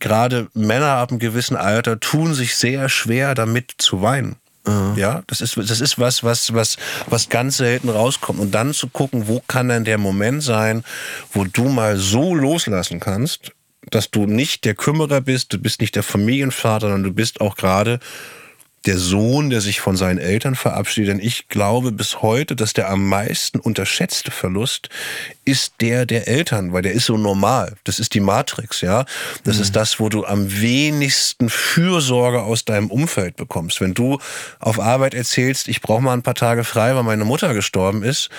gerade 0.00 0.48
Männer 0.54 0.96
ab 0.96 1.10
einem 1.10 1.18
gewissen 1.18 1.56
Alter 1.56 2.00
tun 2.00 2.34
sich 2.34 2.56
sehr 2.56 2.88
schwer 2.88 3.34
damit 3.34 3.74
zu 3.78 4.02
weinen. 4.02 4.36
Uh. 4.66 4.94
Ja, 4.96 5.22
das 5.26 5.40
ist, 5.42 5.56
das 5.58 5.80
ist 5.80 5.98
was, 5.98 6.24
was, 6.24 6.54
was, 6.54 6.78
was 7.06 7.28
ganz 7.28 7.58
selten 7.58 7.90
rauskommt. 7.90 8.40
Und 8.40 8.52
dann 8.52 8.72
zu 8.72 8.88
gucken, 8.88 9.28
wo 9.28 9.42
kann 9.46 9.68
denn 9.68 9.84
der 9.84 9.98
Moment 9.98 10.42
sein, 10.42 10.84
wo 11.32 11.44
du 11.44 11.68
mal 11.68 11.98
so 11.98 12.34
loslassen 12.34 12.98
kannst, 12.98 13.52
dass 13.90 14.10
du 14.10 14.26
nicht 14.26 14.64
der 14.64 14.74
Kümmerer 14.74 15.20
bist, 15.20 15.52
du 15.52 15.58
bist 15.58 15.80
nicht 15.80 15.94
der 15.96 16.02
Familienvater, 16.02 16.86
sondern 16.86 17.02
du 17.02 17.12
bist 17.12 17.42
auch 17.42 17.56
gerade 17.56 18.00
der 18.86 18.98
Sohn, 18.98 19.50
der 19.50 19.60
sich 19.60 19.80
von 19.80 19.96
seinen 19.96 20.18
Eltern 20.18 20.54
verabschiedet. 20.54 21.10
Denn 21.10 21.20
ich 21.20 21.48
glaube 21.48 21.92
bis 21.92 22.22
heute, 22.22 22.54
dass 22.54 22.72
der 22.72 22.90
am 22.90 23.08
meisten 23.08 23.58
unterschätzte 23.58 24.30
Verlust 24.30 24.88
ist 25.44 25.74
der 25.80 26.06
der 26.06 26.28
Eltern, 26.28 26.72
weil 26.72 26.82
der 26.82 26.92
ist 26.92 27.06
so 27.06 27.16
normal. 27.16 27.74
Das 27.84 27.98
ist 27.98 28.14
die 28.14 28.20
Matrix, 28.20 28.80
ja. 28.80 29.04
Das 29.44 29.56
mhm. 29.56 29.62
ist 29.62 29.76
das, 29.76 30.00
wo 30.00 30.08
du 30.08 30.24
am 30.24 30.60
wenigsten 30.60 31.48
Fürsorge 31.48 32.42
aus 32.42 32.64
deinem 32.64 32.90
Umfeld 32.90 33.36
bekommst. 33.36 33.80
Wenn 33.80 33.94
du 33.94 34.18
auf 34.58 34.78
Arbeit 34.80 35.14
erzählst, 35.14 35.68
ich 35.68 35.80
brauche 35.80 36.02
mal 36.02 36.12
ein 36.12 36.22
paar 36.22 36.34
Tage 36.34 36.64
frei, 36.64 36.94
weil 36.94 37.02
meine 37.02 37.24
Mutter 37.24 37.54
gestorben 37.54 38.02
ist, 38.02 38.30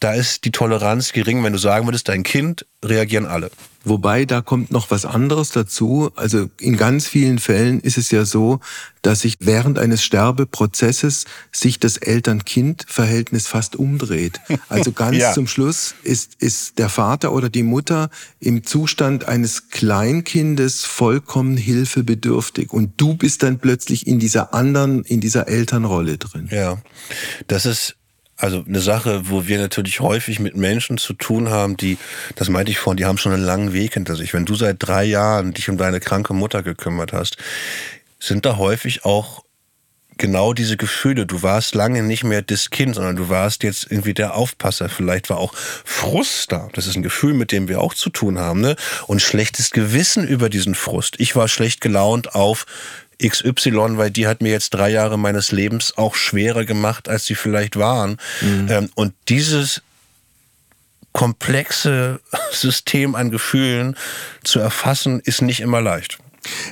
da 0.00 0.14
ist 0.14 0.44
die 0.44 0.50
Toleranz 0.50 1.12
gering. 1.12 1.44
Wenn 1.44 1.52
du 1.52 1.58
sagen 1.58 1.86
würdest, 1.86 2.08
dein 2.08 2.22
Kind, 2.22 2.66
reagieren 2.82 3.26
alle. 3.26 3.50
Wobei, 3.84 4.26
da 4.26 4.42
kommt 4.42 4.70
noch 4.70 4.90
was 4.90 5.04
anderes 5.06 5.50
dazu. 5.50 6.10
Also 6.16 6.50
in 6.58 6.76
ganz 6.76 7.06
vielen 7.06 7.38
Fällen 7.38 7.80
ist 7.80 7.96
es 7.96 8.10
ja 8.10 8.24
so, 8.26 8.60
dass 9.02 9.20
sich 9.20 9.36
während 9.40 9.78
eines 9.78 10.02
Sterbeprozesses 10.02 11.24
sich 11.52 11.78
das 11.78 11.96
Eltern-Kind-Verhältnis 11.96 13.46
fast 13.46 13.76
umdreht. 13.76 14.40
Also 14.68 14.92
ganz 14.94 15.16
ja. 15.16 15.32
zum 15.32 15.46
Schluss 15.46 15.94
ist, 16.02 16.34
ist 16.40 16.78
der 16.78 16.90
Vater 16.90 17.32
oder 17.32 17.48
die 17.48 17.62
Mutter 17.62 18.10
im 18.38 18.64
Zustand 18.64 19.28
eines 19.28 19.68
Kleinkindes 19.70 20.84
vollkommen 20.84 21.56
hilfebedürftig. 21.56 22.72
Und 22.72 22.92
du 22.98 23.14
bist 23.14 23.42
dann 23.42 23.58
plötzlich 23.58 24.06
in 24.06 24.18
dieser 24.18 24.52
anderen, 24.52 25.04
in 25.04 25.20
dieser 25.20 25.48
Elternrolle 25.48 26.18
drin. 26.18 26.48
Ja, 26.50 26.78
das 27.46 27.64
ist 27.64 27.96
also 28.40 28.64
eine 28.66 28.80
Sache, 28.80 29.28
wo 29.28 29.46
wir 29.46 29.58
natürlich 29.58 30.00
häufig 30.00 30.40
mit 30.40 30.56
Menschen 30.56 30.98
zu 30.98 31.12
tun 31.12 31.50
haben, 31.50 31.76
die, 31.76 31.98
das 32.36 32.48
meinte 32.48 32.72
ich 32.72 32.78
vorhin, 32.78 32.96
die 32.96 33.04
haben 33.04 33.18
schon 33.18 33.32
einen 33.32 33.44
langen 33.44 33.72
Weg 33.72 33.94
hinter 33.94 34.16
sich. 34.16 34.32
Wenn 34.32 34.46
du 34.46 34.54
seit 34.54 34.76
drei 34.78 35.04
Jahren 35.04 35.52
dich 35.52 35.68
um 35.68 35.76
deine 35.76 36.00
kranke 36.00 36.32
Mutter 36.32 36.62
gekümmert 36.62 37.12
hast, 37.12 37.36
sind 38.18 38.46
da 38.46 38.56
häufig 38.56 39.04
auch 39.04 39.44
genau 40.20 40.52
diese 40.52 40.76
Gefühle. 40.76 41.26
Du 41.26 41.42
warst 41.42 41.74
lange 41.74 42.02
nicht 42.02 42.24
mehr 42.24 42.42
das 42.42 42.70
Kind, 42.70 42.94
sondern 42.94 43.16
du 43.16 43.28
warst 43.28 43.62
jetzt 43.62 43.90
irgendwie 43.90 44.14
der 44.14 44.34
Aufpasser. 44.34 44.88
Vielleicht 44.88 45.30
war 45.30 45.38
auch 45.38 45.54
Frust 45.54 46.52
da. 46.52 46.68
Das 46.74 46.86
ist 46.86 46.96
ein 46.96 47.02
Gefühl, 47.02 47.34
mit 47.34 47.52
dem 47.52 47.68
wir 47.68 47.80
auch 47.80 47.94
zu 47.94 48.10
tun 48.10 48.38
haben. 48.38 48.60
Ne? 48.60 48.76
Und 49.06 49.22
schlechtes 49.22 49.70
Gewissen 49.70 50.26
über 50.26 50.48
diesen 50.48 50.74
Frust. 50.74 51.16
Ich 51.18 51.34
war 51.36 51.48
schlecht 51.48 51.80
gelaunt 51.80 52.34
auf 52.34 52.66
XY, 53.22 53.96
weil 53.96 54.10
die 54.10 54.26
hat 54.26 54.40
mir 54.40 54.50
jetzt 54.50 54.70
drei 54.70 54.90
Jahre 54.90 55.18
meines 55.18 55.52
Lebens 55.52 55.96
auch 55.96 56.14
schwerer 56.14 56.64
gemacht, 56.64 57.08
als 57.08 57.26
sie 57.26 57.34
vielleicht 57.34 57.76
waren. 57.76 58.18
Mhm. 58.40 58.66
Ähm, 58.68 58.90
und 58.94 59.14
dieses 59.28 59.82
komplexe 61.12 62.20
System 62.52 63.14
an 63.14 63.30
Gefühlen 63.30 63.96
zu 64.44 64.60
erfassen, 64.60 65.20
ist 65.20 65.42
nicht 65.42 65.60
immer 65.60 65.80
leicht. 65.80 66.18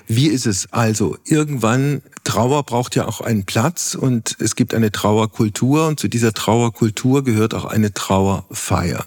Wie 0.07 0.29
ist 0.29 0.47
es 0.47 0.73
also? 0.73 1.19
Irgendwann, 1.25 2.03
Trauer 2.25 2.63
braucht 2.63 2.97
ja 2.97 3.07
auch 3.07 3.21
einen 3.21 3.45
Platz 3.45 3.95
und 3.95 4.37
es 4.39 4.57
gibt 4.57 4.73
eine 4.75 4.91
Trauerkultur 4.91 5.87
und 5.87 6.01
zu 6.01 6.09
dieser 6.09 6.33
Trauerkultur 6.33 7.23
gehört 7.23 7.55
auch 7.55 7.67
eine 7.67 7.93
Trauerfeier. 7.93 9.05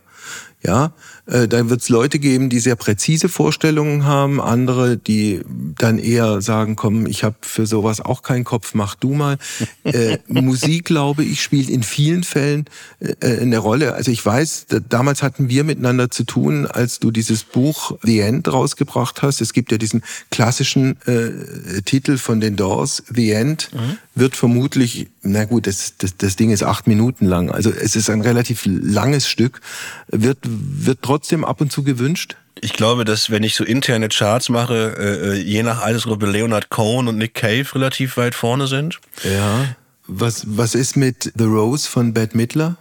Ja, 0.63 0.93
da 1.25 1.69
wird 1.69 1.81
es 1.81 1.89
Leute 1.89 2.19
geben, 2.19 2.49
die 2.49 2.59
sehr 2.59 2.75
präzise 2.75 3.29
Vorstellungen 3.29 4.05
haben, 4.05 4.41
andere, 4.41 4.97
die 4.97 5.41
dann 5.77 5.99
eher 5.99 6.41
sagen, 6.41 6.75
komm, 6.75 7.05
ich 7.05 7.23
habe 7.23 7.35
für 7.41 7.65
sowas 7.65 8.01
auch 8.01 8.21
keinen 8.23 8.43
Kopf, 8.43 8.73
mach 8.73 8.95
du 8.95 9.13
mal. 9.13 9.37
äh, 9.83 10.17
Musik, 10.27 10.85
glaube 10.85 11.23
ich, 11.23 11.41
spielt 11.41 11.69
in 11.69 11.83
vielen 11.83 12.23
Fällen 12.23 12.65
äh, 12.99 13.13
äh, 13.19 13.41
eine 13.41 13.57
Rolle. 13.57 13.93
Also 13.93 14.11
ich 14.11 14.25
weiß, 14.25 14.65
da, 14.69 14.79
damals 14.79 15.23
hatten 15.23 15.49
wir 15.49 15.63
miteinander 15.63 16.09
zu 16.09 16.23
tun, 16.23 16.65
als 16.65 16.99
du 16.99 17.11
dieses 17.11 17.43
Buch 17.43 17.97
The 18.03 18.19
End 18.19 18.51
rausgebracht 18.51 19.21
hast. 19.21 19.41
Es 19.41 19.53
gibt 19.53 19.71
ja 19.71 19.77
diesen 19.77 20.03
klassischen 20.29 20.97
äh, 21.05 21.81
Titel 21.83 22.17
von 22.17 22.39
den 22.41 22.55
Doors, 22.55 23.03
The 23.13 23.31
End, 23.31 23.69
mhm. 23.73 23.97
Wird 24.15 24.35
vermutlich, 24.35 25.07
na 25.21 25.45
gut, 25.45 25.67
das, 25.67 25.95
das, 25.97 26.17
das 26.17 26.35
Ding 26.35 26.51
ist 26.51 26.63
acht 26.63 26.87
Minuten 26.87 27.25
lang, 27.25 27.49
also 27.49 27.71
es 27.71 27.95
ist 27.95 28.09
ein 28.09 28.21
relativ 28.21 28.63
langes 28.65 29.27
Stück, 29.27 29.61
wird, 30.07 30.39
wird 30.43 30.99
trotzdem 31.01 31.45
ab 31.45 31.61
und 31.61 31.71
zu 31.71 31.83
gewünscht? 31.83 32.35
Ich 32.59 32.73
glaube, 32.73 33.05
dass 33.05 33.29
wenn 33.29 33.43
ich 33.43 33.55
so 33.55 33.63
interne 33.63 34.09
Charts 34.09 34.49
mache, 34.49 34.95
äh, 34.97 35.29
äh, 35.29 35.41
je 35.41 35.63
nach 35.63 35.81
Altersgruppe 35.81 36.25
Leonard 36.25 36.69
Cohen 36.69 37.07
und 37.07 37.17
Nick 37.17 37.33
Cave 37.33 37.65
relativ 37.73 38.17
weit 38.17 38.35
vorne 38.35 38.67
sind. 38.67 38.99
Ja. 39.23 39.75
Was, 40.07 40.43
was 40.45 40.75
ist 40.75 40.97
mit 40.97 41.31
The 41.35 41.45
Rose 41.45 41.89
von 41.89 42.13
Bette 42.13 42.35
Midler? 42.35 42.77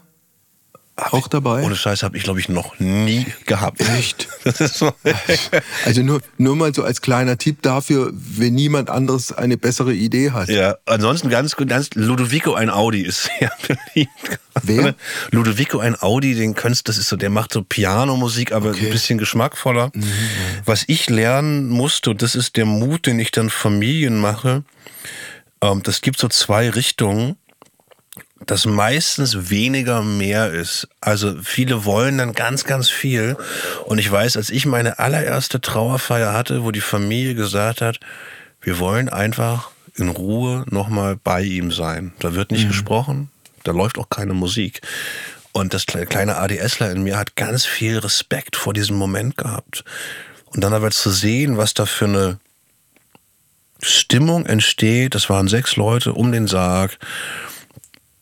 Auch 1.00 1.28
dabei? 1.28 1.62
Ohne 1.62 1.76
Scheiß 1.76 2.02
habe 2.02 2.16
ich, 2.16 2.22
glaube 2.22 2.40
ich, 2.40 2.48
noch 2.48 2.78
nie 2.78 3.26
gehabt. 3.46 3.80
Echt? 3.80 4.28
so. 4.58 4.92
also 5.84 6.02
nur, 6.02 6.20
nur 6.38 6.56
mal 6.56 6.74
so 6.74 6.82
als 6.82 7.00
kleiner 7.00 7.38
Tipp 7.38 7.62
dafür, 7.62 8.10
wenn 8.12 8.54
niemand 8.54 8.90
anderes 8.90 9.32
eine 9.32 9.56
bessere 9.56 9.94
Idee 9.94 10.30
hat. 10.30 10.48
Ja, 10.48 10.76
ansonsten 10.86 11.28
ganz, 11.28 11.56
ganz 11.56 11.90
Ludovico 11.94 12.54
ein 12.54 12.70
Audi 12.70 13.02
ist 13.02 13.30
sehr 13.38 13.50
beliebt. 13.94 14.40
Wer? 14.62 14.94
Ludovico 15.30 15.78
ein 15.78 16.00
Audi, 16.00 16.34
den 16.34 16.54
könntest, 16.54 16.88
das 16.88 16.98
ist 16.98 17.08
so, 17.08 17.16
der 17.16 17.30
macht 17.30 17.52
so 17.52 17.62
Pianomusik, 17.62 18.52
aber 18.52 18.70
okay. 18.70 18.86
ein 18.86 18.92
bisschen 18.92 19.18
geschmackvoller. 19.18 19.90
Mhm. 19.94 20.04
Was 20.64 20.84
ich 20.86 21.08
lernen 21.08 21.68
musste, 21.68 22.10
und 22.10 22.22
das 22.22 22.34
ist 22.34 22.56
der 22.56 22.66
Mut, 22.66 23.06
den 23.06 23.18
ich 23.18 23.30
dann 23.30 23.50
Familien 23.50 24.18
mache, 24.18 24.64
ähm, 25.62 25.82
das 25.82 26.00
gibt 26.00 26.18
so 26.18 26.28
zwei 26.28 26.70
Richtungen 26.70 27.36
dass 28.46 28.64
meistens 28.66 29.50
weniger 29.50 30.02
mehr 30.02 30.50
ist. 30.50 30.88
Also 31.00 31.36
viele 31.42 31.84
wollen 31.84 32.18
dann 32.18 32.32
ganz, 32.32 32.64
ganz 32.64 32.88
viel. 32.88 33.36
Und 33.84 33.98
ich 33.98 34.10
weiß, 34.10 34.36
als 34.36 34.50
ich 34.50 34.66
meine 34.66 34.98
allererste 34.98 35.60
Trauerfeier 35.60 36.32
hatte, 36.32 36.64
wo 36.64 36.70
die 36.70 36.80
Familie 36.80 37.34
gesagt 37.34 37.80
hat, 37.80 38.00
wir 38.62 38.78
wollen 38.78 39.08
einfach 39.08 39.70
in 39.94 40.08
Ruhe 40.08 40.64
nochmal 40.70 41.16
bei 41.16 41.42
ihm 41.42 41.70
sein. 41.70 42.12
Da 42.20 42.34
wird 42.34 42.50
nicht 42.50 42.64
mhm. 42.64 42.68
gesprochen, 42.68 43.30
da 43.64 43.72
läuft 43.72 43.98
auch 43.98 44.08
keine 44.08 44.34
Musik. 44.34 44.80
Und 45.52 45.74
das 45.74 45.86
kleine 45.86 46.36
ADSler 46.36 46.92
in 46.92 47.02
mir 47.02 47.18
hat 47.18 47.36
ganz 47.36 47.66
viel 47.66 47.98
Respekt 47.98 48.56
vor 48.56 48.72
diesem 48.72 48.96
Moment 48.96 49.36
gehabt. 49.36 49.84
Und 50.46 50.62
dann 50.62 50.72
aber 50.72 50.90
zu 50.90 51.10
sehen, 51.10 51.56
was 51.56 51.74
da 51.74 51.86
für 51.86 52.06
eine 52.06 52.38
Stimmung 53.82 54.46
entsteht, 54.46 55.14
das 55.14 55.28
waren 55.28 55.48
sechs 55.48 55.76
Leute 55.76 56.12
um 56.12 56.32
den 56.32 56.46
Sarg 56.46 56.98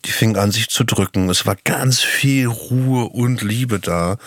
die 0.05 0.13
fing 0.13 0.37
an, 0.37 0.51
sich 0.51 0.69
zu 0.69 0.85
drücken. 0.85 1.29
Es 1.29 1.47
war 1.47 1.57
ganz 1.65 2.01
viel 2.01 2.47
Ruhe 2.47 3.07
und 3.07 3.43
Liebe 3.43 3.79
da. 3.79 4.19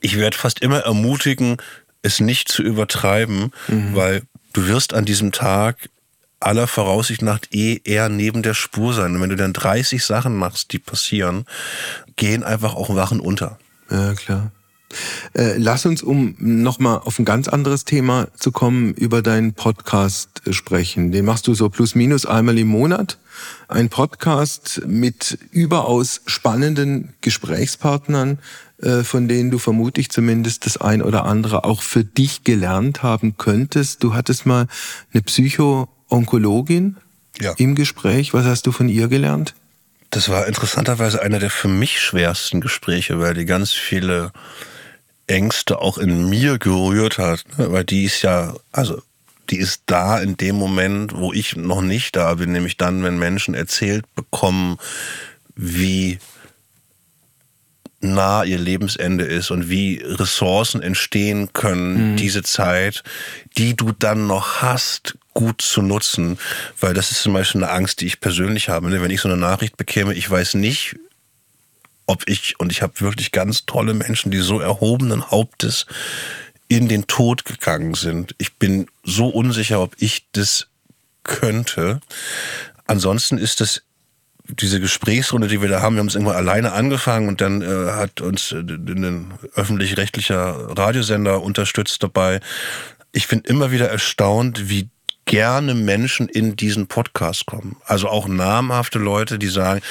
Ich 0.00 0.16
werde 0.16 0.36
fast 0.36 0.60
immer 0.60 0.80
ermutigen, 0.80 1.56
es 2.02 2.20
nicht 2.20 2.48
zu 2.48 2.62
übertreiben, 2.62 3.52
mhm. 3.68 3.94
weil 3.94 4.22
du 4.52 4.66
wirst 4.66 4.94
an 4.94 5.04
diesem 5.04 5.32
Tag 5.32 5.88
aller 6.40 6.66
Voraussicht 6.66 7.22
nach 7.22 7.40
eh 7.50 7.80
eher 7.84 8.08
neben 8.08 8.42
der 8.42 8.54
Spur 8.54 8.94
sein. 8.94 9.14
Und 9.14 9.22
wenn 9.22 9.30
du 9.30 9.36
dann 9.36 9.52
30 9.52 10.04
Sachen 10.04 10.36
machst, 10.36 10.72
die 10.72 10.78
passieren, 10.78 11.46
gehen 12.16 12.44
einfach 12.44 12.74
auch 12.74 12.94
Wachen 12.94 13.20
unter. 13.20 13.58
Ja, 13.90 14.14
klar. 14.14 14.52
Äh, 15.34 15.58
lass 15.58 15.84
uns, 15.86 16.02
um 16.02 16.34
nochmal 16.38 17.00
auf 17.04 17.18
ein 17.18 17.24
ganz 17.24 17.48
anderes 17.48 17.84
Thema 17.84 18.28
zu 18.38 18.52
kommen, 18.52 18.94
über 18.94 19.22
deinen 19.22 19.52
Podcast 19.52 20.42
sprechen. 20.50 21.12
Den 21.12 21.24
machst 21.24 21.46
du 21.46 21.54
so 21.54 21.68
plus 21.68 21.94
minus 21.94 22.26
einmal 22.26 22.58
im 22.58 22.68
Monat. 22.68 23.18
Ein 23.68 23.88
Podcast 23.88 24.82
mit 24.86 25.38
überaus 25.52 26.22
spannenden 26.26 27.12
Gesprächspartnern, 27.20 28.38
äh, 28.82 29.02
von 29.04 29.28
denen 29.28 29.50
du 29.50 29.58
vermutlich 29.58 30.10
zumindest 30.10 30.66
das 30.66 30.78
ein 30.78 31.02
oder 31.02 31.24
andere 31.24 31.64
auch 31.64 31.82
für 31.82 32.04
dich 32.04 32.44
gelernt 32.44 33.02
haben 33.02 33.36
könntest. 33.36 34.02
Du 34.02 34.14
hattest 34.14 34.46
mal 34.46 34.66
eine 35.12 35.22
Psycho-Onkologin 35.22 36.96
ja. 37.40 37.52
im 37.58 37.74
Gespräch. 37.74 38.32
Was 38.34 38.46
hast 38.46 38.66
du 38.66 38.72
von 38.72 38.88
ihr 38.88 39.08
gelernt? 39.08 39.54
Das 40.10 40.30
war 40.30 40.46
interessanterweise 40.46 41.20
einer 41.20 41.38
der 41.38 41.50
für 41.50 41.68
mich 41.68 42.00
schwersten 42.00 42.62
Gespräche, 42.62 43.20
weil 43.20 43.34
die 43.34 43.44
ganz 43.44 43.72
viele 43.72 44.32
Ängste 45.28 45.80
auch 45.80 45.98
in 45.98 46.28
mir 46.28 46.58
gerührt 46.58 47.18
hat, 47.18 47.44
ne? 47.56 47.70
weil 47.72 47.84
die 47.84 48.04
ist 48.04 48.22
ja, 48.22 48.54
also 48.72 49.02
die 49.50 49.58
ist 49.58 49.82
da 49.86 50.18
in 50.18 50.36
dem 50.36 50.56
Moment, 50.56 51.16
wo 51.16 51.32
ich 51.32 51.56
noch 51.56 51.80
nicht 51.80 52.16
da 52.16 52.34
bin, 52.34 52.52
nämlich 52.52 52.76
dann, 52.76 53.02
wenn 53.02 53.18
Menschen 53.18 53.54
erzählt 53.54 54.04
bekommen, 54.14 54.78
wie 55.54 56.18
nah 58.00 58.44
ihr 58.44 58.58
Lebensende 58.58 59.24
ist 59.24 59.50
und 59.50 59.68
wie 59.70 60.00
Ressourcen 60.04 60.82
entstehen 60.82 61.52
können, 61.52 62.12
mhm. 62.12 62.16
diese 62.16 62.42
Zeit, 62.42 63.02
die 63.56 63.74
du 63.74 63.92
dann 63.92 64.26
noch 64.26 64.62
hast, 64.62 65.18
gut 65.34 65.62
zu 65.62 65.82
nutzen. 65.82 66.38
Weil 66.78 66.94
das 66.94 67.10
ist 67.10 67.22
zum 67.22 67.32
Beispiel 67.32 67.62
eine 67.62 67.72
Angst, 67.72 68.00
die 68.00 68.06
ich 68.06 68.20
persönlich 68.20 68.68
habe. 68.68 68.88
Ne? 68.88 69.02
Wenn 69.02 69.10
ich 69.10 69.20
so 69.20 69.28
eine 69.28 69.36
Nachricht 69.36 69.76
bekäme, 69.76 70.14
ich 70.14 70.30
weiß 70.30 70.54
nicht, 70.54 70.96
ob 72.08 72.26
ich, 72.26 72.58
und 72.58 72.72
ich 72.72 72.82
habe 72.82 73.00
wirklich 73.00 73.32
ganz 73.32 73.66
tolle 73.66 73.94
Menschen, 73.94 74.30
die 74.30 74.38
so 74.38 74.58
erhobenen 74.58 75.30
Hauptes 75.30 75.86
in 76.66 76.88
den 76.88 77.06
Tod 77.06 77.44
gegangen 77.44 77.94
sind. 77.94 78.34
Ich 78.38 78.56
bin 78.56 78.86
so 79.04 79.28
unsicher, 79.28 79.80
ob 79.80 79.94
ich 79.98 80.26
das 80.32 80.68
könnte. 81.22 82.00
Ansonsten 82.86 83.38
ist 83.38 83.60
das 83.60 83.82
diese 84.48 84.80
Gesprächsrunde, 84.80 85.48
die 85.48 85.60
wir 85.60 85.68
da 85.68 85.82
haben, 85.82 85.96
wir 85.96 86.00
haben 86.00 86.06
es 86.06 86.14
irgendwann 86.14 86.36
alleine 86.36 86.72
angefangen 86.72 87.28
und 87.28 87.42
dann 87.42 87.60
äh, 87.60 87.90
hat 87.92 88.22
uns 88.22 88.52
äh, 88.52 88.56
ein 88.56 89.34
öffentlich-rechtlicher 89.54 90.78
Radiosender 90.78 91.42
unterstützt 91.42 92.02
dabei. 92.02 92.40
Ich 93.12 93.28
bin 93.28 93.40
immer 93.40 93.70
wieder 93.70 93.90
erstaunt, 93.90 94.70
wie 94.70 94.88
gerne 95.26 95.74
Menschen 95.74 96.30
in 96.30 96.56
diesen 96.56 96.86
Podcast 96.86 97.44
kommen. 97.44 97.76
Also 97.84 98.08
auch 98.08 98.26
namhafte 98.26 98.98
Leute, 98.98 99.38
die 99.38 99.48
sagen, 99.48 99.82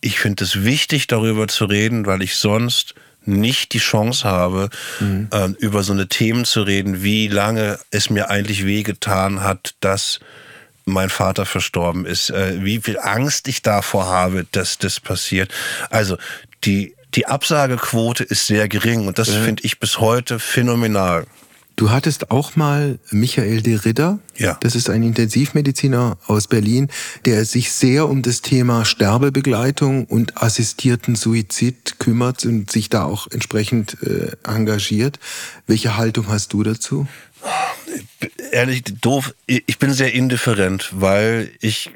ich 0.00 0.18
finde 0.18 0.44
es 0.44 0.64
wichtig, 0.64 1.06
darüber 1.06 1.48
zu 1.48 1.64
reden, 1.64 2.06
weil 2.06 2.22
ich 2.22 2.36
sonst 2.36 2.94
nicht 3.26 3.74
die 3.74 3.78
Chance 3.78 4.26
habe, 4.26 4.70
mhm. 4.98 5.28
äh, 5.30 5.48
über 5.58 5.82
so 5.82 5.92
eine 5.92 6.08
Themen 6.08 6.44
zu 6.44 6.62
reden, 6.62 7.02
wie 7.02 7.28
lange 7.28 7.78
es 7.90 8.10
mir 8.10 8.30
eigentlich 8.30 8.64
wehgetan 8.64 9.42
hat, 9.42 9.74
dass 9.80 10.20
mein 10.86 11.10
Vater 11.10 11.46
verstorben 11.46 12.06
ist, 12.06 12.30
äh, 12.30 12.64
wie 12.64 12.80
viel 12.80 12.98
Angst 12.98 13.48
ich 13.48 13.62
davor 13.62 14.06
habe, 14.06 14.46
dass 14.52 14.78
das 14.78 15.00
passiert. 15.00 15.52
Also 15.90 16.16
die, 16.64 16.94
die 17.14 17.26
Absagequote 17.26 18.24
ist 18.24 18.46
sehr 18.46 18.68
gering 18.68 19.06
und 19.06 19.18
das 19.18 19.28
ja. 19.28 19.40
finde 19.42 19.64
ich 19.64 19.78
bis 19.78 19.98
heute 19.98 20.38
phänomenal. 20.38 21.26
Du 21.80 21.90
hattest 21.90 22.30
auch 22.30 22.56
mal 22.56 22.98
Michael 23.10 23.62
de 23.62 23.74
Ritter. 23.76 24.18
Ja. 24.36 24.58
Das 24.60 24.74
ist 24.74 24.90
ein 24.90 25.02
Intensivmediziner 25.02 26.18
aus 26.26 26.46
Berlin, 26.46 26.88
der 27.24 27.46
sich 27.46 27.72
sehr 27.72 28.06
um 28.06 28.20
das 28.20 28.42
Thema 28.42 28.84
Sterbebegleitung 28.84 30.04
und 30.04 30.42
assistierten 30.42 31.16
Suizid 31.16 31.98
kümmert 31.98 32.44
und 32.44 32.70
sich 32.70 32.90
da 32.90 33.04
auch 33.04 33.28
entsprechend 33.30 33.96
äh, 34.02 34.32
engagiert. 34.44 35.18
Welche 35.66 35.96
Haltung 35.96 36.28
hast 36.28 36.52
du 36.52 36.62
dazu? 36.62 37.08
ehrlich 38.52 38.82
doof, 39.00 39.34
ich 39.46 39.78
bin 39.78 39.92
sehr 39.92 40.12
indifferent, 40.12 40.90
weil 40.92 41.50
ich 41.60 41.90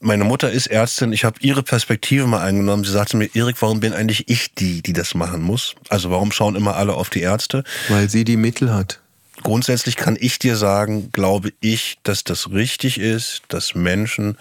meine 0.00 0.24
Mutter 0.24 0.50
ist 0.50 0.66
Ärztin, 0.66 1.12
ich 1.12 1.24
habe 1.24 1.38
ihre 1.40 1.62
Perspektive 1.62 2.26
mal 2.26 2.42
eingenommen. 2.42 2.84
Sie 2.84 2.92
sagte 2.92 3.16
mir, 3.16 3.28
Erik, 3.34 3.60
warum 3.60 3.80
bin 3.80 3.92
eigentlich 3.92 4.28
ich 4.28 4.54
die, 4.54 4.82
die 4.82 4.92
das 4.92 5.14
machen 5.14 5.42
muss? 5.42 5.74
Also 5.88 6.10
warum 6.10 6.32
schauen 6.32 6.56
immer 6.56 6.76
alle 6.76 6.94
auf 6.94 7.10
die 7.10 7.20
Ärzte? 7.20 7.64
Weil 7.88 8.08
sie 8.08 8.24
die 8.24 8.36
Mittel 8.36 8.72
hat. 8.72 9.00
Grundsätzlich 9.42 9.96
kann 9.96 10.16
ich 10.18 10.38
dir 10.38 10.56
sagen, 10.56 11.10
glaube 11.12 11.52
ich, 11.60 11.98
dass 12.02 12.24
das 12.24 12.50
richtig 12.50 12.98
ist, 12.98 13.42
dass 13.48 13.74
Menschen 13.74 14.38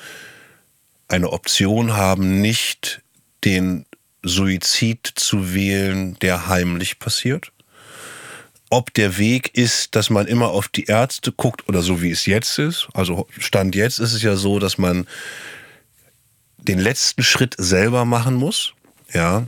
eine 1.08 1.32
Option 1.32 1.94
haben, 1.94 2.42
nicht 2.42 3.02
den 3.44 3.86
Suizid 4.24 5.12
zu 5.16 5.54
wählen, 5.54 6.18
der 6.20 6.48
heimlich 6.48 7.00
passiert 7.00 7.52
ob 8.76 8.94
der 8.94 9.18
Weg 9.18 9.56
ist, 9.56 9.96
dass 9.96 10.10
man 10.10 10.28
immer 10.28 10.50
auf 10.50 10.68
die 10.68 10.84
Ärzte 10.84 11.32
guckt 11.32 11.70
oder 11.70 11.82
so 11.82 12.02
wie 12.02 12.12
es 12.12 12.26
jetzt 12.26 12.60
ist. 12.60 12.90
Also 12.94 13.26
Stand 13.40 13.74
jetzt 13.74 14.00
ist 14.00 14.12
es 14.12 14.22
ja 14.22 14.36
so, 14.36 14.60
dass 14.60 14.78
man 14.78 15.08
den 16.58 16.80
letzten 16.80 17.24
Schritt 17.24 17.56
selber 17.58 18.04
machen 18.04 18.36
muss. 18.36 18.74
Ja. 19.14 19.48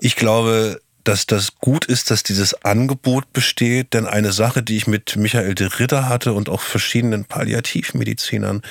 Ich 0.00 0.16
glaube, 0.16 0.80
dass 1.04 1.26
das 1.26 1.56
gut 1.56 1.84
ist, 1.84 2.10
dass 2.10 2.22
dieses 2.22 2.64
Angebot 2.64 3.34
besteht, 3.34 3.92
denn 3.92 4.06
eine 4.06 4.32
Sache, 4.32 4.62
die 4.62 4.78
ich 4.78 4.86
mit 4.86 5.16
Michael 5.16 5.54
de 5.54 5.66
Ritter 5.66 6.08
hatte 6.08 6.32
und 6.32 6.48
auch 6.48 6.62
verschiedenen 6.62 7.26
Palliativmedizinern, 7.26 8.62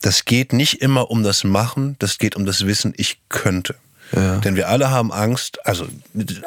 das 0.00 0.24
geht 0.24 0.54
nicht 0.54 0.80
immer 0.80 1.10
um 1.10 1.22
das 1.22 1.44
Machen, 1.44 1.96
das 1.98 2.16
geht 2.16 2.36
um 2.36 2.46
das 2.46 2.64
Wissen, 2.64 2.94
ich 2.96 3.18
könnte. 3.28 3.74
Ja. 4.12 4.38
Denn 4.38 4.56
wir 4.56 4.68
alle 4.68 4.90
haben 4.90 5.12
Angst. 5.12 5.64
Also 5.66 5.86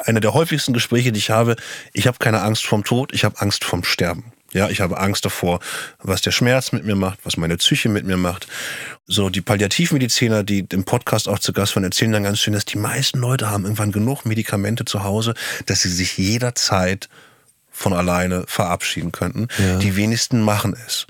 eine 0.04 0.20
der 0.20 0.34
häufigsten 0.34 0.72
Gespräche, 0.72 1.12
die 1.12 1.18
ich 1.18 1.30
habe, 1.30 1.56
ich 1.92 2.06
habe 2.06 2.18
keine 2.18 2.42
Angst 2.42 2.66
vom 2.66 2.84
Tod, 2.84 3.12
ich 3.12 3.24
habe 3.24 3.40
Angst 3.40 3.64
vom 3.64 3.84
Sterben. 3.84 4.32
Ja, 4.52 4.68
ich 4.68 4.80
habe 4.82 4.98
Angst 4.98 5.24
davor, 5.24 5.60
was 6.02 6.20
der 6.20 6.30
Schmerz 6.30 6.72
mit 6.72 6.84
mir 6.84 6.94
macht, 6.94 7.20
was 7.24 7.38
meine 7.38 7.56
Psyche 7.56 7.88
mit 7.88 8.04
mir 8.04 8.18
macht. 8.18 8.46
So, 9.06 9.30
die 9.30 9.40
Palliativmediziner, 9.40 10.44
die 10.44 10.66
im 10.70 10.84
Podcast 10.84 11.26
auch 11.26 11.38
zu 11.38 11.54
Gast 11.54 11.74
waren, 11.74 11.84
erzählen 11.84 12.12
dann 12.12 12.24
ganz 12.24 12.38
schön, 12.38 12.52
dass 12.52 12.66
die 12.66 12.76
meisten 12.76 13.18
Leute 13.18 13.50
haben 13.50 13.64
irgendwann 13.64 13.92
genug 13.92 14.26
Medikamente 14.26 14.84
zu 14.84 15.04
Hause, 15.04 15.34
dass 15.66 15.80
sie 15.80 15.88
sich 15.88 16.18
jederzeit 16.18 17.08
von 17.70 17.94
alleine 17.94 18.44
verabschieden 18.46 19.10
könnten. 19.10 19.48
Ja. 19.58 19.78
Die 19.78 19.96
wenigsten 19.96 20.42
machen 20.42 20.76
es. 20.86 21.06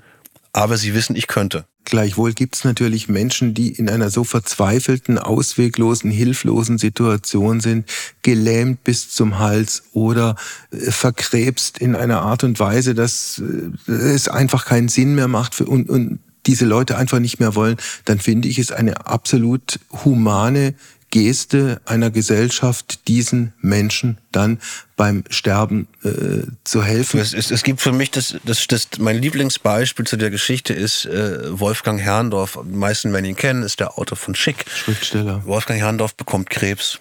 Aber 0.53 0.77
sie 0.77 0.93
wissen, 0.93 1.15
ich 1.15 1.27
könnte. 1.27 1.65
Gleichwohl 1.85 2.33
gibt 2.33 2.55
es 2.55 2.63
natürlich 2.63 3.09
Menschen, 3.09 3.53
die 3.53 3.69
in 3.69 3.89
einer 3.89 4.09
so 4.09 4.23
verzweifelten, 4.23 5.17
ausweglosen, 5.17 6.11
hilflosen 6.11 6.77
Situation 6.77 7.59
sind, 7.59 7.89
gelähmt 8.21 8.83
bis 8.83 9.09
zum 9.09 9.39
Hals 9.39 9.83
oder 9.91 10.35
äh, 10.71 10.91
verkrebst 10.91 11.79
in 11.79 11.95
einer 11.95 12.21
Art 12.21 12.43
und 12.43 12.59
Weise, 12.59 12.95
dass 12.95 13.41
äh, 13.87 13.91
es 13.91 14.27
einfach 14.29 14.65
keinen 14.65 14.87
Sinn 14.87 15.15
mehr 15.15 15.27
macht 15.27 15.55
für, 15.55 15.65
und, 15.65 15.89
und 15.89 16.19
diese 16.45 16.65
Leute 16.65 16.97
einfach 16.97 17.19
nicht 17.19 17.39
mehr 17.39 17.55
wollen, 17.55 17.77
dann 18.05 18.19
finde 18.19 18.47
ich 18.47 18.59
es 18.59 18.71
eine 18.71 19.05
absolut 19.05 19.79
humane 20.03 20.75
Geste 21.13 21.79
einer 21.85 22.09
Gesellschaft, 22.09 23.07
diesen 23.07 23.53
Menschen 23.61 24.17
dann 24.31 24.59
beim 24.95 25.23
Sterben 25.29 25.87
äh, 26.03 26.47
zu 26.63 26.83
helfen. 26.83 27.19
Es, 27.19 27.35
es, 27.35 27.51
es, 27.51 27.61
gibt 27.61 27.81
für 27.81 27.91
mich 27.91 28.09
das, 28.09 28.35
das, 28.43 28.65
das, 28.65 28.87
mein 28.97 29.21
Lieblingsbeispiel 29.21 30.07
zu 30.07 30.17
der 30.17 30.31
Geschichte 30.31 30.73
ist 30.73 31.05
äh, 31.05 31.59
Wolfgang 31.59 32.01
Herrndorf. 32.01 32.57
Die 32.65 32.75
meisten 32.75 33.13
werden 33.13 33.25
ihn 33.25 33.35
kennen, 33.35 33.61
ist 33.61 33.79
der 33.79 33.99
Autor 33.99 34.17
von 34.17 34.33
Schick. 34.33 34.65
Schriftsteller. 34.67 35.43
Wolfgang 35.45 35.79
Herrndorf 35.79 36.15
bekommt 36.15 36.49
Krebs. 36.49 36.99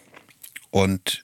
Und 0.69 1.23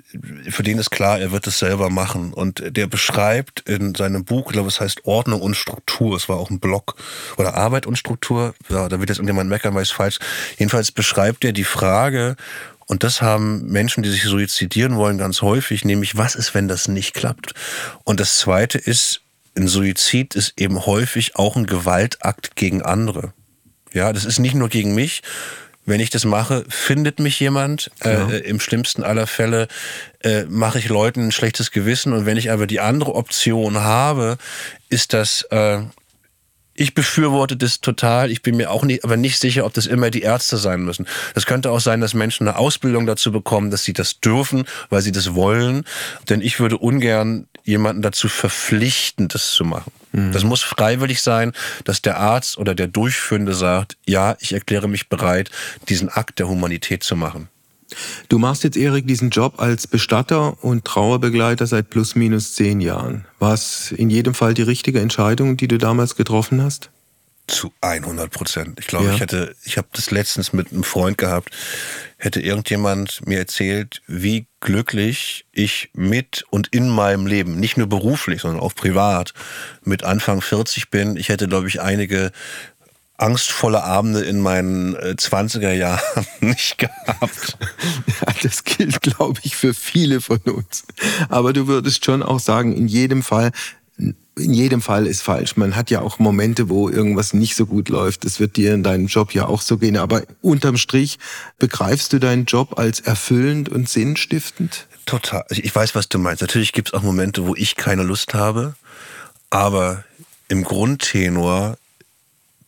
für 0.48 0.62
den 0.62 0.78
ist 0.78 0.90
klar, 0.90 1.20
er 1.20 1.30
wird 1.30 1.46
es 1.46 1.58
selber 1.58 1.90
machen. 1.90 2.32
Und 2.32 2.74
der 2.74 2.86
beschreibt 2.86 3.68
in 3.68 3.94
seinem 3.94 4.24
Buch, 4.24 4.46
ich 4.46 4.52
glaube, 4.52 4.68
es 4.68 4.80
heißt 4.80 5.04
Ordnung 5.04 5.42
und 5.42 5.56
Struktur. 5.56 6.16
Es 6.16 6.30
war 6.30 6.38
auch 6.38 6.48
ein 6.48 6.58
Blog. 6.58 6.96
Oder 7.36 7.54
Arbeit 7.54 7.84
und 7.84 7.96
Struktur. 7.96 8.54
Ja, 8.70 8.88
da 8.88 8.98
wird 8.98 9.10
jetzt 9.10 9.18
irgendjemand 9.18 9.50
meckern, 9.50 9.74
weil 9.74 9.82
es 9.82 9.90
falsch. 9.90 10.18
Jedenfalls 10.56 10.90
beschreibt 10.90 11.44
er 11.44 11.52
die 11.52 11.64
Frage, 11.64 12.36
und 12.88 13.04
das 13.04 13.22
haben 13.22 13.66
Menschen, 13.66 14.02
die 14.02 14.10
sich 14.10 14.24
suizidieren 14.24 14.96
wollen, 14.96 15.18
ganz 15.18 15.42
häufig, 15.42 15.84
nämlich 15.84 16.16
was 16.16 16.34
ist, 16.34 16.54
wenn 16.54 16.68
das 16.68 16.88
nicht 16.88 17.14
klappt? 17.14 17.52
Und 18.02 18.18
das 18.18 18.38
Zweite 18.38 18.78
ist, 18.78 19.20
ein 19.56 19.68
Suizid 19.68 20.34
ist 20.34 20.54
eben 20.56 20.86
häufig 20.86 21.36
auch 21.36 21.56
ein 21.56 21.66
Gewaltakt 21.66 22.56
gegen 22.56 22.82
andere. 22.82 23.32
Ja, 23.92 24.12
das 24.12 24.24
ist 24.24 24.38
nicht 24.38 24.54
nur 24.54 24.68
gegen 24.68 24.94
mich. 24.94 25.22
Wenn 25.84 26.00
ich 26.00 26.10
das 26.10 26.24
mache, 26.24 26.64
findet 26.68 27.18
mich 27.18 27.40
jemand. 27.40 27.90
Äh, 28.04 28.40
Im 28.40 28.60
schlimmsten 28.60 29.02
aller 29.02 29.26
Fälle 29.26 29.68
äh, 30.20 30.44
mache 30.44 30.78
ich 30.78 30.88
Leuten 30.88 31.26
ein 31.26 31.32
schlechtes 31.32 31.70
Gewissen. 31.70 32.12
Und 32.12 32.24
wenn 32.26 32.36
ich 32.36 32.50
aber 32.50 32.66
die 32.66 32.80
andere 32.80 33.14
Option 33.14 33.80
habe, 33.80 34.38
ist 34.88 35.12
das 35.12 35.42
äh, 35.50 35.80
ich 36.78 36.94
befürworte 36.94 37.56
das 37.56 37.80
total. 37.80 38.30
Ich 38.30 38.42
bin 38.42 38.56
mir 38.56 38.70
auch 38.70 38.84
nicht, 38.84 39.04
aber 39.04 39.16
nicht 39.16 39.38
sicher, 39.40 39.64
ob 39.64 39.74
das 39.74 39.86
immer 39.86 40.10
die 40.10 40.22
Ärzte 40.22 40.56
sein 40.56 40.82
müssen. 40.82 41.06
Das 41.34 41.44
könnte 41.44 41.70
auch 41.70 41.80
sein, 41.80 42.00
dass 42.00 42.14
Menschen 42.14 42.46
eine 42.46 42.56
Ausbildung 42.56 43.04
dazu 43.04 43.32
bekommen, 43.32 43.70
dass 43.70 43.82
sie 43.82 43.92
das 43.92 44.20
dürfen, 44.20 44.64
weil 44.88 45.02
sie 45.02 45.10
das 45.10 45.34
wollen. 45.34 45.84
Denn 46.28 46.40
ich 46.40 46.60
würde 46.60 46.78
ungern 46.78 47.48
jemanden 47.64 48.02
dazu 48.02 48.28
verpflichten, 48.28 49.26
das 49.26 49.50
zu 49.50 49.64
machen. 49.64 49.92
Mhm. 50.12 50.32
Das 50.32 50.44
muss 50.44 50.62
freiwillig 50.62 51.20
sein, 51.20 51.52
dass 51.84 52.00
der 52.00 52.18
Arzt 52.18 52.58
oder 52.58 52.76
der 52.76 52.86
Durchführende 52.86 53.54
sagt, 53.54 53.96
ja, 54.06 54.36
ich 54.38 54.52
erkläre 54.52 54.88
mich 54.88 55.08
bereit, 55.08 55.50
diesen 55.88 56.08
Akt 56.08 56.38
der 56.38 56.48
Humanität 56.48 57.02
zu 57.02 57.16
machen. 57.16 57.48
Du 58.28 58.38
machst 58.38 58.64
jetzt, 58.64 58.76
Erik, 58.76 59.06
diesen 59.06 59.30
Job 59.30 59.60
als 59.60 59.86
Bestatter 59.86 60.62
und 60.62 60.84
Trauerbegleiter 60.84 61.66
seit 61.66 61.90
plus 61.90 62.14
minus 62.14 62.54
zehn 62.54 62.80
Jahren. 62.80 63.24
War 63.38 63.54
es 63.54 63.92
in 63.92 64.10
jedem 64.10 64.34
Fall 64.34 64.54
die 64.54 64.62
richtige 64.62 65.00
Entscheidung, 65.00 65.56
die 65.56 65.68
du 65.68 65.78
damals 65.78 66.16
getroffen 66.16 66.62
hast? 66.62 66.90
Zu 67.46 67.72
100 67.80 68.30
Prozent. 68.30 68.78
Ich 68.78 68.86
glaube, 68.86 69.06
ja. 69.06 69.14
ich 69.14 69.20
hätte, 69.20 69.56
ich 69.64 69.78
habe 69.78 69.88
das 69.94 70.10
letztens 70.10 70.52
mit 70.52 70.70
einem 70.70 70.84
Freund 70.84 71.16
gehabt, 71.16 71.50
hätte 72.18 72.42
irgendjemand 72.42 73.26
mir 73.26 73.38
erzählt, 73.38 74.02
wie 74.06 74.46
glücklich 74.60 75.46
ich 75.52 75.88
mit 75.94 76.44
und 76.50 76.68
in 76.68 76.90
meinem 76.90 77.26
Leben, 77.26 77.58
nicht 77.58 77.78
nur 77.78 77.86
beruflich, 77.86 78.42
sondern 78.42 78.60
auch 78.60 78.74
privat, 78.74 79.32
mit 79.82 80.04
Anfang 80.04 80.42
40 80.42 80.90
bin. 80.90 81.16
Ich 81.16 81.30
hätte, 81.30 81.48
glaube 81.48 81.68
ich, 81.68 81.80
einige 81.80 82.32
angstvolle 83.18 83.82
Abende 83.82 84.20
in 84.20 84.40
meinen 84.40 84.96
20er 84.96 85.68
äh, 85.68 85.78
Jahren 85.78 86.26
nicht 86.40 86.78
gehabt. 86.78 87.58
Ja, 88.06 88.32
das 88.42 88.64
gilt, 88.64 89.02
glaube 89.02 89.40
ich, 89.42 89.56
für 89.56 89.74
viele 89.74 90.20
von 90.20 90.38
uns. 90.38 90.84
Aber 91.28 91.52
du 91.52 91.66
würdest 91.66 92.04
schon 92.04 92.22
auch 92.22 92.40
sagen, 92.40 92.74
in 92.74 92.88
jedem 92.88 93.22
Fall 93.22 93.50
in 94.36 94.54
jedem 94.54 94.80
Fall 94.80 95.08
ist 95.08 95.22
falsch. 95.22 95.56
Man 95.56 95.74
hat 95.74 95.90
ja 95.90 96.00
auch 96.00 96.20
Momente, 96.20 96.68
wo 96.68 96.88
irgendwas 96.88 97.34
nicht 97.34 97.56
so 97.56 97.66
gut 97.66 97.88
läuft. 97.88 98.24
Das 98.24 98.38
wird 98.38 98.56
dir 98.56 98.72
in 98.72 98.84
deinem 98.84 99.08
Job 99.08 99.34
ja 99.34 99.46
auch 99.46 99.60
so 99.60 99.78
gehen. 99.78 99.96
Aber 99.96 100.22
unterm 100.40 100.76
Strich 100.76 101.18
begreifst 101.58 102.12
du 102.12 102.20
deinen 102.20 102.44
Job 102.44 102.78
als 102.78 103.00
erfüllend 103.00 103.68
und 103.68 103.88
sinnstiftend? 103.88 104.86
Total. 105.06 105.44
Ich 105.50 105.74
weiß, 105.74 105.96
was 105.96 106.08
du 106.08 106.18
meinst. 106.18 106.42
Natürlich 106.42 106.72
gibt 106.72 106.88
es 106.88 106.94
auch 106.94 107.02
Momente, 107.02 107.46
wo 107.46 107.56
ich 107.56 107.74
keine 107.74 108.04
Lust 108.04 108.34
habe. 108.34 108.76
Aber 109.50 110.04
im 110.48 110.62
Grundtenor 110.62 111.76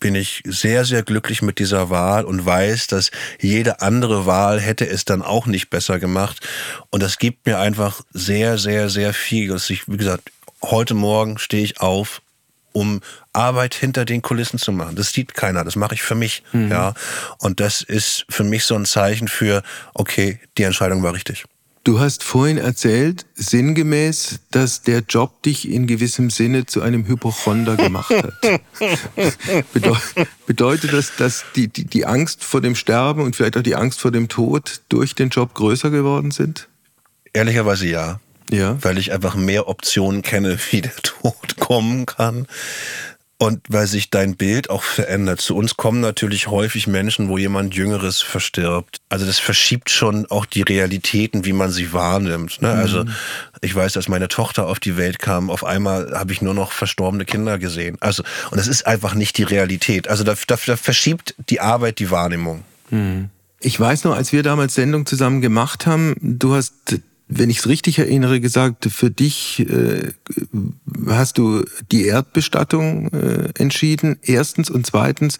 bin 0.00 0.14
ich 0.14 0.42
sehr, 0.44 0.84
sehr 0.84 1.02
glücklich 1.02 1.42
mit 1.42 1.58
dieser 1.58 1.90
Wahl 1.90 2.24
und 2.24 2.44
weiß, 2.44 2.88
dass 2.88 3.10
jede 3.38 3.80
andere 3.82 4.26
Wahl 4.26 4.58
hätte 4.58 4.88
es 4.88 5.04
dann 5.04 5.22
auch 5.22 5.46
nicht 5.46 5.70
besser 5.70 5.98
gemacht. 5.98 6.46
Und 6.88 7.02
das 7.02 7.18
gibt 7.18 7.46
mir 7.46 7.58
einfach 7.58 8.02
sehr, 8.12 8.58
sehr, 8.58 8.88
sehr 8.88 9.12
viel. 9.14 9.48
Dass 9.48 9.70
ich, 9.70 9.86
wie 9.86 9.98
gesagt, 9.98 10.32
heute 10.62 10.94
Morgen 10.94 11.38
stehe 11.38 11.62
ich 11.62 11.80
auf, 11.80 12.22
um 12.72 13.00
Arbeit 13.32 13.74
hinter 13.74 14.04
den 14.04 14.22
Kulissen 14.22 14.58
zu 14.58 14.72
machen. 14.72 14.96
Das 14.96 15.12
sieht 15.12 15.34
keiner, 15.34 15.64
das 15.64 15.76
mache 15.76 15.94
ich 15.94 16.02
für 16.02 16.14
mich. 16.14 16.42
Mhm. 16.52 16.70
Ja. 16.70 16.94
Und 17.38 17.60
das 17.60 17.82
ist 17.82 18.24
für 18.28 18.44
mich 18.44 18.64
so 18.64 18.74
ein 18.74 18.86
Zeichen 18.86 19.28
für, 19.28 19.62
okay, 19.94 20.40
die 20.56 20.62
Entscheidung 20.62 21.02
war 21.02 21.14
richtig. 21.14 21.44
Du 21.82 21.98
hast 21.98 22.22
vorhin 22.22 22.58
erzählt, 22.58 23.24
sinngemäß, 23.34 24.40
dass 24.50 24.82
der 24.82 25.00
Job 25.08 25.42
dich 25.42 25.66
in 25.66 25.86
gewissem 25.86 26.28
Sinne 26.28 26.66
zu 26.66 26.82
einem 26.82 27.06
Hypochonder 27.06 27.76
gemacht 27.76 28.10
hat. 28.10 28.34
bedeutet 30.46 30.92
das, 30.92 31.16
dass 31.16 31.44
die, 31.56 31.68
die, 31.68 31.86
die 31.86 32.04
Angst 32.04 32.44
vor 32.44 32.60
dem 32.60 32.74
Sterben 32.74 33.22
und 33.22 33.34
vielleicht 33.34 33.56
auch 33.56 33.62
die 33.62 33.76
Angst 33.76 34.00
vor 34.00 34.10
dem 34.10 34.28
Tod 34.28 34.82
durch 34.90 35.14
den 35.14 35.30
Job 35.30 35.54
größer 35.54 35.88
geworden 35.88 36.32
sind? 36.32 36.68
Ehrlicherweise 37.32 37.86
ja. 37.86 38.20
Ja. 38.50 38.76
Weil 38.82 38.98
ich 38.98 39.12
einfach 39.12 39.34
mehr 39.34 39.66
Optionen 39.68 40.20
kenne, 40.20 40.58
wie 40.70 40.82
der 40.82 40.96
Tod 40.96 41.56
kommen 41.58 42.04
kann. 42.04 42.46
Und 43.42 43.62
weil 43.70 43.86
sich 43.86 44.10
dein 44.10 44.36
Bild 44.36 44.68
auch 44.68 44.82
verändert. 44.82 45.40
Zu 45.40 45.56
uns 45.56 45.78
kommen 45.78 46.02
natürlich 46.02 46.48
häufig 46.48 46.86
Menschen, 46.86 47.30
wo 47.30 47.38
jemand 47.38 47.74
Jüngeres 47.74 48.20
verstirbt. 48.20 49.00
Also 49.08 49.24
das 49.24 49.38
verschiebt 49.38 49.88
schon 49.88 50.26
auch 50.26 50.44
die 50.44 50.60
Realitäten, 50.60 51.46
wie 51.46 51.54
man 51.54 51.70
sie 51.70 51.94
wahrnimmt. 51.94 52.60
Ne? 52.60 52.68
Also 52.68 53.04
mhm. 53.04 53.14
ich 53.62 53.74
weiß, 53.74 53.94
dass 53.94 54.08
meine 54.08 54.28
Tochter 54.28 54.66
auf 54.66 54.78
die 54.78 54.98
Welt 54.98 55.20
kam, 55.20 55.48
auf 55.48 55.64
einmal 55.64 56.12
habe 56.12 56.34
ich 56.34 56.42
nur 56.42 56.52
noch 56.52 56.72
verstorbene 56.72 57.24
Kinder 57.24 57.58
gesehen. 57.58 57.96
Also, 58.00 58.24
und 58.50 58.58
das 58.58 58.68
ist 58.68 58.86
einfach 58.86 59.14
nicht 59.14 59.38
die 59.38 59.44
Realität. 59.44 60.06
Also 60.06 60.22
da, 60.22 60.34
da, 60.46 60.58
da 60.66 60.76
verschiebt 60.76 61.34
die 61.48 61.60
Arbeit 61.60 61.98
die 61.98 62.10
Wahrnehmung. 62.10 62.62
Mhm. 62.90 63.30
Ich 63.58 63.80
weiß 63.80 64.04
noch, 64.04 64.14
als 64.14 64.34
wir 64.34 64.42
damals 64.42 64.74
Sendung 64.74 65.06
zusammen 65.06 65.40
gemacht 65.40 65.86
haben, 65.86 66.14
du 66.20 66.54
hast 66.54 67.00
wenn 67.30 67.48
ich 67.48 67.58
es 67.58 67.68
richtig 67.68 67.98
erinnere, 67.98 68.40
gesagt, 68.40 68.86
für 68.90 69.10
dich 69.10 69.60
äh, 69.60 70.12
hast 71.06 71.38
du 71.38 71.64
die 71.92 72.06
Erdbestattung 72.06 73.08
äh, 73.12 73.50
entschieden. 73.56 74.18
Erstens 74.22 74.68
und 74.68 74.84
zweitens, 74.84 75.38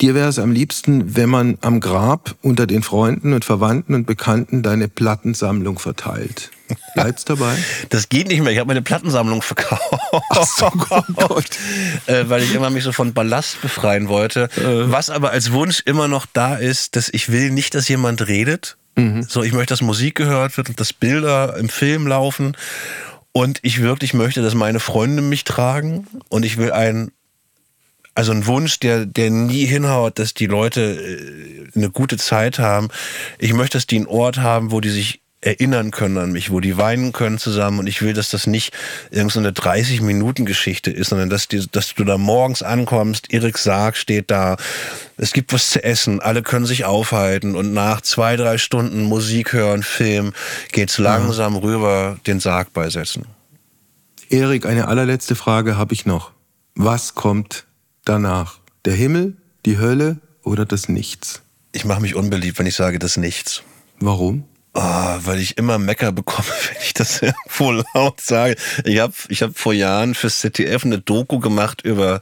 dir 0.00 0.14
wäre 0.14 0.28
es 0.28 0.40
am 0.40 0.50
liebsten, 0.50 1.16
wenn 1.16 1.30
man 1.30 1.56
am 1.60 1.78
Grab 1.78 2.34
unter 2.42 2.66
den 2.66 2.82
Freunden 2.82 3.32
und 3.32 3.44
Verwandten 3.44 3.94
und 3.94 4.06
Bekannten 4.06 4.62
deine 4.62 4.88
Plattensammlung 4.88 5.78
verteilt. 5.78 6.50
Bleibt's 6.94 7.24
dabei? 7.24 7.56
Das 7.88 8.08
geht 8.08 8.28
nicht 8.28 8.42
mehr. 8.42 8.52
Ich 8.52 8.58
habe 8.58 8.68
meine 8.68 8.82
Plattensammlung 8.82 9.42
verkauft. 9.42 9.82
Ach 10.30 10.46
so, 10.46 10.66
oh 10.66 11.02
Gott. 11.14 11.46
äh, 12.06 12.24
weil 12.28 12.42
ich 12.42 12.54
immer 12.54 12.70
mich 12.70 12.84
so 12.84 12.92
von 12.92 13.12
Ballast 13.12 13.60
befreien 13.62 14.08
wollte. 14.08 14.48
Äh. 14.56 14.90
Was 14.90 15.10
aber 15.10 15.30
als 15.30 15.52
Wunsch 15.52 15.82
immer 15.84 16.08
noch 16.08 16.26
da 16.26 16.56
ist, 16.56 16.96
dass 16.96 17.08
ich 17.08 17.30
will 17.30 17.50
nicht, 17.50 17.74
dass 17.74 17.88
jemand 17.88 18.26
redet, 18.26 18.76
Mhm. 18.96 19.22
So, 19.22 19.42
ich 19.42 19.52
möchte, 19.52 19.72
dass 19.72 19.82
Musik 19.82 20.14
gehört 20.14 20.56
wird 20.56 20.68
und 20.68 20.80
dass 20.80 20.92
Bilder 20.92 21.56
im 21.56 21.68
Film 21.68 22.06
laufen. 22.06 22.56
Und 23.32 23.60
ich 23.62 23.80
wirklich 23.80 24.14
möchte, 24.14 24.42
dass 24.42 24.54
meine 24.54 24.80
Freunde 24.80 25.22
mich 25.22 25.44
tragen. 25.44 26.06
Und 26.28 26.44
ich 26.44 26.56
will 26.56 26.72
einen, 26.72 27.12
also 28.14 28.32
einen 28.32 28.46
Wunsch, 28.46 28.80
der, 28.80 29.06
der 29.06 29.30
nie 29.30 29.66
hinhaut, 29.66 30.18
dass 30.18 30.34
die 30.34 30.46
Leute 30.46 30.80
äh, 30.80 31.76
eine 31.76 31.90
gute 31.90 32.16
Zeit 32.16 32.58
haben. 32.58 32.88
Ich 33.38 33.52
möchte, 33.52 33.78
dass 33.78 33.86
die 33.86 33.96
einen 33.96 34.06
Ort 34.06 34.38
haben, 34.38 34.72
wo 34.72 34.80
die 34.80 34.90
sich 34.90 35.20
erinnern 35.42 35.90
können 35.90 36.18
an 36.18 36.32
mich, 36.32 36.50
wo 36.50 36.60
die 36.60 36.76
weinen 36.76 37.12
können 37.12 37.38
zusammen 37.38 37.78
und 37.78 37.86
ich 37.86 38.02
will, 38.02 38.12
dass 38.12 38.30
das 38.30 38.46
nicht 38.46 38.74
irgendeine 39.10 39.52
so 39.56 39.62
30-Minuten-Geschichte 39.62 40.90
ist, 40.90 41.08
sondern 41.08 41.30
dass, 41.30 41.48
die, 41.48 41.66
dass 41.70 41.94
du 41.94 42.04
da 42.04 42.18
morgens 42.18 42.62
ankommst, 42.62 43.32
Erik 43.32 43.56
Sarg 43.56 43.96
steht 43.96 44.30
da, 44.30 44.56
es 45.16 45.32
gibt 45.32 45.52
was 45.52 45.70
zu 45.70 45.82
essen, 45.82 46.20
alle 46.20 46.42
können 46.42 46.66
sich 46.66 46.84
aufhalten 46.84 47.56
und 47.56 47.72
nach 47.72 48.02
zwei, 48.02 48.36
drei 48.36 48.58
Stunden 48.58 49.02
Musik 49.02 49.54
hören, 49.54 49.82
Film, 49.82 50.32
geht's 50.72 50.98
langsam 50.98 51.54
ja. 51.54 51.60
rüber 51.60 52.18
den 52.26 52.38
Sarg 52.40 52.74
beisetzen. 52.74 53.24
Erik, 54.28 54.66
eine 54.66 54.88
allerletzte 54.88 55.34
Frage 55.34 55.78
habe 55.78 55.94
ich 55.94 56.04
noch. 56.04 56.32
Was 56.74 57.14
kommt 57.14 57.64
danach? 58.04 58.58
Der 58.84 58.94
Himmel, 58.94 59.36
die 59.64 59.78
Hölle 59.78 60.18
oder 60.42 60.66
das 60.66 60.88
Nichts? 60.88 61.42
Ich 61.72 61.84
mache 61.84 62.00
mich 62.00 62.14
unbeliebt, 62.14 62.58
wenn 62.58 62.66
ich 62.66 62.74
sage 62.74 62.98
das 62.98 63.16
Nichts. 63.16 63.62
Warum? 63.98 64.44
Oh, 64.72 64.80
weil 64.80 65.40
ich 65.40 65.58
immer 65.58 65.78
Mecker 65.78 66.12
bekomme, 66.12 66.48
wenn 66.68 66.82
ich 66.82 66.94
das 66.94 67.22
irgendwo 67.22 67.82
laut 67.94 68.20
sage. 68.20 68.56
Ich 68.84 68.98
habe 68.98 69.14
ich 69.28 69.42
hab 69.42 69.58
vor 69.58 69.72
Jahren 69.72 70.14
fürs 70.14 70.40
ZDF 70.40 70.84
eine 70.84 70.98
Doku 70.98 71.40
gemacht 71.40 71.82
über 71.82 72.20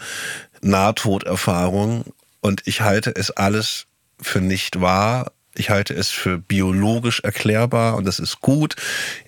Nahtoderfahrung 0.62 2.04
und 2.40 2.62
ich 2.66 2.80
halte 2.80 3.14
es 3.14 3.30
alles 3.30 3.86
für 4.20 4.40
nicht 4.40 4.80
wahr. 4.80 5.32
Ich 5.54 5.70
halte 5.70 5.92
es 5.92 6.10
für 6.10 6.38
biologisch 6.38 7.20
erklärbar 7.20 7.96
und 7.96 8.06
das 8.06 8.20
ist 8.20 8.40
gut. 8.40 8.76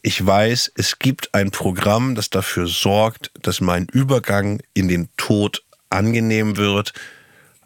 Ich 0.01 0.25
weiß, 0.25 0.73
es 0.77 0.99
gibt 0.99 1.35
ein 1.35 1.51
Programm, 1.51 2.14
das 2.14 2.31
dafür 2.31 2.68
sorgt, 2.68 3.33
dass 3.43 3.61
mein 3.61 3.87
Übergang 3.87 4.61
in 4.73 4.89
den 4.89 5.09
Tod 5.16 5.64
angenehm 5.91 6.57
wird. 6.57 6.93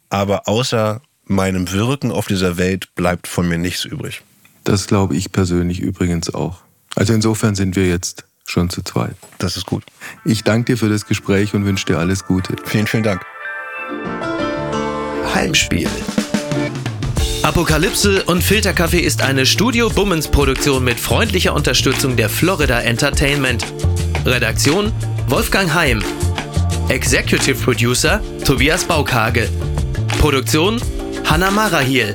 Aber 0.08 0.48
außer 0.48 1.02
meinem 1.24 1.72
Wirken 1.72 2.10
auf 2.10 2.26
dieser 2.26 2.56
Welt 2.56 2.94
bleibt 2.94 3.26
von 3.26 3.46
mir 3.46 3.58
nichts 3.58 3.84
übrig. 3.84 4.22
Das 4.64 4.86
glaube 4.86 5.16
ich 5.16 5.30
persönlich 5.30 5.80
übrigens 5.80 6.34
auch. 6.34 6.58
Also 6.96 7.12
insofern 7.12 7.54
sind 7.54 7.76
wir 7.76 7.86
jetzt 7.86 8.24
schon 8.46 8.70
zu 8.70 8.82
zweit. 8.82 9.14
Das 9.38 9.56
ist 9.56 9.66
gut. 9.66 9.84
Ich 10.24 10.42
danke 10.42 10.72
dir 10.72 10.78
für 10.78 10.88
das 10.88 11.06
Gespräch 11.06 11.54
und 11.54 11.64
wünsche 11.64 11.86
dir 11.86 11.98
alles 11.98 12.24
Gute. 12.24 12.56
Vielen, 12.64 12.86
vielen 12.86 13.02
Dank. 13.02 13.22
Heimspiel. 15.34 15.88
Apokalypse 17.42 18.24
und 18.24 18.42
Filterkaffee 18.42 19.00
ist 19.00 19.20
eine 19.20 19.44
Studio 19.44 19.90
Bummens 19.90 20.28
Produktion 20.28 20.82
mit 20.82 20.98
freundlicher 20.98 21.52
Unterstützung 21.52 22.16
der 22.16 22.30
Florida 22.30 22.80
Entertainment. 22.80 23.66
Redaktion 24.24 24.92
Wolfgang 25.28 25.72
Heim. 25.74 26.02
Executive 26.88 27.62
Producer 27.62 28.22
Tobias 28.44 28.84
Baukage. 28.84 29.48
Produktion 30.18 30.80
Hanna 31.24 31.50
Marahiel. 31.50 32.14